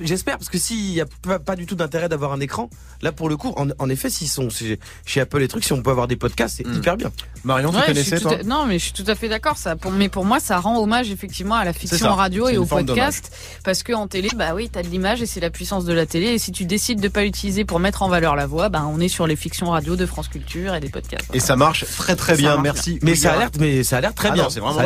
J'espère 0.00 0.38
parce 0.38 0.48
que 0.48 0.58
s'il 0.58 0.92
y 0.92 1.00
a 1.00 1.06
pas, 1.22 1.38
pas 1.38 1.56
du 1.56 1.66
tout 1.66 1.74
d'intérêt 1.74 2.08
d'avoir 2.08 2.32
un 2.32 2.40
écran, 2.40 2.70
là 3.02 3.12
pour 3.12 3.28
le 3.28 3.36
coup, 3.36 3.52
en, 3.56 3.68
en 3.78 3.88
effet, 3.88 4.10
s'ils 4.10 4.28
sont 4.28 4.50
chez, 4.50 4.78
chez 5.06 5.20
Apple 5.20 5.38
les 5.38 5.48
trucs, 5.48 5.64
si 5.64 5.72
on 5.72 5.82
peut 5.82 5.90
avoir 5.90 6.08
des 6.08 6.16
podcasts, 6.16 6.56
c'est 6.58 6.66
Mm. 6.66 6.74
hyper 6.76 6.96
bien. 6.96 7.12
Marion, 7.44 7.70
tu 7.70 7.76
Ouais, 7.76 7.86
connaissais 7.86 8.20
toi 8.20 8.34
à- 8.38 8.42
Non, 8.44 8.66
mais 8.66 8.78
je 8.78 8.84
suis 8.84 8.92
tout 8.92 9.04
à 9.06 9.14
fait 9.14 9.28
d'accord. 9.28 9.56
Ça, 9.56 9.76
pour, 9.76 9.90
mais 9.90 10.08
pour 10.08 10.24
moi, 10.24 10.38
ça 10.40 10.58
rend 10.60 10.78
hommage 10.80 11.10
effectivement 11.10 11.54
à 11.56 11.64
la 11.64 11.72
fiction 11.72 12.14
radio 12.14 12.48
et 12.48 12.56
au 12.56 12.64
podcast, 12.66 13.32
parce 13.64 13.82
que 13.82 13.92
en 13.92 14.06
télé, 14.08 14.28
bah 14.36 14.54
oui, 14.54 14.68
t'as 14.70 14.82
de 14.82 14.88
l'image 14.88 15.22
et 15.22 15.26
c'est 15.26 15.40
la 15.40 15.50
puissance 15.50 15.84
de 15.84 15.92
la 15.92 16.06
télé. 16.06 16.26
Et 16.28 16.38
si 16.38 16.52
tu 16.52 16.64
décides 16.64 17.00
de 17.00 17.08
pas 17.08 17.22
l'utiliser 17.24 17.64
pour 17.64 17.78
mettre 17.80 18.02
en 18.02 18.08
valeur 18.08 18.36
la 18.36 18.46
voix, 18.46 18.68
bah 18.68 18.84
on 18.88 19.00
est 19.00 19.08
sur 19.08 19.26
les 19.26 19.36
fictions 19.36 19.70
radio 19.70 19.96
de 19.96 20.06
France 20.06 20.28
Culture 20.28 20.74
et 20.74 20.80
des 20.80 20.88
podcasts. 20.88 21.24
Et 21.34 21.40
ça 21.40 21.56
marche 21.56 21.84
très 21.96 22.16
très 22.16 22.32
Ça 22.34 22.38
bien. 22.38 22.56
Merci. 22.62 22.98
Mais 23.02 23.14
ça 23.14 23.30
a 23.30 23.32
Guérin. 23.32 23.40
l'air, 23.44 23.50
mais 23.58 23.82
ça 23.84 23.96
a 23.98 24.00
l'air 24.00 24.14
très 24.14 24.28
Ah 24.28 24.32
bien. 24.32 24.48
c'est 24.50 24.60
vraiment. 24.60 24.80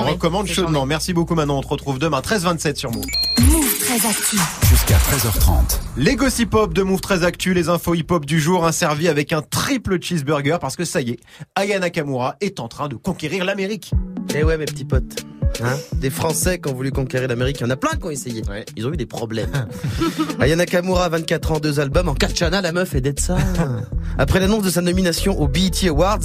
On 0.00 0.10
recommande 0.10 0.46
chaudement. 0.46 0.86
Merci 0.86 1.12
beaucoup 1.12 1.34
Manon. 1.34 1.60
Retrouve 1.74 1.98
demain 1.98 2.20
13h27 2.20 2.76
sur 2.76 2.92
Move. 2.92 3.04
Move 3.50 3.78
très 3.80 4.08
actu. 4.08 4.36
Jusqu'à 4.68 4.96
13h30. 4.96 5.80
Les 5.96 6.14
gossip 6.14 6.54
hop 6.54 6.72
de 6.72 6.84
Move 6.84 7.00
très 7.00 7.24
actu, 7.24 7.52
les 7.52 7.68
infos 7.68 7.96
hip 7.96 8.06
hop 8.10 8.24
du 8.24 8.38
jour, 8.38 8.64
un 8.64 8.70
servi 8.70 9.08
avec 9.08 9.32
un 9.32 9.42
triple 9.42 10.00
cheeseburger 10.00 10.60
parce 10.60 10.76
que 10.76 10.84
ça 10.84 11.00
y 11.00 11.10
est, 11.10 11.20
Aya 11.56 11.80
Nakamura 11.80 12.36
est 12.40 12.60
en 12.60 12.68
train 12.68 12.86
de 12.86 12.94
conquérir 12.94 13.44
l'Amérique. 13.44 13.90
Eh 14.36 14.44
ouais, 14.44 14.56
mes 14.56 14.66
petits 14.66 14.84
potes. 14.84 15.26
Hein 15.62 15.76
des 15.94 16.10
Français 16.10 16.58
qui 16.58 16.68
ont 16.68 16.74
voulu 16.74 16.90
conquérir 16.90 17.28
l'Amérique, 17.28 17.58
il 17.60 17.64
y 17.64 17.66
en 17.66 17.70
a 17.70 17.76
plein 17.76 17.96
qui 17.96 18.06
ont 18.06 18.10
essayé. 18.10 18.42
Ils 18.76 18.86
ont 18.86 18.92
eu 18.92 18.96
des 18.96 19.06
problèmes. 19.06 19.50
Ayana 20.40 20.64
Nakamura, 20.64 21.08
24 21.08 21.52
ans, 21.52 21.60
deux 21.60 21.80
albums. 21.80 22.08
En 22.08 22.14
Kachana, 22.14 22.60
la 22.60 22.72
meuf 22.72 22.94
est 22.94 23.00
d'être 23.00 23.20
ça. 23.20 23.36
Après 24.18 24.40
l'annonce 24.40 24.64
de 24.64 24.70
sa 24.70 24.80
nomination 24.80 25.40
aux 25.40 25.48
BET 25.48 25.88
Awards, 25.88 26.20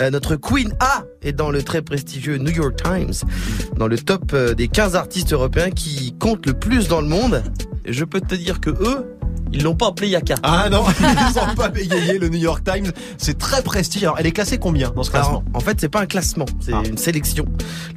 euh, 0.00 0.10
notre 0.10 0.36
Queen 0.36 0.72
A 0.80 1.04
est 1.22 1.32
dans 1.32 1.50
le 1.50 1.62
très 1.62 1.82
prestigieux 1.82 2.38
New 2.38 2.52
York 2.52 2.82
Times, 2.82 3.28
dans 3.76 3.88
le 3.88 3.98
top 3.98 4.32
euh, 4.34 4.54
des 4.54 4.68
15 4.68 4.96
artistes 4.96 5.32
européens 5.32 5.70
qui 5.70 6.14
comptent 6.18 6.46
le 6.46 6.54
plus 6.54 6.88
dans 6.88 7.00
le 7.00 7.08
monde. 7.08 7.42
Et 7.86 7.92
je 7.92 8.04
peux 8.04 8.20
te 8.20 8.34
dire 8.34 8.60
que 8.60 8.70
eux, 8.70 9.13
ils 9.54 9.62
l'ont 9.62 9.74
pas 9.74 9.88
appelé 9.88 10.08
Yaka. 10.08 10.34
Ah 10.42 10.68
non, 10.70 10.84
ils 11.00 11.38
ont 11.38 11.54
pas 11.54 11.68
bégayé 11.68 12.18
le 12.18 12.28
New 12.28 12.38
York 12.38 12.62
Times. 12.64 12.92
C'est 13.18 13.38
très 13.38 13.62
prestigieux. 13.62 14.08
Alors, 14.08 14.18
elle 14.18 14.26
est 14.26 14.32
classée 14.32 14.58
combien 14.58 14.90
dans 14.90 15.02
ce 15.02 15.10
classement? 15.10 15.44
Alors, 15.46 15.54
en 15.54 15.60
fait, 15.60 15.80
c'est 15.80 15.88
pas 15.88 16.00
un 16.00 16.06
classement, 16.06 16.46
c'est 16.60 16.72
une 16.72 16.98
sélection. 16.98 17.46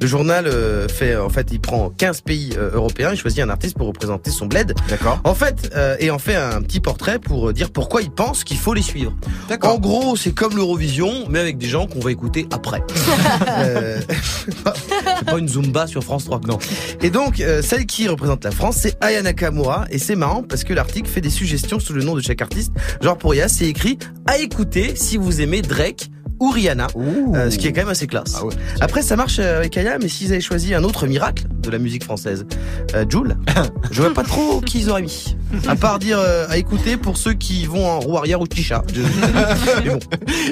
Le 0.00 0.06
journal 0.06 0.46
euh, 0.46 0.88
fait, 0.88 1.16
en 1.16 1.28
fait, 1.28 1.48
il 1.52 1.60
prend 1.60 1.90
15 1.90 2.20
pays 2.22 2.50
euh, 2.56 2.70
européens, 2.72 3.10
il 3.12 3.18
choisit 3.18 3.40
un 3.40 3.50
artiste 3.50 3.76
pour 3.76 3.88
représenter 3.88 4.30
son 4.30 4.46
bled. 4.46 4.74
D'accord. 4.88 5.20
En 5.24 5.34
fait, 5.34 5.70
euh, 5.74 5.96
et 5.98 6.10
en 6.10 6.18
fait 6.18 6.36
un 6.36 6.62
petit 6.62 6.80
portrait 6.80 7.18
pour 7.18 7.48
euh, 7.48 7.52
dire 7.52 7.70
pourquoi 7.70 8.02
il 8.02 8.10
pense 8.10 8.44
qu'il 8.44 8.58
faut 8.58 8.74
les 8.74 8.82
suivre. 8.82 9.14
D'accord. 9.48 9.74
En 9.74 9.78
gros, 9.78 10.16
c'est 10.16 10.32
comme 10.32 10.56
l'Eurovision, 10.56 11.26
mais 11.28 11.38
avec 11.38 11.58
des 11.58 11.66
gens 11.66 11.86
qu'on 11.86 12.00
va 12.00 12.10
écouter 12.10 12.46
après. 12.52 12.82
euh, 13.48 14.00
c'est 14.46 14.62
pas 14.62 15.38
une 15.38 15.48
Zumba 15.48 15.86
sur 15.86 16.02
France 16.02 16.24
3. 16.24 16.40
Non. 16.46 16.58
Et 17.02 17.10
donc, 17.10 17.40
euh, 17.40 17.62
celle 17.62 17.86
qui 17.86 18.08
représente 18.08 18.44
la 18.44 18.50
France, 18.50 18.76
c'est 18.80 18.96
Aya 19.02 19.22
Nakamura. 19.22 19.86
Et 19.90 19.98
c'est 19.98 20.16
marrant 20.16 20.42
parce 20.42 20.64
que 20.64 20.72
l'article 20.72 21.08
fait 21.08 21.20
des 21.20 21.30
suggestions 21.48 21.80
sous 21.80 21.94
le 21.94 22.02
nom 22.02 22.14
de 22.14 22.20
chaque 22.20 22.42
artiste. 22.42 22.72
Genre 23.00 23.16
pour 23.16 23.32
Aya, 23.32 23.48
c'est 23.48 23.66
écrit 23.66 23.98
à 24.26 24.36
écouter 24.36 24.94
si 24.96 25.16
vous 25.16 25.40
aimez 25.40 25.62
Drake 25.62 26.10
ou 26.40 26.50
Rihanna, 26.50 26.86
euh, 27.34 27.50
ce 27.50 27.58
qui 27.58 27.66
est 27.66 27.72
quand 27.72 27.80
même 27.82 27.88
assez 27.88 28.06
classe. 28.06 28.34
Ah 28.38 28.44
ouais. 28.44 28.54
Après, 28.80 29.02
ça 29.02 29.16
marche 29.16 29.38
euh, 29.40 29.58
avec 29.58 29.76
Aya, 29.76 29.98
mais 29.98 30.08
s'ils 30.08 30.32
avaient 30.32 30.40
choisi 30.40 30.74
un 30.74 30.84
autre 30.84 31.06
miracle 31.06 31.44
de 31.60 31.70
la 31.70 31.78
musique 31.78 32.04
française, 32.04 32.46
euh, 32.94 33.04
Joule, 33.08 33.36
je 33.90 34.00
vois 34.02 34.14
pas 34.14 34.22
trop 34.24 34.60
qui 34.60 34.80
ils 34.80 34.90
auraient 34.90 35.02
mis. 35.02 35.36
À 35.66 35.76
part 35.76 35.98
dire 35.98 36.18
euh, 36.18 36.46
à 36.48 36.58
écouter 36.58 36.96
pour 36.96 37.16
ceux 37.16 37.32
qui 37.32 37.64
vont 37.66 37.86
en 37.88 38.00
roue 38.00 38.16
arrière 38.18 38.40
ou 38.40 38.46
chicha. 38.52 38.82
Mais 39.84 39.90
bon, 39.90 39.98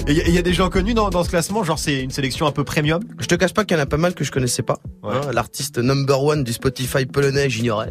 il 0.09 0.15
y, 0.15 0.21
a- 0.21 0.27
il 0.29 0.35
y 0.35 0.39
a 0.39 0.43
des 0.43 0.53
gens 0.55 0.69
connus 0.71 0.95
dans, 0.95 1.11
dans 1.11 1.23
ce 1.23 1.29
classement, 1.31 1.63
genre 1.65 1.79
c'est 1.79 2.01
une 2.03 2.11
sélection 2.11 2.47
un 2.47 2.53
peu 2.53 2.65
premium? 2.65 3.01
je 3.19 3.27
te 3.27 3.35
cache 3.35 3.53
pas 3.53 3.65
qu'il 3.65 3.77
y 3.77 3.81
en 3.81 3.83
a 3.83 3.87
pas 3.87 3.97
mal 3.99 4.15
que 4.15 4.25
je 4.25 4.33
connaissais 4.33 4.63
pas. 4.63 4.79
Hein, 5.05 5.21
L'artiste 5.33 5.79
number 5.79 6.23
one 6.23 6.45
du 6.45 6.53
Spotify 6.53 7.05
polonais, 7.07 7.49
j'ignorais. 7.51 7.91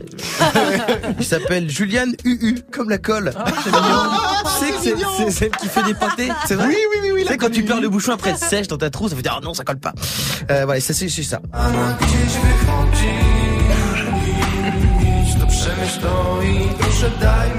Il 1.19 1.25
s'appelle 1.25 1.69
Julian 1.69 2.07
UU, 2.23 2.55
comme 2.71 2.89
la 2.89 2.97
colle. 2.97 3.31
que 3.33 4.83
c'est- 4.83 4.95
c'est 5.17 5.31
celle 5.31 5.51
qui 5.51 5.67
fait 5.67 5.83
des 5.83 5.93
pâtés, 5.93 6.29
c'est 6.47 6.55
vrai? 6.55 6.67
Oui, 6.67 6.75
oui. 6.91 6.94
Tu 7.25 7.31
sais, 7.31 7.37
quand 7.37 7.49
tu 7.49 7.63
perds 7.63 7.81
le 7.81 7.89
bouchon 7.89 8.11
après, 8.11 8.35
sèche 8.35 8.67
dans 8.67 8.77
ta 8.77 8.89
trousse, 8.89 9.09
ça 9.09 9.15
fait 9.15 9.21
dire, 9.23 9.37
oh 9.41 9.43
non, 9.43 9.53
ça 9.53 9.63
colle 9.63 9.79
pas. 9.79 9.93
Euh, 10.51 10.65
voilà, 10.65 10.79
c'est 10.79 10.93
ça. 10.93 11.41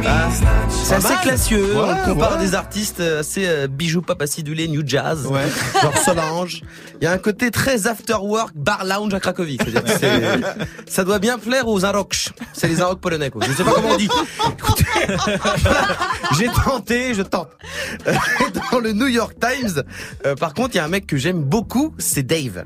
Ah, 0.06 0.28
c'est 0.68 0.94
assez 0.94 1.14
classieux. 1.22 1.74
Ouais, 1.74 1.88
on 1.90 2.14
compare 2.14 2.32
ouais. 2.32 2.44
des 2.44 2.54
artistes 2.54 3.00
euh, 3.00 3.20
assez 3.20 3.46
euh, 3.46 3.66
bijoux 3.66 4.02
papacidulé, 4.02 4.68
new 4.68 4.82
jazz, 4.84 5.26
Ouais. 5.26 5.46
genre 5.82 5.96
Solange. 5.98 6.62
Il 7.00 7.04
y 7.04 7.06
a 7.06 7.12
un 7.12 7.18
côté 7.18 7.50
très 7.50 7.86
after 7.86 8.16
work, 8.20 8.52
bar 8.54 8.84
lounge 8.84 9.14
à 9.14 9.20
Cracovie. 9.20 9.58
Ça 10.86 11.04
doit 11.04 11.18
bien 11.18 11.38
plaire 11.38 11.68
aux 11.68 11.84
Arocs. 11.84 12.30
C'est 12.52 12.68
les 12.68 12.80
Arocs 12.80 13.00
polonais, 13.00 13.30
quoi. 13.30 13.42
Je 13.46 13.52
sais 13.52 13.64
pas 13.64 13.72
comment 13.72 13.90
on 13.90 13.96
dit. 13.96 14.08
J'ai 16.38 16.48
tenté, 16.48 17.14
je 17.14 17.22
tente. 17.22 17.50
Dans 18.72 18.78
le 18.80 18.92
New 18.92 19.08
York 19.08 19.34
Times, 19.40 19.82
euh, 20.24 20.34
par 20.34 20.54
contre, 20.54 20.74
il 20.74 20.78
y 20.78 20.80
a 20.80 20.84
un 20.84 20.88
mec 20.88 21.06
que 21.06 21.16
j'aime 21.16 21.42
beaucoup, 21.42 21.94
c'est 21.98 22.22
Dave. 22.22 22.64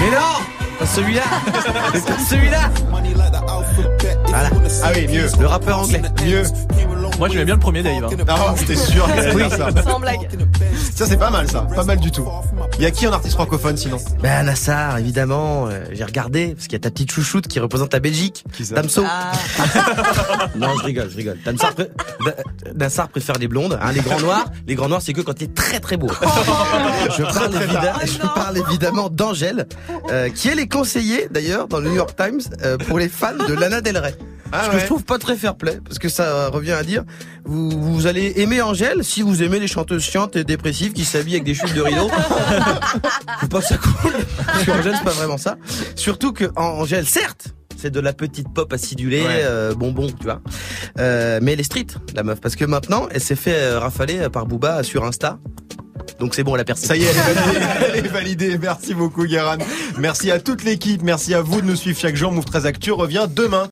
Mais 0.00 0.10
non 0.10 0.44
Pas 0.78 0.86
celui-là 0.86 1.22
C'est 1.94 2.04
pas 2.04 2.18
celui-là 2.18 2.70
Voilà. 4.36 4.50
Ah 4.84 4.92
oui, 4.94 5.08
mieux. 5.08 5.28
Le 5.40 5.46
rappeur 5.46 5.78
anglais. 5.78 6.02
Mieux. 6.22 6.42
Moi 7.18 7.28
j'aimais 7.28 7.44
bien 7.46 7.54
le 7.54 7.60
premier 7.60 7.82
Dave. 7.82 8.04
hein. 8.04 8.24
Ah, 8.28 8.54
c'était 8.56 8.76
sûr 8.76 9.08
Oui. 9.34 9.42
ça. 9.50 9.68
Sans 9.82 10.00
blague. 10.00 10.28
Ça, 10.94 11.06
c'est 11.06 11.16
pas 11.16 11.30
mal, 11.30 11.48
ça. 11.50 11.60
Pas 11.62 11.84
mal 11.84 11.98
du 11.98 12.10
tout. 12.10 12.26
Il 12.78 12.82
y 12.82 12.86
a 12.86 12.90
qui 12.90 13.06
en 13.06 13.12
artiste 13.12 13.34
francophone, 13.34 13.76
sinon 13.76 13.98
Ben 14.22 14.44
Nassar, 14.44 14.98
évidemment, 14.98 15.66
euh, 15.68 15.84
j'ai 15.92 16.04
regardé, 16.04 16.54
parce 16.54 16.64
qu'il 16.64 16.72
y 16.74 16.76
a 16.76 16.80
ta 16.80 16.90
petite 16.90 17.10
chouchoute 17.12 17.48
qui 17.48 17.58
représente 17.60 17.92
la 17.92 18.00
Belgique, 18.00 18.44
Damso. 18.70 19.02
Ah. 19.06 19.32
non, 20.56 20.68
je 20.78 20.84
rigole, 20.84 21.10
je 21.10 21.16
rigole. 21.16 21.38
Pré- 21.38 21.90
Nassar 22.74 23.08
préfère 23.08 23.36
les 23.38 23.48
blondes, 23.48 23.78
hein, 23.80 23.92
les 23.92 24.00
grands 24.00 24.20
noirs. 24.20 24.46
Les 24.66 24.74
grands 24.74 24.88
noirs, 24.88 25.02
c'est 25.02 25.12
que 25.12 25.20
quand 25.22 25.34
t'es 25.34 25.48
très 25.48 25.80
très 25.80 25.96
beau. 25.96 26.08
je, 27.16 27.22
parle 27.22 27.54
évidemment, 27.62 27.98
je 28.04 28.18
parle 28.34 28.58
évidemment 28.58 29.08
d'Angèle, 29.10 29.66
euh, 30.10 30.28
qui 30.30 30.48
elle 30.48 30.58
est 30.60 30.68
conseillée 30.68 31.28
d'ailleurs 31.30 31.68
dans 31.68 31.78
le 31.80 31.88
New 31.90 31.96
York 31.96 32.14
Times 32.16 32.40
euh, 32.64 32.76
pour 32.78 32.98
les 32.98 33.08
fans 33.08 33.36
de 33.46 33.52
Lana 33.54 33.80
Del 33.80 33.98
Rey. 33.98 34.14
Ah 34.52 34.66
Ce 34.66 34.70
que 34.70 34.78
je 34.78 34.86
trouve 34.86 35.04
pas 35.04 35.18
très 35.18 35.36
fair 35.36 35.56
play, 35.56 35.78
parce 35.84 35.98
que 35.98 36.08
ça 36.08 36.48
revient 36.48 36.72
à 36.72 36.82
dire, 36.82 37.02
vous, 37.44 37.70
vous 37.70 38.06
allez 38.06 38.34
aimer 38.36 38.62
Angèle 38.62 39.04
si 39.04 39.22
vous 39.22 39.42
aimez 39.42 39.58
les 39.60 39.66
chanteuses 39.66 40.02
chiantes 40.02 40.36
et 40.36 40.44
dépressives 40.44 40.92
qui 40.92 41.04
s'habillent 41.04 41.34
avec 41.34 41.44
des 41.44 41.54
chutes 41.54 41.74
de 41.74 41.80
rideau. 41.82 42.08
Faut 43.40 43.48
pas 43.50 43.60
ça 43.60 43.76
coule. 43.76 44.12
Parce 44.46 44.64
qu'Angèle, 44.64 44.94
c'est 44.96 45.04
pas 45.04 45.10
vraiment 45.10 45.38
ça. 45.38 45.56
Surtout 45.94 46.32
que 46.32 46.44
Angèle, 46.56 47.06
certes, 47.06 47.48
c'est 47.76 47.90
de 47.90 48.00
la 48.00 48.12
petite 48.12 48.48
pop 48.54 48.72
acidulée, 48.72 49.22
Ouais. 49.22 49.42
euh, 49.44 49.74
bonbon, 49.74 50.06
tu 50.08 50.24
vois. 50.24 50.40
Euh, 50.98 51.40
mais 51.42 51.52
elle 51.52 51.60
est 51.60 51.64
street, 51.64 51.86
la 52.14 52.22
meuf, 52.22 52.40
parce 52.40 52.56
que 52.56 52.64
maintenant, 52.64 53.08
elle 53.10 53.20
s'est 53.20 53.36
fait 53.36 53.54
euh, 53.54 53.78
rafaler 53.78 54.28
par 54.30 54.46
Booba 54.46 54.82
sur 54.82 55.04
Insta. 55.04 55.38
Donc 56.20 56.34
c'est 56.34 56.44
bon, 56.44 56.54
elle 56.54 56.60
a 56.62 56.64
percé. 56.64 56.86
Ça 56.86 56.96
y 56.96 57.02
est, 57.02 57.08
elle 57.08 57.16
est 57.16 57.34
validée. 57.34 57.66
Elle 57.96 58.04
est 58.06 58.08
validée. 58.08 58.58
Merci 58.58 58.94
beaucoup, 58.94 59.26
Guéran. 59.26 59.56
Merci 59.98 60.30
à 60.30 60.38
toute 60.38 60.62
l'équipe. 60.64 61.02
Merci 61.02 61.34
à 61.34 61.42
vous 61.42 61.60
de 61.60 61.66
nous 61.66 61.76
suivre 61.76 61.98
chaque 61.98 62.16
jour. 62.16 62.32
Move 62.32 62.44
13 62.44 62.64
Actu 62.64 62.92
revient 62.92 63.26
demain. 63.34 63.64